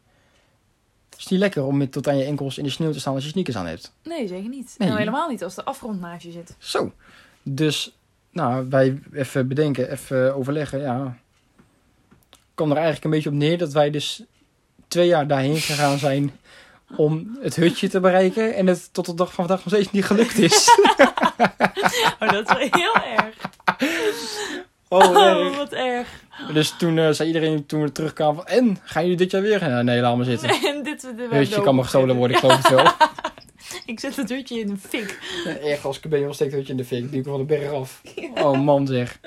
Het 1.10 1.20
is 1.20 1.28
niet 1.28 1.40
lekker 1.40 1.64
om 1.64 1.78
met 1.78 1.92
tot 1.92 2.08
aan 2.08 2.18
je 2.18 2.24
enkels 2.24 2.58
in 2.58 2.64
de 2.64 2.70
sneeuw 2.70 2.92
te 2.92 3.00
staan 3.00 3.14
als 3.14 3.24
je 3.24 3.30
sneakers 3.30 3.56
aan 3.56 3.66
hebt. 3.66 3.94
Nee, 4.04 4.28
zeker 4.28 4.50
niet. 4.50 4.76
Nee. 4.78 4.90
En 4.90 4.98
helemaal 4.98 5.30
niet 5.30 5.44
als 5.44 5.56
de 5.56 5.64
afgrond 5.64 6.00
naast 6.00 6.24
je 6.24 6.32
zit. 6.32 6.56
Zo. 6.58 6.94
Dus, 7.44 7.98
nou, 8.32 8.70
wij 8.70 9.00
even 9.14 9.48
bedenken, 9.48 9.92
even 9.92 10.36
overleggen, 10.36 10.80
ja. 10.80 11.18
Kwam 12.56 12.70
er 12.70 12.76
eigenlijk 12.76 13.06
een 13.06 13.12
beetje 13.12 13.30
op 13.30 13.36
neer 13.36 13.58
dat 13.58 13.72
wij 13.72 13.90
dus 13.90 14.24
twee 14.88 15.08
jaar 15.08 15.28
daarheen 15.28 15.58
gegaan 15.58 15.98
zijn 15.98 16.32
om 16.96 17.38
het 17.42 17.56
hutje 17.56 17.90
te 17.90 18.00
bereiken. 18.00 18.56
En 18.56 18.68
het 18.68 18.94
tot 18.94 19.06
de 19.06 19.14
dag 19.14 19.34
van 19.34 19.48
vandaag 19.48 19.66
nog 19.66 19.74
steeds 19.74 19.92
niet 19.92 20.06
gelukt 20.06 20.38
is. 20.38 20.70
Oh, 22.20 22.30
dat 22.30 22.50
is 22.50 22.56
wel 22.56 22.68
heel 22.72 22.96
erg. 22.96 23.36
Oh, 24.94 25.10
Oh, 25.10 25.58
wat 25.58 25.74
erg. 25.74 26.24
Dus 26.54 26.76
toen 26.78 26.98
eh, 26.98 27.10
zei 27.10 27.28
iedereen, 27.28 27.66
toen 27.66 27.82
we 27.82 27.92
terugkwamen 27.92 28.36
van, 28.36 28.46
en, 28.46 28.78
gaan 28.84 29.02
jullie 29.02 29.18
dit 29.18 29.32
jaar 29.32 29.42
weer? 29.42 29.60
gaan?" 29.60 29.86
nee, 29.86 30.02
laat 30.02 30.16
maar 30.16 30.26
zitten. 30.26 30.50
En 30.76 30.84
dit, 30.84 31.14
hutje 31.30 31.62
kan 31.62 31.76
maar 31.76 31.84
gestolen 31.84 32.16
worden, 32.16 32.38
ik 32.38 32.44
geloof 32.44 32.58
het 32.58 32.70
wel. 32.70 32.92
Ik 33.86 34.00
zet 34.00 34.16
het 34.16 34.30
hutje 34.30 34.60
in 34.60 34.70
een 34.70 34.80
fik. 34.80 35.20
Echt, 35.62 35.86
als 35.86 36.00
ik 36.00 36.10
ben, 36.10 36.20
joh, 36.20 36.32
steekt 36.32 36.52
het 36.52 36.60
hutje 36.60 36.74
in 36.74 36.78
de 36.78 36.86
fik. 36.86 37.12
Die 37.12 37.24
van 37.24 37.38
de 37.38 37.44
berg 37.44 37.72
af. 37.72 38.02
Oh 38.36 38.60
man 38.60 38.88
zeg. 38.88 39.20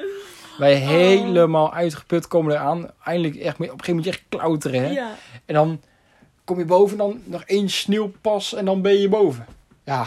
Wij 0.59 0.75
helemaal 0.75 1.73
uitgeput 1.73 2.29
komen 2.29 2.53
eraan. 2.53 2.91
Eindelijk 3.05 3.37
echt, 3.37 3.55
op 3.55 3.61
een 3.61 3.69
gegeven 3.69 3.95
moment 3.97 4.07
echt 4.07 4.23
klauteren, 4.29 4.83
hè. 4.83 4.91
Ja. 4.91 5.17
En 5.45 5.55
dan 5.55 5.81
kom 6.45 6.59
je 6.59 6.65
boven, 6.65 6.97
dan 6.97 7.21
nog 7.25 7.43
één 7.43 7.69
sneeuwpas 7.69 8.55
en 8.55 8.65
dan 8.65 8.83
ben 8.83 9.01
je 9.01 9.09
boven. 9.09 9.47
Ja, 9.85 10.07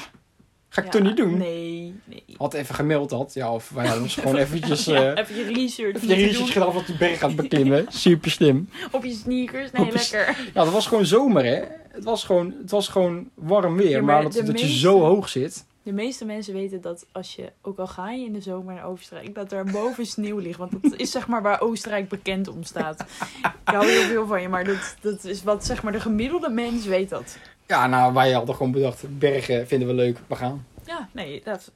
ga 0.78 0.86
ik 0.86 0.92
toch 0.92 1.02
niet 1.02 1.18
doen. 1.18 1.38
Nee, 1.38 1.94
nee. 2.06 2.24
Had 2.38 2.54
even 2.54 2.76
gemaild 2.76 3.10
dat. 3.10 3.34
Ja, 3.34 3.54
of 3.54 3.70
wij 3.70 3.86
hadden 3.86 4.04
ons 4.04 4.16
gewoon 4.22 4.36
eventjes... 4.36 4.88
Eh 4.88 4.96
even 5.16 5.36
je 5.36 5.44
research 5.54 5.96
even 5.96 6.08
je 6.08 6.16
research 6.26 6.52
gedaan 6.52 6.74
wat 6.74 6.86
die 6.86 6.98
berg 6.98 7.20
gaat 7.20 7.36
beklimmen. 7.36 7.86
Super 8.06 8.32
slim. 8.32 8.70
op 8.92 9.04
je 9.04 9.14
sneakers. 9.14 9.72
Nee, 9.72 9.82
Op 9.86 9.92
je- 9.92 9.98
lekker. 10.12 10.38
Ja, 10.54 10.64
dat 10.64 10.74
was 10.74 10.88
gewoon 10.88 11.06
zomer, 11.06 11.46
hè. 11.46 11.62
Het 11.92 12.04
was 12.04 12.24
gewoon, 12.24 12.54
het 12.62 12.72
was 12.72 12.88
gewoon 12.88 13.30
warm 13.34 13.76
weer. 13.78 14.04
Maar 14.04 14.24
maar 14.24 14.32
dat, 14.34 14.46
dat 14.46 14.60
je 14.60 14.78
zo 14.78 15.00
hoog 15.00 15.30
zit. 15.30 15.66
De 15.84 15.94
meeste 15.94 16.26
mensen 16.26 16.54
weten 16.54 16.82
dat 16.82 17.06
als 17.12 17.36
je, 17.36 17.52
ook 17.62 17.78
al 17.80 17.88
ga 17.88 18.12
je 18.12 18.26
in 18.26 18.34
de 18.34 18.42
zomer 18.42 18.74
naar 18.74 18.86
Oostenrijk, 18.86 19.36
dat 19.36 19.52
er 19.52 19.64
boven 19.72 20.06
sneeuw 20.16 20.38
ligt. 20.38 20.58
Want 20.58 20.72
dat 20.82 20.96
is 20.96 21.12
zeg 21.12 21.28
maar 21.28 21.42
waar 21.42 21.62
Oostenrijk 21.62 22.10
bekend 22.10 22.48
om 22.48 22.64
staat. 22.64 23.02
Ik 23.42 23.48
hou 23.74 23.86
heel 23.86 24.02
veel 24.08 24.28
van 24.28 24.42
je, 24.42 24.50
maar 24.50 24.64
dat, 24.64 24.96
dat 25.02 25.24
is 25.24 25.44
wat 25.44 25.66
zeg 25.66 25.84
maar 25.84 25.92
de 25.92 26.00
gemiddelde 26.00 26.50
mens 26.50 26.86
weet 26.86 27.10
dat. 27.10 27.38
Ja, 27.68 27.88
nou, 27.88 28.14
wij 28.14 28.32
hadden 28.32 28.56
gewoon 28.56 28.72
bedacht, 28.72 29.20
bergen 29.20 29.68
vinden 29.68 29.88
we 29.88 29.94
leuk, 29.94 30.20
we 30.28 30.36
gaan. 30.36 30.66
Ja, 30.86 31.10
nee, 31.12 31.42
dat, 31.44 31.72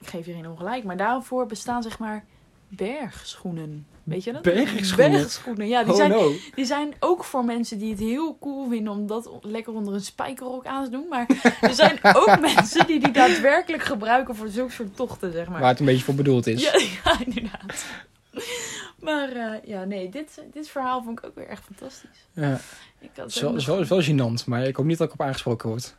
ik 0.00 0.08
geef 0.08 0.26
je 0.26 0.32
geen 0.32 0.48
ongelijk. 0.48 0.84
Maar 0.84 0.96
daarvoor 0.96 1.46
bestaan 1.46 1.82
zeg 1.82 1.98
maar 1.98 2.24
bergschoenen. 2.68 3.86
Weet 4.04 4.24
je 4.24 4.32
dat? 4.32 4.42
Bergschoenen? 4.42 5.10
Bergschoenen, 5.10 5.68
ja. 5.68 5.82
Die 5.82 5.92
oh 5.92 5.96
zijn, 5.98 6.10
no. 6.10 6.32
die 6.54 6.64
zijn 6.64 6.94
ook 6.98 7.24
voor 7.24 7.44
mensen 7.44 7.78
die 7.78 7.90
het 7.90 7.98
heel 7.98 8.38
cool 8.40 8.68
vinden 8.68 8.92
om 8.92 9.06
dat 9.06 9.30
lekker 9.40 9.72
onder 9.72 9.94
een 9.94 10.00
spijkerrok 10.00 10.66
aan 10.66 10.84
te 10.84 10.90
doen. 10.90 11.06
Maar 11.08 11.26
er 11.60 11.74
zijn 11.74 11.98
ook 12.02 12.40
mensen 12.40 12.86
die 12.86 13.00
die 13.00 13.12
daadwerkelijk 13.12 13.82
gebruiken 13.82 14.36
voor 14.36 14.48
zulke 14.48 14.72
soort 14.72 14.96
tochten, 14.96 15.32
zeg 15.32 15.48
maar. 15.48 15.60
Waar 15.60 15.70
het 15.70 15.80
een 15.80 15.86
beetje 15.86 16.04
voor 16.04 16.14
bedoeld 16.14 16.46
is. 16.46 16.62
Ja, 16.62 16.80
ja, 17.04 17.18
inderdaad. 17.24 17.84
Maar 19.00 19.28
eh, 19.32 19.52
ja, 19.64 19.84
nee, 19.84 20.08
dit, 20.08 20.42
dit 20.52 20.68
verhaal 20.68 21.02
vond 21.02 21.18
ik 21.18 21.24
ook 21.26 21.34
weer 21.34 21.46
echt 21.48 21.62
fantastisch. 21.64 22.26
Ja. 22.32 22.60
Ik 23.00 23.10
had 23.16 23.26
is 23.56 23.66
wel, 23.88 24.02
gênant, 24.02 24.44
maar 24.46 24.62
ik 24.66 24.76
hoop 24.76 24.86
niet 24.86 24.98
dat 24.98 25.06
ik 25.06 25.12
op 25.12 25.20
aangesproken 25.20 25.68
word. 25.68 25.94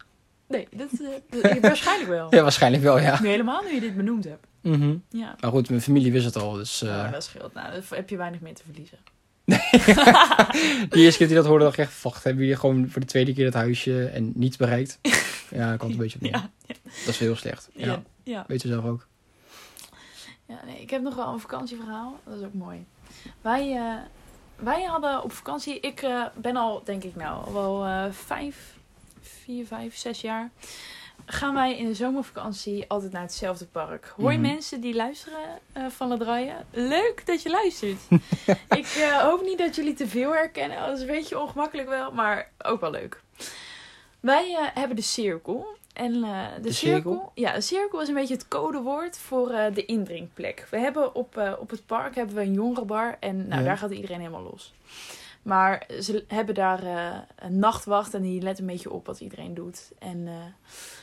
Nee, 0.47 0.67
dat, 0.71 0.88
eh, 1.31 1.41
dat- 1.41 1.59
waarschijnlijk 1.59 2.09
wel. 2.09 2.27
Ja, 2.35 2.41
waarschijnlijk 2.41 2.83
wel, 2.83 2.99
ja. 2.99 3.21
Nu 3.21 3.27
helemaal 3.27 3.63
nu 3.63 3.73
je 3.73 3.79
dit 3.79 3.95
benoemd 3.95 4.23
hebt. 4.23 4.47
Mhm. 4.62 4.95
Ja. 5.09 5.35
Maar 5.39 5.51
goed, 5.51 5.69
mijn 5.69 5.81
familie 5.81 6.12
wist 6.12 6.25
het 6.25 6.35
al, 6.35 6.51
dus... 6.53 6.81
eh, 6.81 6.89
Oh, 6.89 7.12
dat 7.12 7.23
scheelt. 7.23 7.53
Nou, 7.53 7.71
daar 7.71 7.83
heb 7.89 8.09
je 8.09 8.17
weinig 8.17 8.39
mee 8.41 8.53
te 8.53 8.63
verliezen. 8.65 8.97
Die 10.89 11.03
eerste 11.03 11.17
keer 11.17 11.27
die 11.27 11.35
dat 11.35 11.45
hoorde, 11.45 11.63
dacht 11.63 11.77
ik 11.77 11.85
echt, 11.85 12.01
wacht, 12.01 12.23
hebben 12.23 12.43
jullie 12.43 12.59
gewoon 12.59 12.89
voor 12.89 13.01
de 13.01 13.07
tweede 13.07 13.33
keer 13.33 13.43
dat 13.45 13.53
huisje 13.53 14.05
en 14.05 14.31
niets 14.35 14.57
bereikt? 14.57 14.99
Ja, 15.49 15.69
dat 15.69 15.77
kwam 15.77 15.91
een 15.91 15.97
beetje 15.97 16.15
op 16.15 16.21
neer. 16.21 16.31
Ja, 16.31 16.49
Dat 17.05 17.07
is 17.07 17.17
heel 17.19 17.35
slecht. 17.35 17.69
Ja, 17.73 17.85
ja, 17.85 18.01
ja. 18.23 18.43
weet 18.47 18.62
je 18.62 18.67
zelf 18.67 18.85
ook. 18.85 19.07
Ja, 20.49 20.59
nee, 20.65 20.81
ik 20.81 20.89
heb 20.89 21.01
nog 21.01 21.15
wel 21.15 21.27
een 21.27 21.39
vakantieverhaal. 21.39 22.19
Dat 22.23 22.38
is 22.38 22.45
ook 22.45 22.53
mooi. 22.53 22.85
Wij, 23.41 23.75
eh, 23.75 23.95
wij 24.55 24.83
hadden 24.83 25.23
op 25.23 25.31
vakantie... 25.31 25.79
Ik 25.79 26.01
eh, 26.01 26.25
ben 26.35 26.55
al, 26.55 26.81
denk 26.83 27.03
ik 27.03 27.15
nou, 27.15 27.53
wel 27.53 27.85
eh, 27.85 28.05
vijf, 28.12 28.77
vier, 29.21 29.65
vijf, 29.67 29.97
zes 29.97 30.21
jaar... 30.21 30.49
Gaan 31.25 31.53
wij 31.53 31.77
in 31.77 31.85
de 31.85 31.93
zomervakantie 31.93 32.85
altijd 32.88 33.12
naar 33.12 33.21
hetzelfde 33.21 33.65
park. 33.65 34.13
Hoor 34.17 34.31
je 34.31 34.38
Mhm. 34.38 34.47
mensen 34.47 34.81
die 34.81 34.95
luisteren 34.95 35.59
van 35.89 36.12
het 36.12 36.19
draaien? 36.19 36.65
Leuk 36.71 37.25
dat 37.25 37.41
je 37.41 37.49
luistert. 37.49 37.99
ik 38.79 38.88
hoop 39.21 39.41
niet 39.41 39.57
dat 39.57 39.75
jullie 39.75 39.93
te 39.93 40.07
veel 40.07 40.33
herkennen. 40.33 40.79
Dat 40.79 40.95
is 40.95 41.01
een 41.01 41.07
beetje 41.07 41.39
ongemakkelijk 41.39 41.89
wel, 41.89 42.12
maar 42.12 42.51
ook 42.57 42.81
wel 42.81 42.91
leuk. 42.91 43.21
Wij 44.19 44.71
hebben 44.73 44.95
de 44.95 45.01
cirkel. 45.01 45.77
En 45.99 46.23
eh, 46.23 46.55
de, 46.55 46.62
De 46.62 46.71
cirkel, 46.71 47.12
cirkel? 47.12 47.31
Ja, 47.33 47.53
de 47.53 47.62
cirkel 47.62 48.01
is 48.01 48.07
een 48.07 48.13
beetje 48.13 48.33
het 48.33 48.47
codewoord 48.47 49.17
voor 49.17 49.49
eh, 49.51 49.73
de 49.73 49.85
indrinkplek. 49.85 50.67
We 50.69 50.77
hebben 50.79 51.15
op, 51.15 51.38
eh, 51.38 51.53
op 51.59 51.69
het 51.69 51.85
park 51.85 52.15
hebben 52.15 52.35
we 52.35 52.41
een 52.41 52.53
jongerenbar. 52.53 53.17
En 53.19 53.47
nou, 53.47 53.62
Ja. 53.62 53.67
daar 53.67 53.77
gaat 53.77 53.91
iedereen 53.91 54.19
helemaal 54.19 54.43
los. 54.43 54.73
Maar 55.41 55.88
ze 56.01 56.23
hebben 56.27 56.55
daar 56.55 56.83
een 57.35 57.59
nachtwacht 57.59 58.13
en 58.13 58.21
die 58.21 58.41
let 58.41 58.59
een 58.59 58.65
beetje 58.65 58.91
op 58.91 59.05
wat 59.05 59.19
iedereen 59.19 59.53
doet. 59.53 59.91
En 59.99 60.23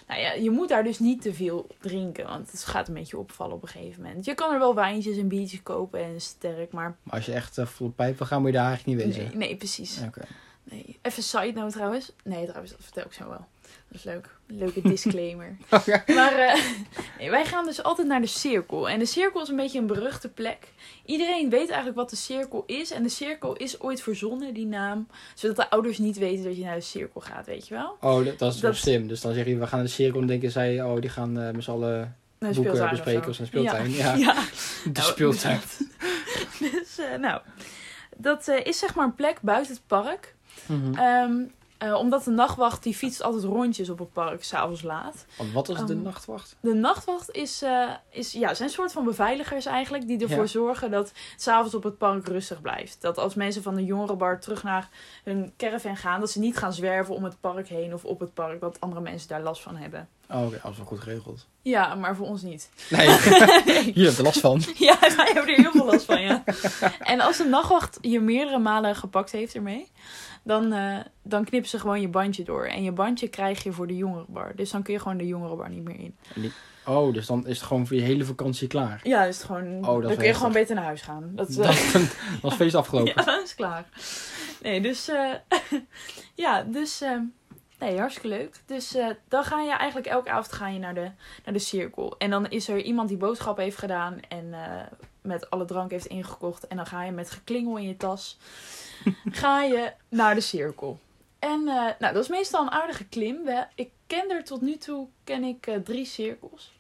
nou 0.09 0.21
ja, 0.21 0.33
je 0.33 0.51
moet 0.51 0.69
daar 0.69 0.85
dus 0.85 0.99
niet 0.99 1.23
te 1.23 1.35
veel 1.35 1.67
drinken, 1.81 2.27
want 2.27 2.51
het 2.51 2.65
gaat 2.65 2.89
een 2.89 2.95
beetje 2.95 3.19
opvallen 3.19 3.55
op 3.55 3.63
een 3.63 3.69
gegeven 3.69 4.03
moment. 4.03 4.25
Je 4.25 4.35
kan 4.35 4.53
er 4.53 4.59
wel 4.59 4.75
wijntjes 4.75 5.17
en 5.17 5.29
biertjes 5.29 5.63
kopen 5.63 6.01
en 6.05 6.21
sterk, 6.21 6.73
maar 6.73 6.97
Maar 7.03 7.15
als 7.15 7.27
je 7.27 7.33
echt 7.33 7.59
uh, 7.59 7.67
vol 7.67 7.91
pijp 7.97 8.19
wil 8.19 8.27
gaan, 8.27 8.41
moet 8.41 8.51
je 8.51 8.57
daar 8.57 8.67
eigenlijk 8.67 8.99
niet 8.99 9.07
nee, 9.09 9.25
wezen. 9.25 9.39
nee, 9.39 9.57
precies. 9.57 10.01
Oké. 10.07 10.23
Nee. 10.65 10.99
Even 11.03 11.23
side 11.23 11.53
note 11.53 11.73
trouwens. 11.75 12.13
Nee, 12.25 12.45
trouwens, 12.47 12.71
dat 12.73 12.81
vertel 12.83 13.05
ik 13.05 13.13
zo 13.13 13.29
wel. 13.29 13.47
Dat 13.89 13.99
is 13.99 14.05
leuk. 14.05 14.29
Leuke 14.47 14.81
disclaimer. 14.83 15.57
Oké. 15.71 16.03
Maar 16.15 16.33
eh, 16.33 16.61
nee, 17.19 17.31
wij 17.31 17.45
gaan 17.45 17.65
dus 17.67 17.83
altijd 17.83 18.07
naar 18.09 18.21
de 18.21 18.27
cirkel. 18.27 18.89
En 18.89 18.99
de 18.99 19.07
cirkel 19.07 19.43
is 19.43 19.49
een 19.49 19.57
beetje 19.57 19.79
een 19.79 19.87
beruchte 19.87 20.29
plek. 20.29 20.69
Iedereen 21.05 21.51
weet 21.51 21.67
eigenlijk 21.69 21.97
wat 21.97 22.11
de 22.11 22.17
cirkel 22.17 22.63
is. 22.67 22.91
En 22.91 23.03
de 23.03 23.09
cirkel 23.09 23.57
is 23.57 23.81
ooit 23.81 24.03
verzonnen, 24.03 24.55
die 24.55 24.67
naam. 24.67 25.07
Zodat 25.35 25.57
de 25.57 25.71
ouders 25.71 25.99
niet 25.99 26.19
weten 26.19 26.45
dat 26.45 26.57
je 26.57 26.65
naar 26.65 26.75
de 26.75 26.81
cirkel 26.81 27.21
gaat, 27.21 27.47
weet 27.47 27.69
je 27.69 27.75
wel? 27.75 27.97
Oh, 28.01 28.25
dat, 28.25 28.39
dat 28.39 28.55
is 28.55 28.61
Dat- 28.61 28.77
slim. 28.77 29.09
Dus 29.09 29.21
dan 29.21 29.35
zeg 29.35 29.47
je, 29.47 29.57
we 29.57 29.67
gaan 29.67 29.79
naar 29.79 29.87
de 29.89 29.93
cirkel 29.95 30.15
en 30.15 30.19
dan 30.21 30.29
denken 30.29 30.51
zij, 30.51 30.83
oh, 30.83 31.01
die 31.01 31.11
gaan 31.11 31.39
eh 31.41 31.51
met 31.51 31.65
z'n 31.65 31.71
allen 31.71 32.17
boeken 32.39 32.91
bespreken 32.91 33.29
of 33.31 33.39
een 33.39 33.47
speeltuin. 33.47 33.91
Ja, 33.91 34.15
Ja. 34.27 34.35
de 34.85 34.91
Nou, 34.93 35.07
speeltuin. 35.13 35.61
Dus, 36.73 36.99
eh, 36.99 37.19
nou, 37.19 37.41
dat 38.17 38.49
is 38.49 38.79
zeg 38.79 38.95
maar 38.95 39.05
een 39.05 39.15
plek 39.15 39.41
buiten 39.41 39.73
het 39.75 39.83
park. 39.87 40.35
Mhm. 40.67 40.95
Ehm, 40.95 41.33
eh, 41.79 41.95
omdat 41.95 42.25
de 42.25 42.31
nachtwacht, 42.31 42.83
die 42.83 42.95
fietst 42.95 43.23
altijd 43.23 43.45
rondjes 43.45 43.89
op 43.91 43.99
het 43.99 44.13
park, 44.13 44.45
s'avonds 44.45 44.83
laat. 44.83 45.27
Want 45.37 45.53
wat 45.53 45.69
is 45.69 45.79
de 45.79 45.93
Ehm, 45.93 46.03
nachtwacht? 46.03 46.57
De 46.61 46.75
nachtwacht 46.75 47.31
is, 47.31 47.63
eh, 47.63 47.89
is 48.11 48.33
ja, 48.33 48.55
zijn 48.55 48.69
een 48.69 48.75
soort 48.75 48.93
van 48.93 49.05
beveiligers 49.05 49.67
eigenlijk. 49.67 50.07
Die 50.07 50.21
ervoor 50.21 50.39
Ja. 50.39 50.47
zorgen 50.47 50.91
dat 50.91 51.13
s'avonds 51.37 51.75
op 51.75 51.83
het 51.83 51.99
park 51.99 52.27
rustig 52.29 52.61
blijft. 52.61 52.97
Dat 53.01 53.19
als 53.19 53.35
mensen 53.35 53.63
van 53.63 53.75
de 53.75 53.85
jongerenbar 53.85 54.41
terug 54.41 54.63
naar 54.63 54.89
hun 55.25 55.53
caravan 55.57 55.97
gaan... 55.97 56.21
dat 56.21 56.31
ze 56.31 56.39
niet 56.39 56.57
gaan 56.57 56.73
zwerven 56.73 57.15
om 57.15 57.25
het 57.25 57.41
park 57.41 57.69
heen 57.69 57.95
of 57.95 58.05
op 58.05 58.21
het 58.21 58.35
park. 58.35 58.61
Dat 58.61 58.81
andere 58.81 59.01
mensen 59.01 59.29
daar 59.29 59.43
last 59.43 59.63
van 59.63 59.77
hebben. 59.77 60.09
Oh, 60.31 60.47
oké, 60.47 60.59
dat 60.63 60.71
is 60.71 60.77
wel 60.77 60.87
goed 60.87 61.01
geregeld. 61.01 61.47
Ja, 61.63 61.95
maar 61.95 62.17
voor 62.17 62.27
ons 62.27 62.43
niet. 62.43 62.71
Nee, 62.91 63.07
je 63.95 64.15
er 64.17 64.23
last 64.23 64.41
van. 64.41 64.63
Ja, 64.77 64.97
wij 65.01 65.31
hebben 65.33 65.55
er 65.55 65.61
heel 65.63 65.71
veel 65.71 65.85
last 65.85 66.05
van, 66.05 66.23
ja. 66.23 66.43
En 66.99 67.21
als 67.21 67.37
de 67.37 67.45
nachtwacht 67.45 67.99
je 68.01 68.21
meerdere 68.21 68.59
malen 68.59 68.97
gepakt 68.97 69.31
heeft 69.33 69.55
ermee... 69.55 69.91
Dan, 70.47 70.73
eh, 70.73 70.99
dan 71.23 71.45
knippen 71.45 71.71
ze 71.71 71.79
gewoon 71.79 72.01
je 72.01 72.09
bandje 72.09 72.45
door. 72.45 72.65
En 72.65 72.83
je 72.83 72.93
bandje 72.93 73.29
krijg 73.29 73.63
je 73.63 73.73
voor 73.73 73.87
de 73.87 73.97
jongerenbar. 73.97 74.53
Dus 74.57 74.71
dan 74.71 74.83
kun 74.83 74.93
je 74.93 75.01
gewoon 75.01 75.17
de 75.17 75.27
jongerenbar 75.27 75.71
niet 75.71 75.85
meer 75.85 76.01
in. 76.01 76.15
Oh, 76.87 77.13
dus 77.15 77.27
dan 77.27 77.47
is 77.47 77.57
het 77.59 77.67
gewoon 77.67 77.87
voor 77.87 77.97
je 77.97 78.03
hele 78.03 78.25
vakantie 78.25 78.69
klaar. 78.69 79.01
Ja, 79.03 79.23
het 79.23 79.45
gewoon, 79.45 79.67
Oh, 79.67 79.87
dat 79.87 80.03
is 80.03 80.09
dan 80.09 80.17
kun 80.17 80.27
je 80.27 80.35
gewoon 80.35 80.53
beter 80.53 80.75
naar 80.75 80.85
huis 80.85 81.03
gaan. 81.03 81.31
Dat, 81.35 81.49
is, 81.49 81.59
eh, 81.59 81.93
Dat, 81.93 82.17
was 82.43 82.55
feest 82.55 82.75
afgelopen. 82.75 83.13
Ja, 83.17 83.25
dat 83.25 83.45
is 83.45 83.55
klaar. 83.55 83.89
Nee, 84.63 84.81
dus... 84.81 85.09
eh, 85.09 85.33
ja, 86.45 86.63
dus... 86.63 87.01
eh, 87.01 87.19
nee, 87.79 87.99
hartstikke 87.99 88.29
leuk. 88.29 88.63
Dus 88.67 88.97
dan 89.29 89.45
ga 89.45 89.61
je 89.61 89.73
eigenlijk 89.73 90.09
elke 90.09 90.31
avond 90.31 90.53
ga 90.53 90.69
je 90.69 90.79
naar 90.79 90.95
de, 90.95 91.11
naar 91.45 91.55
de 91.55 91.59
cirkel. 91.59 92.15
En 92.19 92.31
dan 92.31 92.47
is 92.49 92.69
er 92.69 92.83
iemand 92.83 93.09
die 93.09 93.19
boodschappen 93.19 93.65
heeft 93.65 93.79
gedaan... 93.79 94.21
en 94.29 94.55
met 95.23 95.51
alle 95.51 95.65
drank 95.65 95.91
heeft 95.91 96.07
ingekocht. 96.07 96.67
En 96.67 96.77
dan 96.77 96.87
ga 96.87 97.05
je 97.05 97.13
met 97.13 97.31
geklingel 97.31 97.77
in 97.77 97.87
je 97.87 97.97
tas... 97.97 98.39
ga 99.31 99.63
je 99.63 99.93
naar 100.09 100.35
de 100.35 100.41
cirkel. 100.41 100.99
En 101.39 101.69
eh, 101.69 101.85
nou, 101.99 102.15
dat 102.15 102.23
is 102.23 102.29
meestal 102.29 102.63
een 102.63 102.71
aardige 102.71 103.05
klim. 103.05 103.39
Ik 103.75 103.91
ken 104.07 104.31
er 104.31 104.45
tot 104.45 104.61
nu 104.61 104.77
toe 104.77 105.07
ken 105.25 105.45
ik, 105.45 105.67
eh, 105.67 105.77
drie 105.77 106.05
cirkels. 106.05 106.75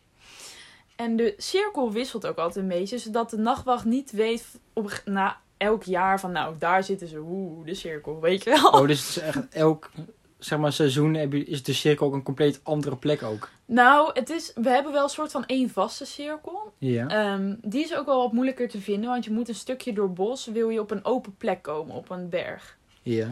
En 0.97 1.17
de 1.17 1.35
cirkel 1.37 1.93
wisselt 1.93 2.27
ook 2.27 2.37
altijd 2.37 2.65
een 2.65 2.79
beetje, 2.79 2.99
zodat 2.99 3.31
de 3.31 3.39
nachtwacht 3.39 3.85
niet 3.85 4.11
weet 4.11 4.45
op, 4.73 5.03
na 5.05 5.41
elk 5.57 5.83
jaar 5.83 6.21
van, 6.21 6.33
nou, 6.33 6.55
daar 6.59 6.85
zitten 6.85 7.09
ze, 7.09 7.19
oeh, 7.19 7.67
de 7.67 7.75
cirkel, 7.75 8.21
weet 8.21 8.45
je 8.45 8.51
wel. 8.51 8.71
Oh, 8.71 8.87
dus 8.87 8.99
het 8.99 9.09
is 9.09 9.19
echt 9.19 9.49
elk 9.49 9.91
zeg 10.39 10.59
maar, 10.59 10.73
seizoen 10.73 11.15
is 11.33 11.63
de 11.63 11.73
cirkel 11.73 12.07
ook 12.07 12.15
een 12.15 12.23
compleet 12.23 12.61
andere 12.63 12.97
plek 12.97 13.23
ook. 13.23 13.51
Nou, 13.67 14.11
het 14.13 14.31
is, 14.31 14.53
we 14.55 14.69
hebben 14.69 14.93
wel 14.93 15.03
een 15.03 15.09
soort 15.09 15.31
van 15.31 15.47
één 15.47 15.71
vaste 15.71 16.05
cirkel. 16.05 16.73
Ja. 16.79 17.09
Ehm, 17.09 17.55
die 17.63 17.85
is 17.85 17.95
ook 17.97 18.07
wel 18.07 18.23
wat 18.23 18.33
moeilijker 18.33 18.69
te 18.69 18.81
vinden, 18.81 19.11
want 19.11 19.25
je 19.25 19.31
moet 19.31 19.49
een 19.49 19.55
stukje 19.55 19.93
door 19.93 20.13
bos, 20.13 20.47
wil 20.47 20.69
je 20.69 20.81
op 20.81 20.91
een 20.91 21.05
open 21.05 21.37
plek 21.37 21.63
komen, 21.63 21.95
op 21.95 22.11
een 22.11 22.29
berg. 22.29 22.77
Ja. 23.03 23.29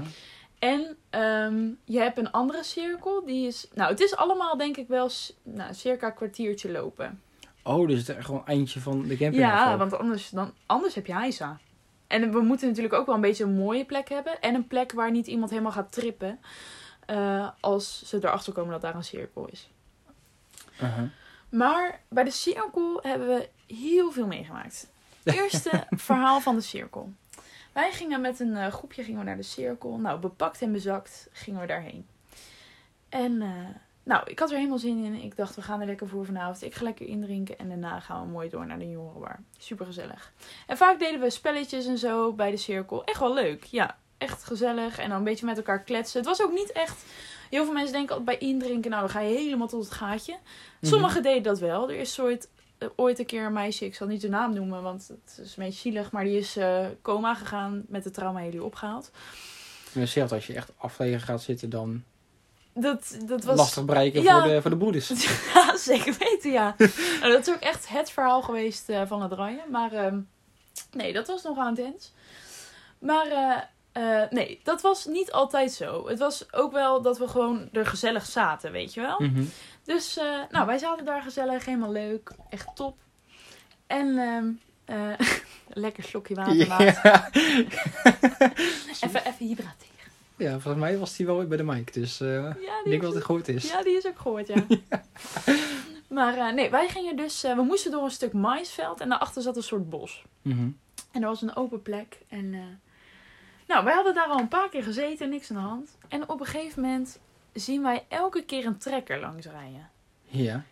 En 0.59 0.97
ehm, 1.11 1.68
je 1.85 1.99
hebt 1.99 2.18
een 2.18 2.31
andere 2.31 2.62
cirkel. 2.62 3.25
Die 3.25 3.47
is, 3.47 3.68
nou, 3.75 3.90
het 3.90 4.01
is 4.01 4.16
allemaal 4.16 4.57
denk 4.57 4.77
ik 4.77 4.88
wel 4.88 5.11
nou, 5.42 5.75
circa 5.75 6.07
een 6.07 6.14
kwartiertje 6.14 6.70
lopen. 6.70 7.23
Oh, 7.62 7.88
dus 7.88 7.99
het 7.99 8.09
is 8.09 8.14
echt 8.14 8.25
gewoon 8.27 8.47
eindje 8.47 8.81
van 8.81 9.03
de 9.03 9.16
camping. 9.16 9.42
Ja, 9.42 9.77
want 9.77 9.99
anders, 9.99 10.31
dan, 10.31 10.53
anders 10.66 10.94
heb 10.94 11.07
je 11.07 11.14
Heisa. 11.14 11.59
En 12.07 12.33
we 12.33 12.40
moeten 12.40 12.68
natuurlijk 12.68 12.94
ook 12.94 13.07
wel 13.07 13.14
een 13.14 13.20
beetje 13.20 13.44
een 13.44 13.57
mooie 13.57 13.85
plek 13.85 14.09
hebben. 14.09 14.40
En 14.40 14.55
een 14.55 14.66
plek 14.66 14.92
waar 14.92 15.11
niet 15.11 15.27
iemand 15.27 15.51
helemaal 15.51 15.73
gaat 15.73 15.92
trippen. 15.92 16.38
eh, 17.07 17.49
als 17.61 18.03
ze 18.07 18.16
erachter 18.16 18.53
komen 18.53 18.73
dat 18.73 18.81
daar 18.81 18.94
een 18.94 19.05
cirkel 19.05 19.49
is. 19.51 19.70
Uh-huh. 20.83 21.09
Maar 21.49 22.01
bij 22.09 22.25
de 22.25 22.31
cirkel 22.31 22.99
hebben 23.03 23.29
we 23.29 23.49
heel 23.75 24.13
veel 24.13 24.27
meegemaakt. 24.27 24.89
Eerste 25.25 25.87
verhaal 25.91 26.41
van 26.41 26.55
de 26.55 26.61
cirkel. 26.61 27.13
Wij 27.73 27.93
gingen 27.93 28.21
met 28.21 28.41
een 28.41 28.57
eh, 28.57 28.73
groepje 28.73 29.03
gingen 29.03 29.19
we 29.19 29.27
naar 29.27 29.37
de 29.37 29.43
cirkel. 29.43 29.99
Nou, 29.99 30.21
bepakt 30.21 30.63
en 30.63 30.73
bezakt 30.73 31.29
gingen 31.33 31.61
we 31.61 31.67
daarheen. 31.67 32.07
En 33.09 33.43
eh, 33.43 33.49
nou, 34.03 34.31
ik 34.31 34.39
had 34.39 34.51
er 34.51 34.57
helemaal 34.57 34.79
zin 34.79 35.05
in. 35.05 35.15
Ik 35.15 35.37
dacht, 35.37 35.55
we 35.55 35.63
gaan 35.63 35.81
er 35.81 35.87
lekker 35.87 36.09
voor 36.09 36.25
vanavond. 36.25 36.63
Ik 36.63 36.75
ga 36.75 36.85
lekker 36.85 37.07
indrinken 37.07 37.59
en 37.59 37.69
daarna 37.69 38.01
gaan 38.01 38.27
we 38.27 38.33
mooi 38.33 38.49
door 38.49 38.67
naar 38.67 38.79
de 38.79 38.91
jongerenbar. 38.91 39.39
Super 39.59 39.87
gezellig. 39.87 40.33
En 40.67 40.77
vaak 40.77 40.99
deden 40.99 41.21
we 41.21 41.31
spelletjes 41.31 41.87
en 41.87 41.99
zo 41.99 42.33
bij 42.33 42.51
de 42.51 42.57
cirkel. 42.57 43.05
Echt 43.05 43.21
wel 43.21 43.35
leuk. 43.35 43.65
Ja, 43.65 43.97
echt 44.19 44.45
gezellig. 44.45 44.99
En 44.99 45.09
dan 45.09 45.19
een 45.19 45.25
beetje 45.25 45.47
met 45.47 45.57
elkaar 45.57 45.83
kletsen. 45.83 46.19
Het 46.19 46.29
was 46.29 46.43
ook 46.43 46.53
niet 46.53 46.73
echt... 46.73 47.05
Heel 47.50 47.64
veel 47.64 47.72
mensen 47.74 47.92
denken 47.92 48.16
altijd 48.16 48.38
bij 48.38 48.48
indrinken, 48.48 48.90
nou 48.90 49.02
dan 49.02 49.11
ga 49.11 49.20
je 49.20 49.37
helemaal 49.37 49.68
tot 49.68 49.85
het 49.85 49.92
gaatje. 49.92 50.37
Sommigen 50.80 51.22
deden 51.22 51.42
dat 51.42 51.59
wel. 51.59 51.90
Er 51.90 51.96
is 51.96 52.20
ooit, 52.20 52.48
eh, 52.78 52.88
ooit 52.96 53.18
een 53.18 53.26
keer 53.26 53.44
een 53.44 53.52
meisje, 53.52 53.85
ik 53.85 53.94
zal 53.94 54.07
niet 54.07 54.20
de 54.20 54.28
naam 54.28 54.54
noemen, 54.54 54.83
want 54.83 55.09
het 55.09 55.38
is 55.44 55.57
een 55.57 55.64
beetje 55.64 55.80
zielig, 55.80 56.11
maar 56.11 56.24
die 56.24 56.38
is 56.38 56.57
eh, 56.57 56.87
coma 57.02 57.35
gegaan 57.35 57.85
met 57.88 58.04
de 58.04 58.11
trauma 58.11 58.44
jullie 58.44 58.64
opgehaald. 58.64 59.11
Je 59.92 60.07
zegt 60.07 60.33
als 60.33 60.46
je 60.46 60.54
echt 60.54 60.70
afgelegen 60.76 61.20
gaat 61.20 61.42
zitten, 61.42 61.70
dan 61.70 62.02
Dat, 62.72 63.16
dat 63.26 63.44
was 63.44 63.57
lastig 63.57 63.85
bereiken 63.85 64.22
Ja. 64.22 64.40
voor, 64.40 64.48
de, 64.50 64.61
voor 64.61 64.70
de 64.70 64.76
broeders. 64.76 65.09
ja, 65.54 65.76
zeker 65.76 66.16
weten, 66.18 66.52
ja. 66.52 66.74
nou, 67.20 67.33
dat 67.33 67.46
is 67.46 67.54
ook 67.54 67.61
echt 67.61 67.88
het 67.88 68.11
verhaal 68.11 68.42
geweest 68.42 68.88
eh, 68.88 69.02
van 69.07 69.22
het 69.22 69.33
rijden. 69.33 69.70
Maar 69.70 69.92
ehm, 69.92 70.18
nee, 70.92 71.12
dat 71.12 71.26
was 71.26 71.42
nogal 71.42 71.68
intens. 71.68 72.12
Maar 72.98 73.26
eh, 73.94 74.22
nee, 74.30 74.61
dat 74.62 74.80
was 74.83 75.07
niet 75.07 75.33
altijd 75.33 75.72
zo. 75.72 76.09
Het 76.09 76.18
was 76.18 76.52
ook 76.52 76.72
wel 76.72 77.02
dat 77.02 77.18
we 77.18 77.28
gewoon 77.28 77.68
er 77.72 77.87
gezellig 77.87 78.26
zaten, 78.26 78.72
weet 78.72 78.94
je 78.94 79.00
wel. 79.00 79.20
Mhm. 79.20 79.44
Dus 79.85 80.16
eh, 80.16 80.38
nou, 80.50 80.66
wij 80.66 80.78
zaten 80.78 81.04
daar 81.04 81.22
gezellig, 81.22 81.64
helemaal 81.64 81.92
leuk. 81.92 82.30
Echt 82.48 82.68
top. 82.74 82.96
En 83.87 84.18
ehm, 84.18 84.50
eh, 84.85 85.26
lekker 85.85 86.02
slokje 86.02 86.35
water. 86.35 86.54
Even, 89.04 89.26
even 89.26 89.46
hydrateren. 89.46 89.94
ja, 90.37 90.50
volgens 90.50 90.83
mij 90.85 90.98
was 90.98 91.16
die 91.16 91.26
wel 91.26 91.46
bij 91.46 91.57
de 91.57 91.62
mic, 91.62 91.92
dus 91.92 92.18
Ja, 92.18 92.57
ik 92.85 92.90
denk 92.90 93.02
dat 93.02 93.14
het 93.14 93.24
goed 93.24 93.48
is. 93.48 93.68
ja, 93.68 93.83
die 93.83 93.96
is 93.96 94.07
ook 94.07 94.18
gehoord, 94.18 94.46
ja. 94.46 94.64
Maar 96.09 96.54
nee, 96.54 96.70
wij 96.70 96.88
gingen 96.88 97.16
dus... 97.16 97.42
we 97.42 97.62
moesten 97.62 97.90
door 97.90 98.04
een 98.04 98.11
stuk 98.11 98.33
maisveld 98.33 99.00
en 99.00 99.09
daarachter 99.09 99.42
zat 99.42 99.57
een 99.57 99.62
soort 99.62 99.90
bos. 99.90 100.24
Mhm. 100.42 100.68
En 101.11 101.22
er 101.22 101.28
was 101.28 101.42
een 101.42 101.57
open 101.57 101.83
plek. 101.83 102.18
En 102.28 102.80
nou, 103.66 103.85
wij 103.85 103.94
hadden 103.94 104.14
daar 104.14 104.27
al 104.27 104.38
een 104.38 104.48
paar 104.48 104.68
keer 104.68 104.83
gezeten, 104.83 105.29
niks 105.29 105.50
aan 105.50 105.57
de 105.57 105.62
hand. 105.62 105.98
En 106.09 106.29
op 106.29 106.40
een 106.40 106.46
gegeven 106.46 106.83
moment 106.83 107.18
zien 107.53 107.83
wij 107.83 108.05
elke 108.09 108.44
keer 108.44 108.66
een 108.66 108.79
trekker 108.79 109.20
langs 109.20 109.46
rijden. 109.46 109.90
Ja. 110.24 110.64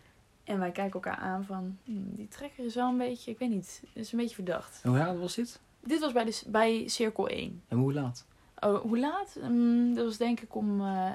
En 0.43 0.59
wij 0.59 0.71
kijken 0.71 0.93
elkaar 0.93 1.17
aan 1.17 1.45
van, 1.45 1.77
hmm, 1.83 2.15
die 2.15 2.27
trekker 2.27 2.65
is 2.65 2.75
wel 2.75 2.89
een 2.89 2.97
beetje, 2.97 3.31
ik 3.31 3.39
weet 3.39 3.49
niet, 3.49 3.83
is 3.93 4.11
een 4.11 4.19
beetje 4.19 4.35
verdacht. 4.35 4.79
En 4.83 4.89
hoe 4.89 4.99
laat 4.99 5.19
was 5.19 5.35
dit? 5.35 5.59
Dit 5.79 5.99
was 5.99 6.11
bij, 6.11 6.25
de, 6.25 6.41
bij 6.47 6.87
cirkel 6.87 7.27
1. 7.27 7.63
En 7.67 7.77
hoe 7.77 7.93
laat? 7.93 8.25
Oh, 8.59 8.81
hoe 8.81 8.99
laat? 8.99 9.37
Hmm, 9.39 9.93
dat 9.93 10.05
was 10.05 10.17
denk 10.17 10.39
ik 10.39 10.55
om 10.55 10.81
eh 10.81 11.11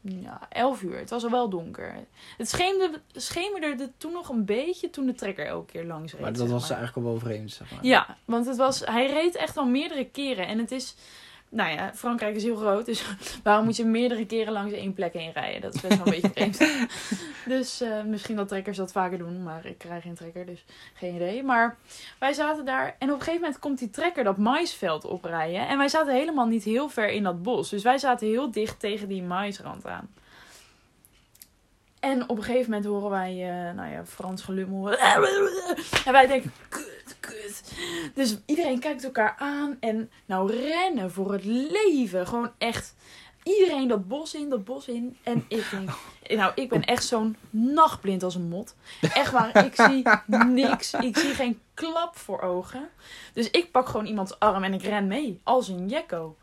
ja, 0.00 0.40
11 0.48 0.82
uur. 0.82 0.98
Het 0.98 1.10
was 1.10 1.24
al 1.24 1.30
wel 1.30 1.48
donker. 1.48 1.94
Het 2.36 2.48
schemerde, 2.48 3.00
schemerde 3.12 3.90
toen 3.96 4.12
nog 4.12 4.28
een 4.28 4.44
beetje 4.44 4.90
toen 4.90 5.06
de 5.06 5.14
trekker 5.14 5.46
elke 5.46 5.72
keer 5.72 5.84
langs 5.84 6.12
reed. 6.12 6.20
Maar 6.20 6.32
dat 6.32 6.48
was 6.48 6.68
maar. 6.68 6.78
eigenlijk 6.78 7.06
al 7.06 7.12
wel 7.12 7.20
vreemd, 7.20 7.50
zeg 7.50 7.70
maar. 7.70 7.84
Ja, 7.84 8.16
want 8.24 8.46
het 8.46 8.56
was, 8.56 8.80
hij 8.84 9.06
reed 9.06 9.34
echt 9.34 9.56
al 9.56 9.66
meerdere 9.66 10.04
keren. 10.04 10.46
En 10.46 10.58
het 10.58 10.70
is, 10.70 10.94
nou 11.50 11.70
ja, 11.70 11.90
Frankrijk 11.94 12.36
is 12.36 12.42
heel 12.42 12.56
groot. 12.56 12.86
Dus 12.86 13.04
waarom 13.42 13.64
moet 13.64 13.76
je 13.76 13.84
meerdere 13.84 14.26
keren 14.26 14.52
langs 14.52 14.72
één 14.72 14.92
plek 14.92 15.12
heen 15.12 15.32
rijden? 15.32 15.60
Dat 15.60 15.74
is 15.74 15.80
best 15.80 15.96
wel 15.96 16.06
een 16.06 16.20
beetje 16.20 16.30
vreemd. 16.30 16.58
Dus 17.46 17.80
eh, 17.80 18.02
misschien 18.02 18.36
dat 18.36 18.48
trekkers 18.48 18.76
dat 18.76 18.92
vaker 18.92 19.18
doen. 19.18 19.42
Maar 19.42 19.66
ik 19.66 19.78
krijg 19.78 20.02
geen 20.02 20.14
trekker, 20.14 20.46
dus 20.46 20.64
geen 20.94 21.14
idee. 21.14 21.42
Maar 21.42 21.76
wij 22.18 22.32
zaten 22.32 22.64
daar. 22.64 22.96
En 22.98 23.08
op 23.08 23.14
een 23.14 23.20
gegeven 23.20 23.40
moment 23.40 23.58
komt 23.58 23.78
die 23.78 23.90
trekker 23.90 24.24
dat 24.24 24.36
maisveld 24.36 25.04
oprijden. 25.04 25.68
En 25.68 25.78
wij 25.78 25.88
zaten 25.88 26.14
helemaal 26.14 26.46
niet 26.46 26.64
heel 26.64 26.88
ver 26.88 27.08
in 27.08 27.22
dat 27.22 27.42
bos. 27.42 27.68
Dus 27.68 27.82
wij 27.82 27.98
zaten 27.98 28.28
heel 28.28 28.50
dicht 28.50 28.80
tegen 28.80 29.08
die 29.08 29.22
maisrand 29.22 29.86
aan. 29.86 30.08
En 32.00 32.28
op 32.28 32.36
een 32.36 32.44
gegeven 32.44 32.70
moment 32.70 32.88
horen 32.88 33.10
wij, 33.10 33.30
eh, 33.30 33.74
nou 33.74 33.92
ja, 33.92 34.04
Frans 34.04 34.42
gelummel. 34.42 34.90
En 36.06 36.12
wij 36.12 36.26
denken, 36.26 36.52
kut. 37.20 37.62
Dus 38.14 38.36
iedereen 38.46 38.78
kijkt 38.78 39.04
elkaar 39.04 39.34
aan 39.38 39.76
en 39.80 40.10
nou 40.26 40.52
rennen 40.52 41.10
voor 41.10 41.32
het 41.32 41.44
leven. 41.44 42.26
Gewoon 42.26 42.50
echt 42.58 42.94
iedereen 43.42 43.88
dat 43.88 44.08
bos 44.08 44.34
in, 44.34 44.48
dat 44.48 44.64
bos 44.64 44.88
in. 44.88 45.16
En 45.22 45.44
ik 45.48 45.66
denk, 45.70 45.90
nou 46.40 46.52
ik 46.54 46.68
ben 46.68 46.84
echt 46.84 47.04
zo'n 47.04 47.36
nachtblind 47.50 48.22
als 48.22 48.34
een 48.34 48.48
mot. 48.48 48.74
Echt 49.00 49.32
waar, 49.32 49.64
ik 49.64 49.74
zie 49.74 50.02
niks. 50.64 50.92
Ik 50.92 51.18
zie 51.18 51.34
geen 51.34 51.60
klap 51.74 52.16
voor 52.16 52.40
ogen. 52.40 52.88
Dus 53.32 53.50
ik 53.50 53.70
pak 53.70 53.88
gewoon 53.88 54.06
iemands 54.06 54.38
arm 54.38 54.64
en 54.64 54.74
ik 54.74 54.82
ren 54.82 55.06
mee, 55.06 55.40
als 55.42 55.68
een 55.68 55.88
jekko. 55.88 56.36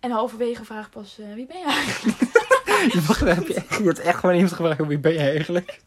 En 0.00 0.10
halverwege 0.10 0.64
vraag 0.64 0.86
ik 0.86 0.92
pas, 0.92 1.18
eh, 1.18 1.34
wie 1.34 1.46
ben 1.46 1.58
je 1.58 1.64
eigenlijk? 1.64 2.18
Je 2.92 3.02
begrijpt 3.06 3.46
je 3.46 4.02
echt 4.02 4.18
gewoon 4.18 4.34
iemand 4.34 4.52
gevraagd, 4.52 4.86
wie 4.86 4.98
ben 4.98 5.12
je 5.12 5.18
eigenlijk? 5.18 5.80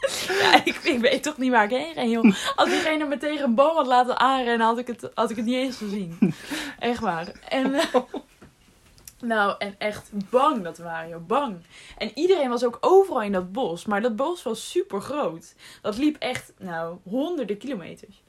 Ja, 0.40 0.64
ik, 0.64 0.76
ik 0.76 1.00
weet 1.00 1.22
toch 1.22 1.38
niet 1.38 1.50
waar 1.50 1.64
ik 1.64 1.70
heen 1.70 1.92
ging, 1.94 2.12
joh. 2.12 2.34
Als 2.56 2.68
diegene 2.68 3.04
me 3.04 3.16
tegen 3.16 3.44
een 3.44 3.54
boom 3.54 3.76
had 3.76 3.86
laten 3.86 4.18
aanrennen, 4.18 4.66
had 4.66 4.78
ik 4.78 4.86
het, 4.86 5.10
had 5.14 5.30
ik 5.30 5.36
het 5.36 5.44
niet 5.44 5.54
eens 5.54 5.76
gezien. 5.76 6.18
Echt 6.78 7.00
waar. 7.00 7.32
En, 7.48 7.74
eh, 7.74 7.94
nou, 9.20 9.54
en 9.58 9.74
echt 9.78 10.10
bang 10.30 10.64
dat 10.64 10.76
we 10.76 10.82
waren, 10.82 11.08
joh. 11.08 11.26
Bang. 11.26 11.56
En 11.98 12.10
iedereen 12.14 12.48
was 12.48 12.64
ook 12.64 12.78
overal 12.80 13.22
in 13.22 13.32
dat 13.32 13.52
bos. 13.52 13.84
Maar 13.84 14.02
dat 14.02 14.16
bos 14.16 14.42
was 14.42 14.70
super 14.70 15.00
groot. 15.00 15.54
Dat 15.82 15.96
liep 15.96 16.16
echt, 16.16 16.52
nou, 16.58 16.96
honderden 17.02 17.58
kilometers. 17.58 18.22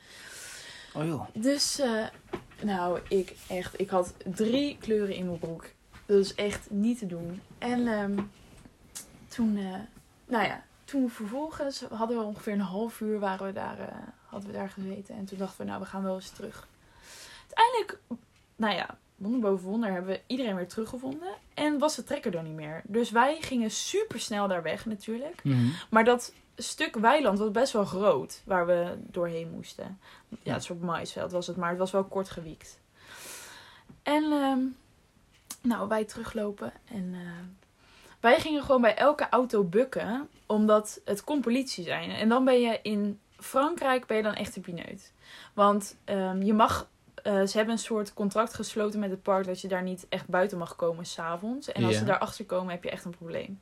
Oh 0.94 1.06
joh. 1.06 1.26
Dus, 1.34 1.80
eh, 1.80 2.06
nou, 2.62 3.00
ik 3.08 3.36
echt, 3.48 3.80
ik 3.80 3.90
had 3.90 4.14
drie 4.26 4.78
kleuren 4.80 5.16
in 5.16 5.26
mijn 5.26 5.40
broek. 5.40 5.66
Dat 6.06 6.18
is 6.18 6.36
echt 6.36 6.70
niet 6.70 7.00
te 7.00 7.06
doen. 7.06 7.42
En 7.58 7.88
ehm, 7.88 8.18
toen, 9.28 9.58
eh, 9.58 9.80
nou 10.28 10.46
ja, 10.46 10.64
toen 10.90 11.10
vervolgens 11.10 11.84
hadden 11.92 12.18
we 12.18 12.24
ongeveer 12.24 12.54
een 12.54 12.60
half 12.60 13.00
uur 13.00 13.20
waren 13.20 13.46
we 13.46 13.54
daar, 13.54 13.80
eh, 13.80 13.96
hadden 14.26 14.50
we 14.50 14.56
daar 14.58 14.70
gezeten. 14.70 15.16
En 15.16 15.26
toen 15.26 15.38
dachten 15.38 15.58
we, 15.58 15.64
nou, 15.64 15.80
we 15.80 15.86
gaan 15.86 16.04
wel 16.04 16.16
eens 16.16 16.30
terug. 16.30 16.68
Uiteindelijk, 17.48 18.00
nou 18.56 18.76
ja, 18.76 18.98
wonder 19.16 19.40
boven 19.40 19.68
wonder 19.68 19.92
hebben 19.92 20.12
we 20.12 20.22
iedereen 20.28 20.56
weer 20.56 20.68
teruggevonden. 20.68 21.30
En 21.54 21.78
was 21.78 21.96
de 21.96 22.04
trekker 22.04 22.36
er 22.36 22.44
niet 22.44 22.54
meer. 22.54 22.82
Dus 22.86 23.12
wij 23.12 23.38
gingen 23.42 23.72
super 23.72 24.20
snel 24.20 24.48
daar 24.48 24.64
weg 24.64 24.86
natuurlijk. 24.86 25.44
Mhm. 25.44 25.68
Maar 25.90 26.04
dat 26.04 26.34
stuk 26.56 26.96
weiland 26.96 27.40
was 27.40 27.52
best 27.52 27.74
wel 27.74 27.86
groot 27.86 28.42
waar 28.46 28.66
we 28.66 28.98
doorheen 28.98 29.52
moesten. 29.52 30.00
Ja, 30.44 30.54
een 30.54 30.62
soort 30.62 30.82
maisveld 30.82 31.32
was 31.32 31.48
het, 31.48 31.56
maar 31.56 31.70
het 31.70 31.80
was 31.80 31.92
wel 31.92 32.04
kort 32.04 32.30
gewiekt. 32.30 32.80
En 34.04 34.24
ehm, 34.24 34.60
nou, 35.62 35.88
wij 35.88 36.06
teruglopen 36.06 36.74
en 36.86 37.14
eh, 37.14 37.59
wij 38.20 38.40
gingen 38.40 38.64
gewoon 38.64 38.82
bij 38.82 38.96
elke 38.96 39.30
auto 39.30 39.64
bukken, 39.64 40.30
omdat 40.46 41.02
het 41.06 41.24
kon 41.24 41.42
politie 41.42 41.84
zijn. 41.84 42.12
En 42.12 42.30
dan 42.30 42.46
ben 42.46 42.62
je 42.62 42.80
in 42.82 43.20
Frankrijk 43.38 44.06
ben 44.06 44.18
je 44.18 44.24
dan 44.24 44.34
echt 44.36 44.56
een 44.56 44.62
pineut. 44.62 45.14
Want 45.54 45.96
ehm, 46.04 46.42
je 46.42 46.54
mag, 46.54 46.90
eh, 47.24 47.34
ze 47.46 47.58
hebben 47.58 47.74
een 47.74 47.80
soort 47.82 48.14
contract 48.14 48.54
gesloten 48.54 49.00
met 49.00 49.10
het 49.10 49.22
park 49.22 49.46
dat 49.46 49.62
je 49.62 49.68
daar 49.68 49.84
niet 49.84 50.06
echt 50.10 50.28
buiten 50.28 50.58
mag 50.58 50.76
komen 50.76 51.06
s'avonds. 51.06 51.72
En 51.72 51.84
als 51.84 51.94
Ja. 51.94 52.00
ze 52.00 52.06
daarachter 52.06 52.46
komen 52.46 52.72
heb 52.72 52.84
je 52.84 52.90
echt 52.90 53.06
een 53.06 53.16
probleem. 53.18 53.60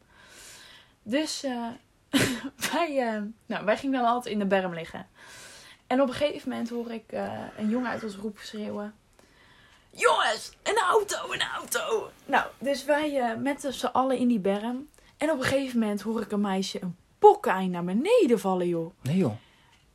Dus 1.04 1.44
eh, 1.44 1.68
wij, 2.72 3.14
eh, 3.14 3.22
nou, 3.46 3.66
wij 3.66 3.78
gingen 3.78 4.00
dan 4.02 4.10
altijd 4.10 4.34
in 4.34 4.40
de 4.40 4.46
berm 4.46 4.74
liggen. 4.74 5.08
En 5.88 6.02
op 6.02 6.08
een 6.08 6.14
gegeven 6.14 6.50
moment 6.50 6.70
hoor 6.70 6.92
ik 6.92 7.12
een 7.58 7.70
jongen 7.70 7.90
uit 7.90 8.04
onze 8.04 8.18
groep 8.18 8.38
schreeuwen. 8.40 8.94
Jongens, 9.98 10.52
een 10.64 10.78
auto, 10.78 11.32
een 11.32 11.42
auto. 11.56 12.10
Nou, 12.26 12.46
dus 12.60 12.86
wij 12.86 13.20
eh, 13.20 13.38
met 13.38 13.68
z'n 13.70 13.86
allen 13.86 14.18
in 14.18 14.28
die 14.28 14.40
berm. 14.40 14.90
En 15.18 15.32
op 15.32 15.38
een 15.38 15.44
gegeven 15.44 15.80
moment 15.80 16.02
hoor 16.02 16.22
ik 16.22 16.32
een 16.32 16.42
meisje 16.42 16.82
een 16.82 16.96
pokkei 17.20 17.68
naar 17.68 17.84
beneden 17.84 18.40
vallen, 18.40 18.68
joh. 18.68 18.92
Nee 19.02 19.18
joh. 19.18 19.36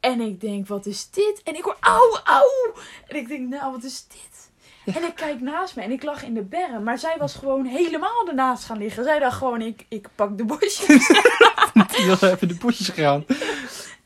En 0.01 0.21
ik 0.21 0.41
denk, 0.41 0.67
wat 0.69 0.87
is 0.87 1.11
dit? 1.11 1.41
En 1.45 1.57
ik 1.57 1.63
hoor, 1.63 1.77
auw, 1.81 2.21
auw. 2.25 2.75
En 3.09 3.17
ik 3.17 3.29
denk, 3.29 3.49
nou, 3.49 3.73
wat 3.73 3.83
is 3.85 4.07
dit? 4.09 4.51
En 4.95 5.03
ik 5.03 5.15
kijk 5.15 5.41
naast 5.41 5.77
me 5.77 5.83
en 5.83 5.91
ik 5.91 6.03
lag 6.03 6.23
in 6.23 6.35
de 6.35 6.43
berm. 6.43 6.83
Maar 6.83 6.99
zij 6.99 7.17
was 7.19 7.35
gewoon 7.35 7.65
helemaal 7.65 8.29
ernaast 8.29 8.65
gaan 8.65 8.79
liggen. 8.79 9.05
Zij 9.05 9.19
dacht 9.19 9.37
gewoon, 9.37 9.61
ik, 9.61 9.87
ik 9.89 10.09
pak 10.15 10.39
de 10.39 10.45
bosjes. 10.45 10.87
Die 11.97 12.07
was 12.07 12.23
even 12.23 12.49
de 12.49 12.57
poesjes 12.57 12.89
gegaan. 12.89 13.25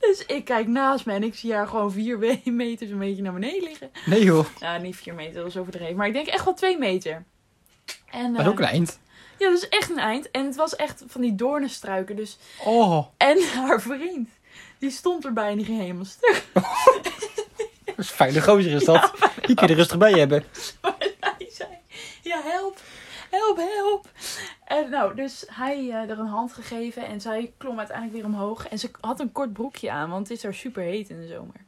Dus 0.07 0.25
ik 0.27 0.45
kijk 0.45 0.67
naast 0.67 1.07
me 1.07 1.13
en 1.13 1.23
ik 1.23 1.35
zie 1.35 1.55
haar 1.55 1.67
gewoon 1.67 1.93
vier 1.93 2.19
meters 2.45 2.91
een 2.91 2.99
beetje 2.99 3.23
naar 3.23 3.33
beneden 3.33 3.63
liggen. 3.63 3.91
Nee 4.05 4.25
joh. 4.25 4.47
Ja, 4.61 4.77
niet 4.79 4.97
vier 4.97 5.15
meter, 5.15 5.35
dat 5.35 5.47
is 5.47 5.57
overdreven. 5.57 5.97
Maar 5.97 6.07
ik 6.07 6.13
denk 6.13 6.27
echt 6.27 6.45
wel 6.45 6.55
twee 6.55 6.79
meter. 6.79 7.25
En, 8.11 8.33
Dat 8.33 8.41
is 8.41 8.47
eh, 8.47 8.53
ook 8.53 8.59
een 8.59 8.65
eind. 8.65 8.99
Ja, 9.39 9.49
dat 9.49 9.59
is 9.63 9.69
echt 9.69 9.91
een 9.91 9.99
eind. 9.99 10.31
En 10.31 10.45
het 10.47 10.57
was 10.57 10.77
echt 10.77 11.05
van 11.07 11.21
die 11.21 11.35
doornenstruiken. 11.35 12.17
Dus... 12.17 12.39
Oh, 12.65 13.07
En 13.17 13.43
haar 13.57 13.83
vriend, 13.83 14.29
die 14.79 14.91
stond 14.91 15.25
erbij 15.25 15.51
en 15.51 15.57
die 15.57 15.67
ging 15.67 15.81
helemaal 15.81 16.05
stuk. 16.05 16.45
dat 17.85 17.99
is 17.99 18.11
fijn. 18.11 18.33
De 18.33 18.43
gozer 18.43 18.73
is 18.73 18.85
dat. 18.85 19.13
Die 19.47 19.55
kun 19.55 19.67
je 19.67 19.73
er 19.73 19.79
rustig 19.79 19.99
bij 19.99 20.13
hebben. 20.13 20.45
Maar 20.81 20.95
hij 21.21 21.49
zei, 21.51 21.69
ja 22.23 22.41
help, 22.43 22.81
help, 23.37 23.57
help. 23.57 24.09
En 24.65 24.91
nou, 24.91 25.15
dus 25.15 25.45
hij 25.47 25.91
eh, 25.91 26.11
er 26.11 26.19
een 26.19 26.27
hand 26.27 26.53
gegeven 26.53 27.07
en 27.07 27.21
zij 27.21 27.53
klom 27.57 27.79
uiteindelijk 27.79 28.17
weer 28.17 28.27
omhoog. 28.27 28.69
En 28.69 28.79
ze 28.79 28.91
had 29.01 29.21
een 29.21 29.33
kort 29.33 29.53
broekje 29.53 29.91
aan, 29.91 30.11
want 30.11 30.29
het 30.29 30.37
is 30.37 30.43
daar 30.43 30.55
super 30.55 30.83
heet 30.83 31.09
in 31.09 31.21
de 31.21 31.27
zomer. 31.27 31.65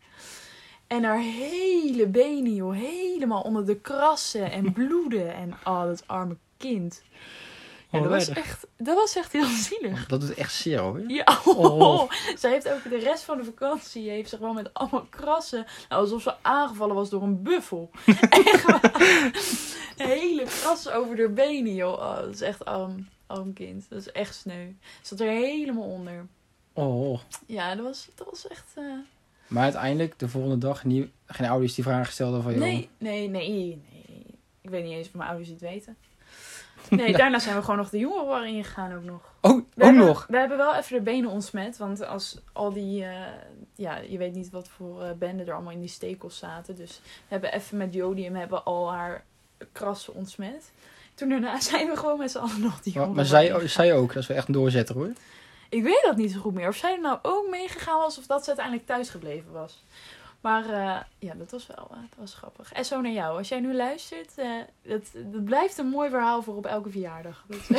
En 0.87 1.05
haar 1.05 1.21
hele 1.21 2.07
benen, 2.07 2.55
joh, 2.55 2.75
helemaal 2.75 3.43
onder 3.43 3.67
de 3.67 3.77
krassen 3.77 4.51
en 4.51 4.73
bloeden. 4.73 5.35
En 5.35 5.53
oh, 5.65 5.83
dat 5.83 6.03
arme 6.07 6.37
kind. 6.57 7.03
Ja, 7.91 7.99
Oh, 7.99 8.05
dat, 8.05 8.13
was 8.13 8.29
echt, 8.29 8.67
dat 8.77 8.95
was 8.97 9.17
echt 9.17 9.33
heel 9.33 9.45
zielig. 9.47 10.07
Dat 10.07 10.21
doet 10.21 10.35
echt 10.35 10.53
zeer 10.53 10.79
hoor. 10.79 11.01
Ja, 11.07 11.39
Oh. 11.47 12.11
zij 12.37 12.51
heeft 12.51 12.69
ook 12.69 12.83
de 12.83 12.99
rest 12.99 13.23
van 13.23 13.37
de 13.39 13.45
vakantie 13.45 14.11
heeft 14.11 14.29
ze 14.29 14.37
gewoon 14.37 14.55
met 14.55 14.75
allemaal 14.75 15.07
krassen. 15.11 15.67
Nou, 15.89 16.03
alsof 16.03 16.23
ze 16.23 16.35
aangevallen 16.43 16.95
was 16.95 17.11
door 17.11 17.23
een 17.23 17.43
buffel. 17.43 17.91
Echt 18.31 18.63
waar. 18.65 18.93
Hele 19.97 20.43
krassen 20.45 20.95
over 20.95 21.19
haar 21.19 21.33
benen, 21.33 21.75
joh. 21.75 21.93
Oh, 21.93 22.17
dat 22.17 22.29
is 22.35 22.41
echt 22.41 22.65
arm, 22.65 23.09
arm 23.27 23.53
kind. 23.53 23.87
Dat 23.89 23.99
is 23.99 24.13
echt 24.13 24.35
sneu. 24.35 24.67
Ze 24.81 25.07
zat 25.17 25.21
er 25.21 25.29
helemaal 25.29 25.85
onder. 25.91 26.27
Oh. 26.73 27.21
Ja, 27.47 27.75
dat 27.75 27.85
was, 27.85 28.09
dat 28.15 28.27
was 28.31 28.47
echt... 28.49 28.67
eh, 28.75 28.85
Maar 29.47 29.63
uiteindelijk, 29.63 30.19
de 30.19 30.29
volgende 30.29 30.59
dag, 30.59 30.81
geen 31.27 31.49
ouders 31.49 31.75
die 31.75 31.85
vragen 31.85 32.13
stelden 32.13 32.43
van... 32.43 32.53
joh, 32.53 32.61
Nee, 32.61 32.89
nee, 32.99 33.29
nee, 33.29 33.49
nee. 33.49 33.83
Ik 34.61 34.71
weet 34.71 34.85
niet 34.85 34.93
eens 34.93 35.07
of 35.07 35.15
mijn 35.15 35.29
ouders 35.29 35.49
het 35.51 35.61
weten. 35.61 35.97
Nee, 36.91 37.13
daarna 37.17 37.39
zijn 37.39 37.57
we 37.57 37.61
gewoon 37.63 37.77
nog 37.77 37.91
de 37.91 37.99
jongerenbar 37.99 38.47
ingegaan 38.47 38.95
ook 38.95 39.03
nog. 39.05 39.21
Oh, 39.41 39.51
We 39.51 39.57
ook 39.57 39.65
hebben, 39.77 40.07
nog? 40.07 40.27
We 40.29 40.37
hebben 40.39 40.57
wel 40.57 40.75
even 40.75 40.97
de 40.97 41.03
benen 41.03 41.31
ontsmet. 41.31 41.77
Want 41.77 42.07
als 42.07 42.39
al 42.53 42.73
die... 42.73 43.05
eh, 43.05 43.17
ja, 43.75 43.97
je 43.97 44.19
weet 44.19 44.35
niet 44.35 44.51
wat 44.51 44.69
voor 44.69 45.03
eh, 45.03 45.11
benden 45.19 45.47
er 45.47 45.53
allemaal 45.55 45.73
in 45.73 45.81
die 45.81 45.89
stekels 45.89 46.39
zaten. 46.39 46.77
Dus 46.77 47.01
we 47.05 47.11
hebben 47.29 47.53
even 47.53 47.77
met 47.77 47.95
jodium 47.95 48.35
hebben 48.37 48.65
al 48.65 48.93
haar 48.93 49.25
krassen 49.73 50.15
ontsmet. 50.15 50.71
Toen 51.15 51.29
daarna 51.29 51.61
zijn 51.71 51.89
we 51.89 51.97
gewoon 51.97 52.19
met 52.19 52.31
z'n 52.31 52.39
allen 52.39 52.61
nog 52.61 52.81
die 52.81 52.93
Maar, 52.95 53.09
maar 53.09 53.25
jongerenbar 53.25 53.25
zij, 53.27 53.47
ingegaan. 53.47 53.69
zij 53.69 53.95
ook. 53.95 54.13
Dat 54.13 54.23
is 54.23 54.29
wel 54.29 54.37
echt 54.37 54.47
een 54.49 54.55
doorzetter 54.55 54.95
hoor. 54.95 55.13
Ik 55.71 55.83
weet 55.83 56.03
dat 56.05 56.17
niet 56.17 56.33
zo 56.33 56.41
goed 56.41 56.55
meer. 56.55 56.69
Of 56.69 56.77
zij 56.77 56.93
er 56.95 57.01
nou 57.01 57.19
ook 57.23 57.49
meegegaan 57.51 57.99
was 57.99 58.19
of 58.19 58.27
dat 58.27 58.41
ze 58.43 58.49
uiteindelijk 58.49 58.87
thuis 58.87 59.09
gebleven 59.11 59.53
was. 59.53 59.83
Maar 60.41 60.65
eh, 60.65 61.01
ja, 61.19 61.35
dat 61.35 61.51
was 61.51 61.67
wel 61.67 61.89
eh, 61.91 61.97
dat 61.97 62.19
was 62.19 62.35
grappig. 62.35 62.73
En 62.73 62.85
zo 62.85 63.01
naar 63.01 63.13
jou. 63.13 63.39
Als 63.39 63.49
jij 63.49 63.61
nu 63.61 63.75
luistert, 63.75 64.33
eh 64.39 64.51
dat, 64.83 65.03
dat 65.15 65.45
blijft 65.45 65.79
een 65.79 65.89
mooi 65.89 66.11
verhaal 66.11 66.43
voor 66.43 66.57
op 66.57 66.67
elke 66.67 66.91
verjaardag. 66.91 67.45
Dat 67.49 67.69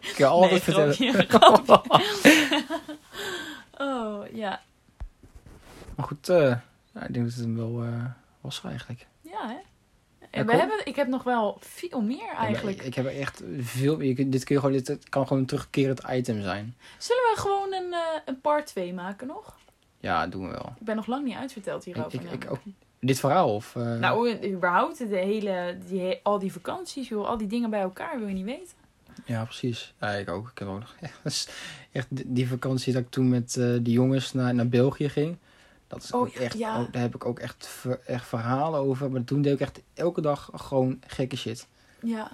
Ik 0.00 0.14
kan 0.16 0.30
altijd 0.30 0.62
vertellen. 0.62 0.94
oh, 3.78 4.22
ja. 4.32 4.60
Maar 5.94 6.06
goed, 6.06 6.28
eh, 6.28 6.50
ik 6.94 7.12
denk 7.12 7.14
dat 7.14 7.34
het 7.34 7.36
hem 7.44 7.56
wel 7.56 7.82
eh, 7.82 8.04
was 8.40 8.62
eigenlijk. 8.64 9.06
Ja, 9.20 9.48
hè? 9.48 9.56
Ja, 10.30 10.44
we 10.44 10.56
hebben, 10.56 10.86
ik 10.86 10.96
heb 10.96 11.08
nog 11.08 11.22
wel 11.22 11.56
veel 11.60 12.00
meer 12.00 12.32
eigenlijk. 12.36 12.76
Ik, 12.78 12.82
ik 12.86 12.94
heb 12.94 13.06
echt 13.06 13.42
veel... 13.58 14.00
Je, 14.00 14.14
kunt- 14.14 14.32
dit, 14.32 14.44
kun 14.44 14.54
je 14.54 14.60
gewoon, 14.60 14.76
dit 14.76 14.88
het 14.88 15.08
kan 15.08 15.26
gewoon 15.26 15.38
een 15.42 15.48
terugkerend 15.48 16.02
item 16.10 16.42
zijn. 16.42 16.76
Zullen 16.98 17.22
we 17.22 17.40
gewoon 17.40 17.72
een, 17.72 17.92
eh, 17.92 18.20
een 18.24 18.40
part 18.40 18.66
2 18.66 18.94
maken 18.94 19.26
nog? 19.26 19.56
Ja, 20.04 20.26
doen 20.26 20.46
we 20.46 20.50
wel. 20.52 20.72
Ik 20.78 20.84
ben 20.86 20.96
nog 20.96 21.06
lang 21.06 21.24
niet 21.24 21.36
uitverteld 21.36 21.84
hierover. 21.84 22.22
ik, 22.24 22.30
ik 22.44 22.50
ook. 22.50 22.60
Dit 23.00 23.20
verhaal 23.20 23.54
of... 23.54 23.76
eh, 23.76 23.94
Nou, 23.98 24.44
überhaupt 24.52 24.98
de 24.98 25.16
hele, 25.16 25.78
die, 25.88 26.20
al 26.22 26.38
die 26.38 26.52
vakanties, 26.52 27.08
joh, 27.08 27.26
al 27.28 27.36
die 27.36 27.46
dingen 27.46 27.70
bij 27.70 27.80
elkaar 27.80 28.18
wil 28.18 28.28
je 28.28 28.34
niet 28.34 28.44
weten. 28.44 28.72
Ja, 29.24 29.44
precies. 29.44 29.94
Ja, 30.00 30.08
ik 30.10 30.28
ook. 30.28 30.48
Ik 30.50 30.58
heb 30.58 30.68
ook 30.68 30.78
nog... 30.80 30.94
Ja, 31.00 31.08
is 31.24 31.48
echt 31.92 32.06
die- 32.10 32.48
vakantie 32.48 32.92
dat 32.92 33.02
ik 33.02 33.10
toen 33.10 33.28
met 33.28 33.56
eh 33.56 33.76
die 33.80 33.92
jongens 33.92 34.32
naar, 34.32 34.54
naar 34.54 34.68
België 34.68 35.08
ging. 35.08 35.36
Dat 35.86 36.02
is 36.02 36.12
Oh, 36.12 36.36
echt... 36.36 36.58
ja. 36.58 36.80
oh, 36.82 36.92
daar 36.92 37.02
heb 37.02 37.14
ik 37.14 37.24
ook 37.26 37.38
echt, 37.38 37.66
ver- 37.66 38.00
echt 38.06 38.26
verhalen 38.26 38.80
over. 38.80 39.10
Maar 39.10 39.24
toen 39.24 39.42
deed 39.42 39.52
ik 39.54 39.60
echt 39.60 39.80
elke 39.94 40.20
dag 40.20 40.50
gewoon 40.54 41.00
gekke 41.06 41.36
shit. 41.36 41.66
Ja. 42.02 42.30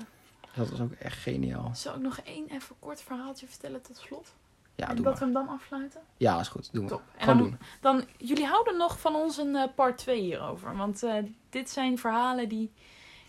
Dat 0.54 0.68
was 0.70 0.80
ook 0.80 0.92
echt 0.92 1.18
geniaal. 1.18 1.70
Zal 1.74 1.94
ik 1.94 2.00
nog 2.00 2.18
één 2.24 2.48
even 2.48 2.74
kort 2.78 3.02
verhaaltje 3.02 3.46
vertellen 3.46 3.82
tot 3.82 3.96
slot? 3.96 4.32
Ja, 4.81 4.89
en 4.89 4.95
dat 4.97 5.05
maar. 5.05 5.14
we 5.14 5.20
hem 5.20 5.33
dan 5.33 5.49
afsluiten? 5.49 6.01
Ja, 6.16 6.41
is 6.41 6.49
goed. 6.49 6.72
Doen 6.72 6.85
we. 6.85 6.91
Top. 6.91 7.03
En 7.16 7.20
Gewoon 7.24 7.39
dan, 7.39 7.49
doen. 7.49 7.59
dan, 7.81 8.05
jullie 8.16 8.47
houden 8.47 8.76
nog 8.76 9.01
van 9.01 9.14
ons 9.14 9.37
een 9.37 9.57
eh, 9.57 9.68
part 9.74 9.99
2 9.99 10.20
hierover. 10.20 10.76
Want 10.76 11.03
eh, 11.03 11.14
dit 11.51 11.70
zijn 11.70 11.99
verhalen 11.99 12.49
die, 12.49 12.72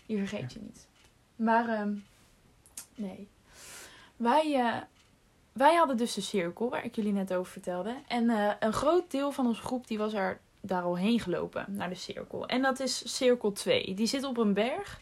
die 0.06 0.18
vergeet 0.18 0.52
je 0.52 0.60
niet. 0.60 0.88
Maar, 1.36 1.68
ehm, 1.68 1.94
nee. 2.94 3.28
Wij, 4.16 4.54
eh, 4.54 4.76
wij 5.52 5.74
hadden 5.74 5.96
dus 5.96 6.14
de 6.14 6.20
cirkel, 6.20 6.70
waar 6.70 6.84
ik 6.84 6.94
jullie 6.96 7.12
net 7.12 7.34
over 7.34 7.52
vertelde. 7.52 7.96
En 8.08 8.28
een 8.60 8.72
groot 8.72 9.10
deel 9.10 9.32
van 9.32 9.46
onze 9.46 9.62
groep 9.62 9.86
die 9.86 9.98
was 9.98 10.12
er 10.12 10.40
daar 10.64 10.82
al 10.82 10.98
heen 10.98 11.20
gelopen, 11.20 11.66
naar 11.68 11.88
de 11.88 11.94
cirkel. 11.94 12.46
En 12.46 12.62
dat 12.62 12.80
is 12.80 13.16
cirkel 13.16 13.52
2. 13.52 13.94
Die 13.94 14.06
zit 14.06 14.24
op 14.24 14.36
een 14.36 14.54
berg. 14.54 15.00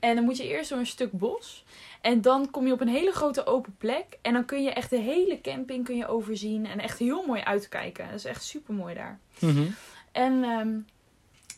En 0.00 0.14
dan 0.14 0.24
moet 0.24 0.36
je 0.36 0.48
eerst 0.48 0.70
door 0.70 0.78
een 0.78 0.86
stuk 0.86 1.12
bos. 1.12 1.64
En 2.00 2.20
dan 2.20 2.50
kom 2.50 2.66
je 2.66 2.72
op 2.72 2.80
een 2.80 2.88
hele 2.88 3.12
grote 3.12 3.46
open 3.46 3.76
plek. 3.78 4.18
En 4.22 4.32
dan 4.32 4.44
kun 4.44 4.62
je 4.62 4.70
echt 4.70 4.90
de 4.90 4.98
hele 4.98 5.40
camping 5.40 5.84
kun 5.84 5.96
je 5.96 6.06
overzien. 6.06 6.66
En 6.66 6.80
echt 6.80 6.98
heel 6.98 7.26
mooi 7.26 7.40
uitkijken. 7.40 8.06
Dat 8.06 8.14
is 8.14 8.24
echt 8.24 8.44
super 8.44 8.74
mooi 8.74 8.94
daar. 8.94 9.18
Mhm. 9.38 9.66
En 10.12 10.44
ehm, 10.44 10.78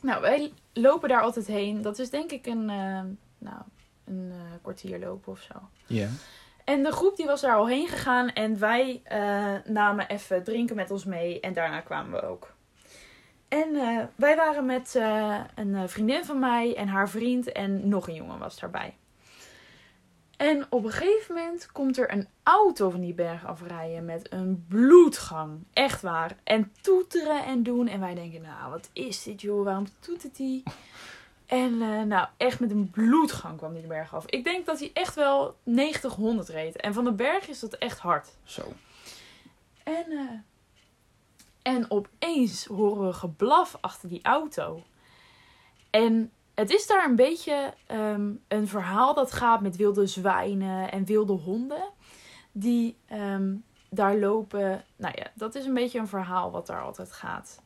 nou, 0.00 0.20
wij 0.20 0.52
lopen 0.72 1.08
daar 1.08 1.22
altijd 1.22 1.46
heen. 1.46 1.82
Dat 1.82 1.98
is 1.98 2.10
denk 2.10 2.30
ik 2.30 2.46
een, 2.46 2.70
ehm, 2.70 3.06
nou, 3.38 3.62
een 4.04 4.32
eh, 4.32 4.38
kwartier 4.62 4.98
lopen 4.98 5.32
of 5.32 5.40
zo. 5.40 5.54
Ja. 5.86 6.08
En 6.64 6.82
de 6.82 6.92
groep 6.92 7.16
die 7.16 7.26
was 7.26 7.40
daar 7.40 7.56
al 7.56 7.68
heen 7.68 7.88
gegaan. 7.88 8.32
En 8.32 8.58
wij 8.58 9.00
eh, 9.04 9.54
namen 9.64 10.08
even 10.08 10.44
drinken 10.44 10.76
met 10.76 10.90
ons 10.90 11.04
mee. 11.04 11.40
En 11.40 11.52
daarna 11.52 11.80
kwamen 11.80 12.20
we 12.20 12.26
ook. 12.26 12.51
En 13.52 13.76
eh, 13.76 14.04
wij 14.14 14.36
waren 14.36 14.66
met 14.66 14.94
eh, 14.94 15.40
een 15.54 15.74
eh, 15.74 15.82
vriendin 15.86 16.24
van 16.24 16.38
mij 16.38 16.76
en 16.76 16.88
haar 16.88 17.08
vriend. 17.08 17.52
En 17.52 17.88
nog 17.88 18.08
een 18.08 18.14
jongen 18.14 18.38
was 18.38 18.58
daarbij. 18.58 18.96
En 20.36 20.66
op 20.68 20.84
een 20.84 20.90
gegeven 20.90 21.34
moment 21.34 21.72
komt 21.72 21.98
er 21.98 22.12
een 22.12 22.28
auto 22.42 22.90
van 22.90 23.00
die 23.00 23.14
berg 23.14 23.46
afrijden 23.46 24.04
met 24.04 24.32
een 24.32 24.64
bloedgang. 24.68 25.64
Echt 25.72 26.02
waar. 26.02 26.36
En 26.44 26.72
toeteren 26.80 27.44
en 27.44 27.62
doen. 27.62 27.88
En 27.88 28.00
wij 28.00 28.14
denken, 28.14 28.42
nou, 28.42 28.70
wat 28.70 28.90
is 28.92 29.22
dit 29.22 29.40
joh? 29.40 29.64
Waarom 29.64 29.86
toetert 29.98 30.38
hij? 30.38 30.62
En 31.46 31.78
nou, 32.08 32.26
echt 32.36 32.60
met 32.60 32.70
een 32.70 32.90
bloedgang 32.90 33.56
kwam 33.56 33.72
die 33.72 33.86
berg 33.86 34.14
af. 34.14 34.26
Ik 34.26 34.44
denk 34.44 34.66
dat 34.66 34.78
hij 34.78 34.90
echt 34.92 35.14
wel 35.14 35.56
90, 35.62 36.14
100 36.14 36.48
reed. 36.48 36.76
En 36.76 36.94
van 36.94 37.04
de 37.04 37.12
berg 37.12 37.48
is 37.48 37.60
dat 37.60 37.74
echt 37.74 37.98
hard. 37.98 38.28
Zo. 38.44 38.62
En, 39.82 40.04
eh, 40.10 40.51
en 41.62 41.90
opeens 41.90 42.64
horen 42.64 43.06
we 43.06 43.12
geblaf 43.12 43.78
achter 43.80 44.08
die 44.08 44.22
auto. 44.22 44.82
En 45.90 46.32
het 46.54 46.70
is 46.70 46.86
daar 46.86 47.04
een 47.04 47.16
beetje 47.16 47.74
ehm, 47.86 48.30
een 48.48 48.68
verhaal 48.68 49.14
dat 49.14 49.32
gaat 49.32 49.60
met 49.60 49.76
wilde 49.76 50.06
zwijnen 50.06 50.92
en 50.92 51.04
wilde 51.04 51.32
honden. 51.32 51.90
Die 52.52 52.96
ehm, 53.06 53.54
daar 53.90 54.18
lopen. 54.18 54.84
Nou 54.96 55.14
ja, 55.16 55.26
dat 55.34 55.54
is 55.54 55.64
een 55.64 55.74
beetje 55.74 55.98
een 55.98 56.08
verhaal 56.08 56.50
wat 56.50 56.66
daar 56.66 56.82
altijd 56.82 57.12
gaat. 57.12 57.62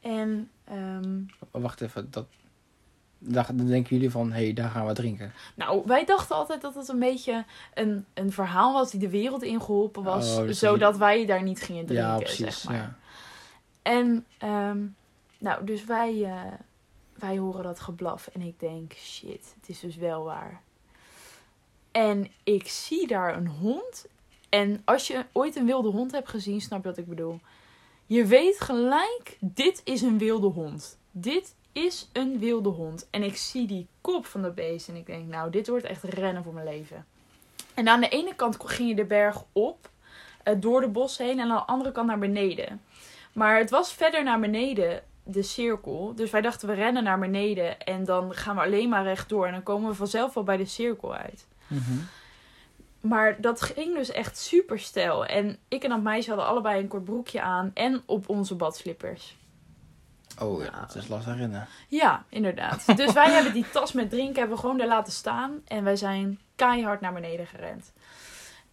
En 0.00 0.50
ehm, 0.64 1.20
Wacht 1.50 1.80
even. 1.80 2.10
Dat, 2.10 2.26
dan 3.18 3.66
denken 3.66 3.96
jullie 3.96 4.10
van, 4.10 4.32
hé, 4.32 4.44
hey, 4.44 4.52
daar 4.52 4.70
gaan 4.70 4.86
we 4.86 4.92
drinken. 4.92 5.32
Nou, 5.54 5.82
wij 5.86 6.04
dachten 6.04 6.36
altijd 6.36 6.60
dat 6.60 6.74
het 6.74 6.88
een 6.88 6.98
beetje 6.98 7.44
een, 7.74 8.04
een 8.14 8.32
verhaal 8.32 8.72
was 8.72 8.90
die 8.90 9.00
de 9.00 9.10
wereld 9.10 9.42
ingeholpen 9.42 10.02
was. 10.02 10.36
Oh, 10.36 10.46
dus 10.46 10.58
zodat 10.58 10.96
wij 10.96 11.26
daar 11.26 11.42
niet 11.42 11.62
gingen 11.62 11.86
drinken, 11.86 12.06
ja, 12.06 12.18
precies. 12.18 12.60
zeg 12.60 12.64
maar. 12.64 12.76
Ja. 12.76 12.96
En, 13.82 14.26
ehm, 14.38 14.78
nou, 15.38 15.64
dus 15.64 15.84
wij, 15.84 16.24
eh, 16.24 16.52
wij 17.14 17.38
horen 17.38 17.62
dat 17.62 17.80
geblaf. 17.80 18.26
En 18.32 18.40
ik 18.40 18.60
denk, 18.60 18.92
shit, 18.92 19.54
het 19.60 19.68
is 19.68 19.80
dus 19.80 19.96
wel 19.96 20.24
waar. 20.24 20.60
En 21.90 22.30
ik 22.42 22.68
zie 22.68 23.06
daar 23.06 23.36
een 23.36 23.48
hond. 23.48 24.06
En 24.48 24.82
als 24.84 25.06
je 25.06 25.24
ooit 25.32 25.56
een 25.56 25.66
wilde 25.66 25.88
hond 25.88 26.12
hebt 26.12 26.28
gezien, 26.28 26.60
snap 26.60 26.82
je 26.82 26.88
wat 26.88 26.98
ik 26.98 27.08
bedoel. 27.08 27.40
Je 28.06 28.26
weet 28.26 28.60
gelijk, 28.60 29.36
dit 29.40 29.80
is 29.84 30.02
een 30.02 30.18
wilde 30.18 30.46
hond. 30.46 30.98
Dit 31.10 31.54
is 31.76 32.08
een 32.12 32.38
wilde 32.38 32.68
hond. 32.68 33.08
En 33.10 33.22
ik 33.22 33.36
zie 33.36 33.66
die 33.66 33.86
kop 34.00 34.26
van 34.26 34.42
de 34.42 34.50
beest. 34.50 34.88
En 34.88 34.96
ik 34.96 35.06
denk, 35.06 35.28
nou, 35.28 35.50
dit 35.50 35.68
wordt 35.68 35.84
echt 35.84 36.02
rennen 36.02 36.42
voor 36.42 36.54
mijn 36.54 36.66
leven. 36.66 37.06
En 37.74 37.88
aan 37.88 38.00
de 38.00 38.08
ene 38.08 38.34
kant 38.34 38.56
ging 38.64 38.88
je 38.88 38.94
de 38.94 39.04
berg 39.04 39.44
op, 39.52 39.90
eh, 40.42 40.54
door 40.58 40.80
de 40.80 40.88
bos 40.88 41.18
heen. 41.18 41.38
En 41.38 41.50
aan 41.50 41.56
de 41.56 41.72
andere 41.72 41.92
kant 41.92 42.06
naar 42.06 42.18
beneden. 42.18 42.80
Maar 43.32 43.58
het 43.58 43.70
was 43.70 43.92
verder 43.92 44.24
naar 44.24 44.40
beneden, 44.40 45.02
de 45.22 45.42
cirkel. 45.42 46.12
Dus 46.14 46.30
wij 46.30 46.40
dachten, 46.40 46.68
we 46.68 46.74
rennen 46.74 47.04
naar 47.04 47.18
beneden. 47.18 47.80
En 47.80 48.04
dan 48.04 48.34
gaan 48.34 48.56
we 48.56 48.62
alleen 48.62 48.88
maar 48.88 49.04
rechtdoor. 49.04 49.46
En 49.46 49.52
dan 49.52 49.62
komen 49.62 49.90
we 49.90 49.96
vanzelf 49.96 50.34
wel 50.34 50.44
bij 50.44 50.56
de 50.56 50.66
cirkel 50.66 51.14
uit. 51.14 51.46
Mhm. 51.66 51.98
Maar 53.00 53.40
dat 53.40 53.62
ging 53.62 53.94
dus 53.94 54.10
echt 54.10 54.38
super 54.38 54.78
stijl. 54.78 55.26
En 55.26 55.58
ik 55.68 55.82
en 55.82 55.90
dat 55.90 56.02
meisje 56.02 56.28
hadden 56.28 56.48
allebei 56.48 56.80
een 56.80 56.88
kort 56.88 57.04
broekje 57.04 57.40
aan. 57.40 57.70
En 57.74 58.02
op 58.06 58.28
onze 58.28 58.54
badslippers. 58.54 59.36
Oh 60.38 60.62
ja, 60.62 60.70
Nou, 60.70 60.86
dat 60.86 60.94
is 60.94 61.08
lastig 61.08 61.36
rennen. 61.36 61.68
Ja, 61.88 62.24
inderdaad. 62.28 62.96
Dus 62.96 63.12
wij 63.12 63.30
hebben 63.30 63.52
die 63.52 63.70
tas 63.70 63.92
met 63.92 64.10
drinken 64.10 64.38
hebben 64.38 64.54
we 64.54 64.62
gewoon 64.62 64.78
daar 64.78 64.86
laten 64.86 65.12
staan. 65.12 65.60
En 65.66 65.84
wij 65.84 65.96
zijn 65.96 66.40
keihard 66.56 67.00
naar 67.00 67.12
beneden 67.12 67.46
gerend. 67.46 67.92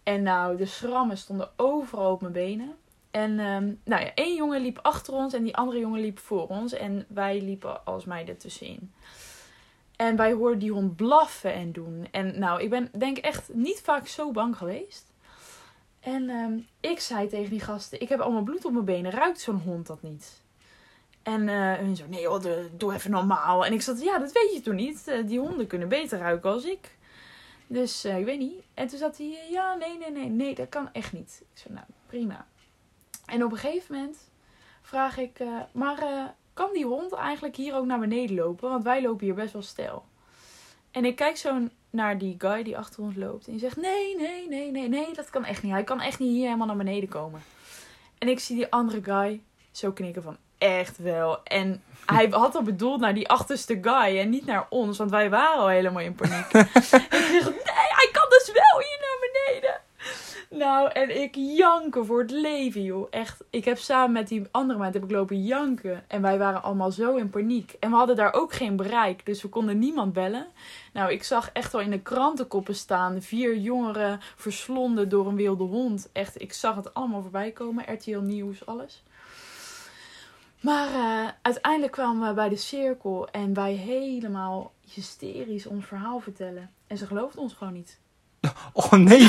En 0.02 0.22
nou, 0.22 0.56
de 0.56 0.66
schrammen 0.66 1.18
stonden 1.18 1.50
overal 1.56 2.12
op 2.12 2.20
mijn 2.20 2.32
benen. 2.32 2.74
En 3.10 3.38
ehm, 3.38 3.72
nou 3.84 4.02
ja, 4.02 4.14
één 4.14 4.36
jongen 4.36 4.60
liep 4.60 4.78
achter 4.82 5.14
ons 5.14 5.32
en 5.32 5.42
die 5.42 5.56
andere 5.56 5.78
jongen 5.78 6.00
liep 6.00 6.18
voor 6.18 6.46
ons. 6.46 6.72
En 6.72 7.04
wij 7.08 7.40
liepen 7.40 7.84
als 7.84 8.04
meiden 8.04 8.36
tussenin. 8.36 8.92
En 9.96 10.16
wij 10.16 10.32
hoorden 10.32 10.58
die 10.58 10.72
hond 10.72 10.96
blaffen 10.96 11.52
en 11.52 11.72
doen. 11.72 12.08
En 12.10 12.38
nou, 12.38 12.62
ik 12.62 12.70
ben 12.70 12.90
denk 12.98 13.18
echt 13.18 13.54
niet 13.54 13.80
vaak 13.80 14.06
zo 14.06 14.30
bang 14.30 14.56
geweest. 14.56 15.12
En 16.00 16.28
ehm, 16.28 16.58
ik 16.80 17.00
zei 17.00 17.28
tegen 17.28 17.50
die 17.50 17.60
gasten, 17.60 18.00
ik 18.00 18.08
heb 18.08 18.20
allemaal 18.20 18.42
bloed 18.42 18.64
op 18.64 18.72
mijn 18.72 18.84
benen. 18.84 19.10
Ruikt 19.10 19.40
zo'n 19.40 19.60
hond 19.64 19.86
dat 19.86 20.02
niet? 20.02 20.42
En 21.24 21.48
eh 21.48 21.72
hun 21.78 21.96
zo, 21.96 22.04
nee 22.08 22.20
joh, 22.20 22.42
doe- 22.76 22.94
even 22.94 23.10
normaal. 23.10 23.64
En 23.64 23.72
ik 23.72 23.82
zat, 23.82 24.02
ja, 24.02 24.18
dat 24.18 24.32
weet 24.32 24.52
je 24.54 24.60
toch 24.60 24.74
niet? 24.74 25.08
Eh, 25.08 25.26
die 25.26 25.38
honden 25.38 25.66
kunnen 25.66 25.88
beter 25.88 26.18
ruiken 26.18 26.50
als 26.50 26.64
ik. 26.64 26.96
Dus 27.66 28.04
eh, 28.04 28.18
ik 28.18 28.24
weet 28.24 28.38
niet. 28.38 28.62
En 28.74 28.86
toen 28.88 28.98
zat 28.98 29.18
hij, 29.18 29.38
ja, 29.50 29.74
nee, 29.74 29.98
nee, 29.98 30.10
nee, 30.10 30.28
nee, 30.28 30.54
dat 30.54 30.68
kan 30.68 30.88
echt 30.92 31.12
niet. 31.12 31.42
Ik 31.54 31.58
zo, 31.58 31.72
nou, 31.72 31.86
prima. 32.06 32.46
En 33.26 33.44
op 33.44 33.52
een 33.52 33.58
gegeven 33.58 33.94
moment 33.94 34.30
vraag 34.82 35.18
ik, 35.18 35.38
maar 35.72 36.34
kan 36.54 36.70
die 36.72 36.84
hond 36.86 37.12
eigenlijk 37.12 37.56
hier 37.56 37.74
ook 37.74 37.84
naar 37.86 37.98
beneden 37.98 38.36
lopen? 38.36 38.70
Want 38.70 38.84
wij 38.84 39.02
lopen 39.02 39.24
hier 39.26 39.34
best 39.34 39.52
wel 39.52 39.62
stijl. 39.62 40.04
En 40.90 41.04
ik 41.04 41.16
kijk 41.16 41.36
zo 41.36 41.68
naar 41.90 42.18
die 42.18 42.34
guy 42.38 42.62
die 42.62 42.78
achter 42.78 43.02
ons 43.02 43.16
loopt. 43.16 43.46
En 43.46 43.52
die 43.52 43.60
zegt, 43.60 43.76
nee, 43.76 44.16
nee, 44.16 44.48
nee, 44.48 44.70
nee, 44.70 44.88
nee, 44.88 45.14
dat 45.14 45.30
kan 45.30 45.44
echt 45.44 45.62
niet. 45.62 45.72
Hij 45.72 45.84
kan 45.84 46.00
echt 46.00 46.18
niet 46.18 46.30
hier 46.30 46.44
helemaal 46.44 46.66
naar 46.66 46.76
beneden 46.76 47.08
komen. 47.08 47.42
En 48.18 48.28
ik 48.28 48.38
zie 48.40 48.56
die 48.56 48.70
andere 48.70 49.02
guy 49.04 49.42
zo 49.70 49.92
knikken 49.92 50.22
van, 50.22 50.36
echt 50.64 50.98
wel. 50.98 51.42
En 51.42 51.82
hij 52.06 52.26
had 52.30 52.54
al 52.54 52.62
bedoeld 52.62 53.00
naar 53.00 53.14
die 53.14 53.28
achterste 53.28 53.78
guy 53.82 54.18
en 54.18 54.30
niet 54.30 54.46
naar 54.46 54.66
ons. 54.68 54.98
Want 54.98 55.10
wij 55.10 55.30
waren 55.30 55.60
al 55.60 55.68
helemaal 55.68 56.02
in 56.02 56.14
paniek. 56.14 56.52
ik 56.52 56.82
zeg, 56.82 57.44
nee, 57.44 57.84
hij 58.00 58.08
kan 58.12 58.28
dus 58.28 58.50
wel 58.52 58.80
hier 58.80 58.98
naar 59.00 59.30
beneden. 59.32 59.80
Nou, 60.50 60.90
en 60.92 61.22
ik 61.22 61.34
janken 61.34 62.06
voor 62.06 62.20
het 62.20 62.30
leven, 62.30 62.82
joh. 62.82 63.06
Echt, 63.10 63.44
ik 63.50 63.64
heb 63.64 63.78
samen 63.78 64.12
met 64.12 64.28
die 64.28 64.42
andere 64.50 64.78
meid 64.78 64.94
heb 64.94 65.04
ik 65.04 65.10
lopen 65.10 65.44
janken. 65.44 66.04
En 66.08 66.22
wij 66.22 66.38
waren 66.38 66.62
allemaal 66.62 66.90
zo 66.90 67.16
in 67.16 67.30
paniek. 67.30 67.76
En 67.80 67.90
we 67.90 67.96
hadden 67.96 68.16
daar 68.16 68.32
ook 68.32 68.52
geen 68.52 68.76
bereik, 68.76 69.26
dus 69.26 69.42
we 69.42 69.48
konden 69.48 69.78
niemand 69.78 70.12
bellen. 70.12 70.46
Nou, 70.92 71.12
ik 71.12 71.24
zag 71.24 71.50
echt 71.52 71.72
wel 71.72 71.80
in 71.80 71.90
de 71.90 72.00
krantenkoppen 72.00 72.74
staan. 72.74 73.22
Vier 73.22 73.56
jongeren 73.56 74.20
verslonden 74.36 75.08
door 75.08 75.26
een 75.26 75.36
wilde 75.36 75.64
hond. 75.64 76.08
Echt, 76.12 76.42
ik 76.42 76.52
zag 76.52 76.76
het 76.76 76.94
allemaal 76.94 77.22
voorbij 77.22 77.50
komen. 77.50 77.92
RTL 77.92 78.18
Nieuws, 78.18 78.66
alles. 78.66 79.02
Maar 80.64 80.88
eh, 80.94 81.28
uiteindelijk 81.42 81.92
kwamen 81.92 82.28
we 82.28 82.34
bij 82.34 82.48
de 82.48 82.56
cirkel 82.56 83.28
en 83.30 83.54
wij 83.54 83.72
helemaal 83.72 84.72
hysterisch 84.94 85.66
ons 85.66 85.84
verhaal 85.84 86.20
vertellen. 86.20 86.70
En 86.86 86.96
ze 86.96 87.06
geloofden 87.06 87.42
ons 87.42 87.54
gewoon 87.54 87.72
niet. 87.72 87.98
Oh 88.72 88.92
nee, 88.92 89.20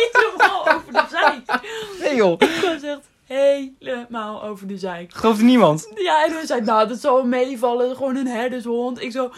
helemaal 0.00 0.68
over 0.68 0.92
de 0.92 1.06
zeik. 1.10 1.60
nee 2.00 2.14
joh. 2.14 2.40
Ik 2.40 2.60
was 2.62 2.82
echt 2.82 3.08
helemaal 3.24 4.42
over 4.42 4.66
de 4.66 4.78
zeik. 4.78 5.14
Gelooft 5.14 5.42
niemand? 5.42 5.88
Ja, 5.94 6.24
en 6.24 6.32
hun 6.32 6.46
zei, 6.46 6.60
nou, 6.60 6.88
dat 6.88 7.00
zal 7.00 7.24
meevallen. 7.24 7.96
Gewoon 7.96 8.16
een 8.16 8.26
herdershond. 8.26 9.02
Ik 9.02 9.12
zo, 9.12 9.32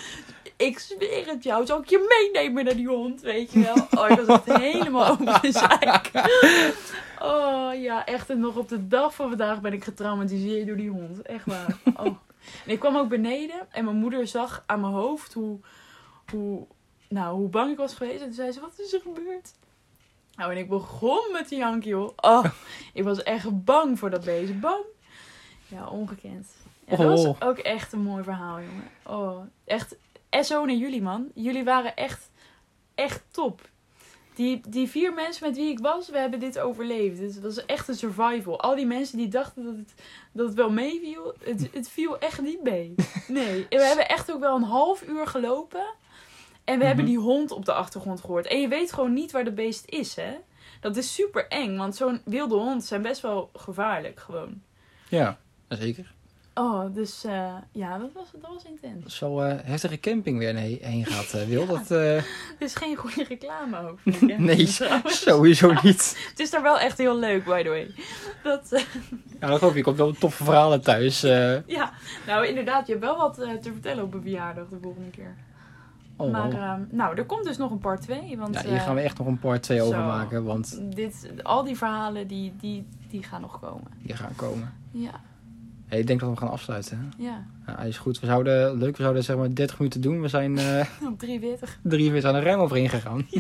ik 0.57 0.79
zweer 0.79 1.27
het 1.27 1.43
jou. 1.43 1.67
Zal 1.67 1.81
ik 1.81 1.89
je 1.89 2.31
meenemen 2.33 2.65
naar 2.65 2.77
die 2.77 2.89
hond, 2.89 3.21
weet 3.21 3.53
je 3.53 3.61
wel? 3.61 3.87
Oh, 4.05 4.11
ik 4.11 4.21
was 4.21 4.43
echt 4.45 4.59
helemaal 4.59 5.09
over 5.09 5.41
de 5.43 5.53
zeik. 5.53 6.11
Oh, 7.23 7.81
ja, 7.83 8.07
echt. 8.07 8.31
En 8.31 8.41
nog 8.41 8.57
op 8.57 8.69
de 8.69 8.89
dag 8.89 9.15
van 9.15 9.29
vandaag 9.29 9.61
ben 9.61 9.73
ik 9.73 9.85
getraumatiseerd 9.85 10.67
door 10.67 10.77
die 10.77 10.91
hond. 10.91 11.23
Echt 11.23 11.47
waar. 11.47 11.77
Oh. 11.97 12.07
En 12.65 12.73
ik 12.73 12.79
kwam 12.79 12.97
ook 12.97 13.09
beneden 13.09 13.67
en 13.71 13.85
mijn 13.85 13.97
moeder 13.97 14.27
zag 14.27 14.63
aan 14.67 14.81
mijn 14.81 14.93
hoofd 14.93 15.33
hoe, 15.33 15.59
hoe, 16.31 16.67
nou, 17.09 17.37
hoe 17.37 17.49
bang 17.49 17.71
ik 17.71 17.77
was 17.77 17.95
geweest. 17.95 18.19
En 18.21 18.25
toen 18.27 18.35
zei 18.35 18.53
ze, 18.53 18.61
wat 18.61 18.79
is 18.79 18.93
er 18.93 19.01
gebeurd? 19.01 19.53
Nou, 20.35 20.51
en 20.53 20.59
ik 20.59 20.69
begon 20.69 21.33
met 21.33 21.49
die 21.49 21.59
jank, 21.59 21.85
joh. 21.85 22.11
Oh, 22.17 22.45
ik 22.93 23.03
was 23.05 23.23
echt 23.23 23.65
bang 23.65 23.99
voor 23.99 24.11
dat 24.11 24.25
beest. 24.25 24.61
Bang. 24.61 24.85
Ja, 25.69 25.87
ongekend. 25.89 26.47
Ja, 26.87 26.97
dat 26.97 27.07
was 27.07 27.25
Oh. 27.25 27.37
ook 27.39 27.59
echt 27.59 27.93
een 27.93 28.03
mooi 28.03 28.23
verhaal, 28.23 28.59
jongen. 28.61 28.89
Oh, 29.03 29.41
echt. 29.65 29.97
SO 30.31 30.65
naar 30.65 30.77
jullie, 30.77 31.03
man. 31.03 31.29
Jullie 31.35 31.65
waren 31.65 31.97
echt, 31.97 32.31
echt 32.95 33.23
top. 33.31 33.61
Die, 34.37 34.61
die 34.69 34.89
vier 34.89 35.15
mensen 35.15 35.47
met 35.47 35.57
wie 35.57 35.71
ik 35.71 35.79
was, 35.79 36.09
we 36.11 36.19
hebben 36.19 36.41
dit 36.41 36.59
overleefd. 36.59 37.19
Het 37.19 37.41
was 37.41 37.67
echt 37.67 37.89
een 37.89 37.95
survival. 37.95 38.61
Al 38.61 38.75
die 38.77 38.87
mensen 38.87 39.19
die 39.19 39.29
dachten 39.29 39.65
dat 39.65 39.77
het, 39.77 39.95
dat 40.33 40.47
het 40.47 40.55
wel 40.57 40.71
meeviel, 40.71 41.35
het, 41.45 41.69
het 41.73 41.89
viel 41.89 42.19
echt 42.19 42.41
niet 42.43 42.63
mee. 42.63 42.95
Nee. 43.29 43.67
We 43.69 43.83
hebben 43.85 44.09
echt 44.09 44.33
ook 44.33 44.41
wel 44.41 44.57
een 44.57 44.63
half 44.63 45.03
uur 45.09 45.27
gelopen. 45.27 45.87
En 46.65 46.79
we 46.79 46.85
hebben 46.85 47.05
Mhm. 47.05 47.15
die 47.15 47.23
hond 47.23 47.51
op 47.51 47.65
de 47.65 47.73
achtergrond 47.73 48.21
gehoord. 48.21 48.47
En 48.47 48.61
je 48.61 48.69
weet 48.69 48.93
gewoon 48.93 49.13
niet 49.13 49.33
waar 49.33 49.45
de 49.45 49.53
beest 49.53 49.85
is, 49.89 50.15
hè? 50.17 50.35
Dat 50.81 50.97
is 50.97 51.15
super 51.15 51.49
eng, 51.49 51.77
want 51.77 51.97
zo'n 51.97 52.21
wilde 52.25 52.55
hond 52.55 52.85
zijn 52.85 53.03
best 53.03 53.21
wel 53.21 53.51
gevaarlijk, 53.55 54.21
gewoon. 54.21 54.63
Ja, 55.09 55.39
zeker. 55.69 56.15
Oh, 56.59 56.95
dus 56.95 57.25
eh, 57.25 57.55
ja, 57.73 57.99
dat 57.99 58.13
was, 58.13 58.31
dat 58.41 58.51
was 58.53 58.65
intens. 58.65 59.19
Wel 59.19 59.45
eh, 59.45 59.55
heftige 59.63 60.01
camping 60.01 60.39
weer 60.39 60.55
heen, 60.55 60.79
heen 60.83 61.07
gaat, 61.07 61.33
eh, 61.41 61.47
Wil. 61.47 61.67
Dat, 61.67 61.89
Dit 61.89 62.25
is 62.69 62.75
geen 62.75 62.97
goede 62.97 63.25
reclame 63.25 63.89
ook, 63.89 63.99
vind 64.01 64.23
ik, 64.23 64.29
hè? 64.31 64.37
nee, 64.55 64.67
Trouwens. 64.75 65.23
sowieso 65.23 65.73
niet. 65.83 66.27
Het 66.31 66.39
is 66.41 66.51
daar 66.51 66.63
wel 66.63 66.79
echt 66.79 66.99
heel 66.99 67.19
leuk, 67.19 67.45
by 67.45 67.63
the 67.63 67.69
way. 67.69 67.91
Dat, 68.43 68.85
Ja, 69.41 69.47
dat 69.49 69.61
hoop 69.61 69.71
ik. 69.71 69.77
Ik 69.77 69.83
komt 69.83 69.97
wel 69.97 70.13
toffe 70.13 70.45
verhalen 70.45 70.81
thuis. 70.81 71.21
ja, 71.67 71.93
nou 72.27 72.47
inderdaad, 72.47 72.87
je 72.87 72.93
hebt 72.93 73.05
wel 73.05 73.17
wat 73.17 73.35
te 73.35 73.71
vertellen 73.73 74.05
op 74.05 74.15
een 74.15 74.23
verjaardag 74.23 74.69
de 74.69 74.79
volgende 74.83 75.11
keer. 75.11 75.35
oh, 76.17 76.33
Maar 76.33 76.47
oh. 76.47 76.55
eh, 76.55 76.75
nou, 76.91 77.17
er 77.17 77.25
komt 77.25 77.45
dus 77.45 77.57
nog 77.57 77.71
een 77.71 77.79
part 77.79 78.01
2. 78.03 78.37
Want 78.39 78.55
ja, 78.55 78.69
hier 78.69 78.81
gaan 78.81 78.95
we 78.95 79.01
echt 79.01 79.19
nog 79.19 79.27
een 79.27 79.39
part 79.39 79.63
2 79.63 79.83
over 79.83 79.95
zo. 79.95 80.05
maken. 80.07 80.45
Want 80.45 80.81
dit, 80.95 81.31
al 81.43 81.65
die 81.65 81.77
verhalen, 81.77 82.27
die, 82.27 82.53
die, 82.61 82.87
die 83.09 83.23
gaan 83.23 83.41
nog 83.41 83.61
komen. 83.61 83.91
die 84.03 84.17
gaan 84.17 84.35
komen. 84.37 84.73
Ja, 84.91 85.21
Hey, 85.87 85.99
ik 85.99 86.07
denk 86.07 86.21
dat 86.21 86.31
we 86.31 86.37
gaan 86.37 86.51
afsluiten. 86.51 86.99
Hè? 86.99 87.25
ja. 87.25 87.47
Ja, 87.67 87.79
is 87.79 87.99
goed. 87.99 88.21
We 88.21 88.27
zouden, 88.27 88.79
leuk, 88.79 88.97
we 88.97 89.03
zouden 89.03 89.25
zeg 89.25 89.37
maar 89.37 89.55
30 89.55 89.79
minuten 89.79 90.01
doen. 90.01 90.21
We 90.21 90.29
zijn 90.29 90.59
Op 91.11 91.19
43. 91.19 91.79
drie 91.83 92.11
uur 92.11 92.27
aan 92.27 92.35
er 92.35 92.43
ruim 92.43 92.59
overheen 92.61 92.89
gegaan. 92.89 93.27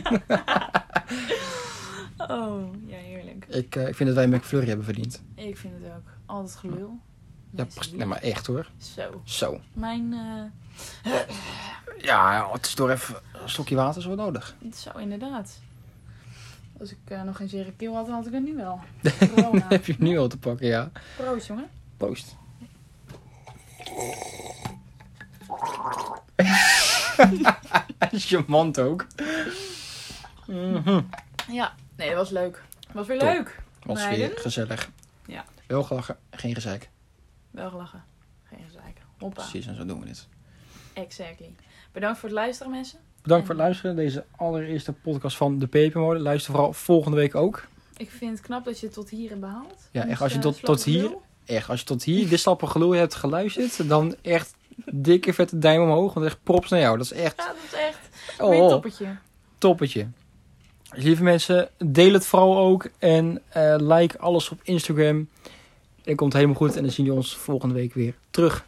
Oh, 2.18 2.62
ja, 2.86 2.96
heerlijk. 2.96 3.46
Ik, 3.48 3.76
eh, 3.76 3.88
ik 3.88 3.94
vind 3.94 4.08
dat 4.14 4.18
wij 4.18 4.28
McFlurry 4.38 4.66
hebben 4.66 4.84
verdiend. 4.84 5.22
Ik 5.34 5.56
vind 5.56 5.74
het 5.82 5.92
ook. 5.92 6.10
Altijd 6.26 6.56
gelul. 6.58 6.98
Ja, 7.50 7.66
die- 7.80 7.96
nee, 7.96 8.06
maar 8.06 8.20
echt 8.22 8.46
hoor. 8.46 8.70
Zo. 8.78 9.20
Zo. 9.24 9.60
Mijn, 9.72 10.12
eh, 10.12 11.12
Ja, 12.02 12.32
ja, 12.34 12.48
het 12.52 12.66
is 12.66 12.74
door 12.74 12.90
even 12.90 13.14
een 13.42 13.48
slokje 13.48 13.74
water 13.74 14.02
zo 14.02 14.14
nodig. 14.14 14.56
zo 14.74 14.98
inderdaad. 14.98 15.60
Als 16.80 16.90
ik 16.90 16.98
eh, 17.04 17.22
nog 17.22 17.36
geen 17.36 17.48
zere 17.48 17.72
keel 17.72 17.94
had, 17.94 18.06
dan 18.06 18.14
had 18.14 18.26
ik 18.26 18.32
het 18.32 18.44
nu 18.44 18.54
wel. 18.56 18.80
Heb 19.68 19.86
je 19.86 19.94
nu 19.98 20.18
al 20.18 20.28
te 20.28 20.38
pakken, 20.38 20.66
ja. 20.66 20.90
Proost, 21.16 21.46
jongen. 21.46 21.66
Post. 21.96 22.36
Charmant 28.12 28.78
ook. 28.88 29.06
Mhm. 30.46 31.00
Ja, 31.50 31.74
nee, 31.96 32.08
dat 32.08 32.16
was 32.18 32.30
leuk. 32.30 32.62
Was 32.92 33.06
weer 33.06 33.18
Top. 33.18 33.28
leuk. 33.28 33.62
Was 33.82 33.98
Meiden? 34.04 34.28
weer 34.28 34.38
gezellig. 34.38 34.90
Ja. 35.26 35.44
Wel 35.66 35.82
gelachen, 35.82 36.16
geen 36.30 36.54
gezeik. 36.54 36.88
Wel 37.50 37.70
gelachen. 37.70 38.04
Geen 38.44 38.64
gezeik. 38.66 39.00
Hoppa. 39.18 39.40
Precies, 39.42 39.66
en 39.66 39.74
zo 39.76 39.84
doen 39.86 40.00
we 40.00 40.06
dit. 40.06 40.26
Exactly. 40.92 41.54
Bedankt 41.92 42.18
voor 42.18 42.28
het 42.28 42.38
luisteren, 42.38 42.72
mensen. 42.72 42.98
Bedankt 43.22 43.46
voor 43.46 43.54
het 43.54 43.64
luisteren. 43.64 43.96
Deze 43.96 44.24
allereerste 44.36 44.92
podcast 44.92 45.36
van 45.36 45.58
de 45.58 45.66
Pepermode. 45.66 46.18
Luister 46.20 46.52
vooral 46.52 46.72
volgende 46.72 47.16
week 47.16 47.34
ook. 47.34 47.66
Ik 47.96 48.10
vind 48.10 48.30
het 48.36 48.46
knap 48.46 48.64
dat 48.64 48.80
je 48.80 48.86
het 48.86 48.94
tot 48.94 49.10
hier 49.10 49.28
hebt 49.28 49.40
behaald. 49.40 49.88
Ja, 49.92 50.06
echt, 50.06 50.20
als 50.20 50.30
je 50.32 50.36
eh, 50.38 50.42
tot- 50.44 50.62
tot 50.62 50.84
hier-. 50.84 51.16
Echt, 51.46 51.68
als 51.68 51.80
je 51.80 51.86
tot 51.86 52.04
hier 52.04 52.28
dit 52.28 52.40
slappe 52.40 52.66
gelul 52.66 52.90
hebt 52.90 53.14
geluisterd, 53.14 53.88
dan 53.88 54.14
echt 54.22 54.54
dikke 54.84 55.32
vette 55.32 55.58
duim 55.58 55.82
omhoog. 55.82 56.14
Want 56.14 56.26
echt 56.26 56.42
props 56.42 56.70
naar 56.70 56.80
jou. 56.80 56.96
Dat 56.96 57.06
is 57.06 57.12
echt 57.12 57.36
Ja, 57.36 57.46
dat 57.46 57.56
is 57.72 57.78
echt 57.78 57.98
oh, 58.38 58.48
weer 58.48 58.58
een 58.58 58.64
oh, 58.64 58.70
toppetje. 58.70 59.16
toppetje. 59.58 60.08
Dus 60.94 61.04
lieve 61.04 61.22
mensen, 61.22 61.68
deel 61.78 62.12
het 62.12 62.26
vooral 62.26 62.58
ook. 62.58 62.88
En 62.98 63.42
eh, 63.48 63.74
like 63.78 64.18
alles 64.18 64.50
op 64.50 64.60
Instagram. 64.62 65.28
Het 66.04 66.16
komt 66.16 66.32
helemaal 66.32 66.54
goed. 66.54 66.76
En 66.76 66.82
dan 66.82 66.92
zien 66.92 67.04
jullie 67.04 67.20
ons 67.20 67.36
volgende 67.36 67.74
week 67.74 67.94
weer 67.94 68.14
terug. 68.30 68.66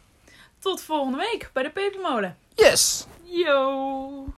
Tot 0.59 0.81
volgende 0.81 1.17
week 1.17 1.49
bij 1.53 1.63
de 1.63 1.69
Pepermolen. 1.69 2.37
Yes! 2.55 3.05
Yo! 3.23 4.27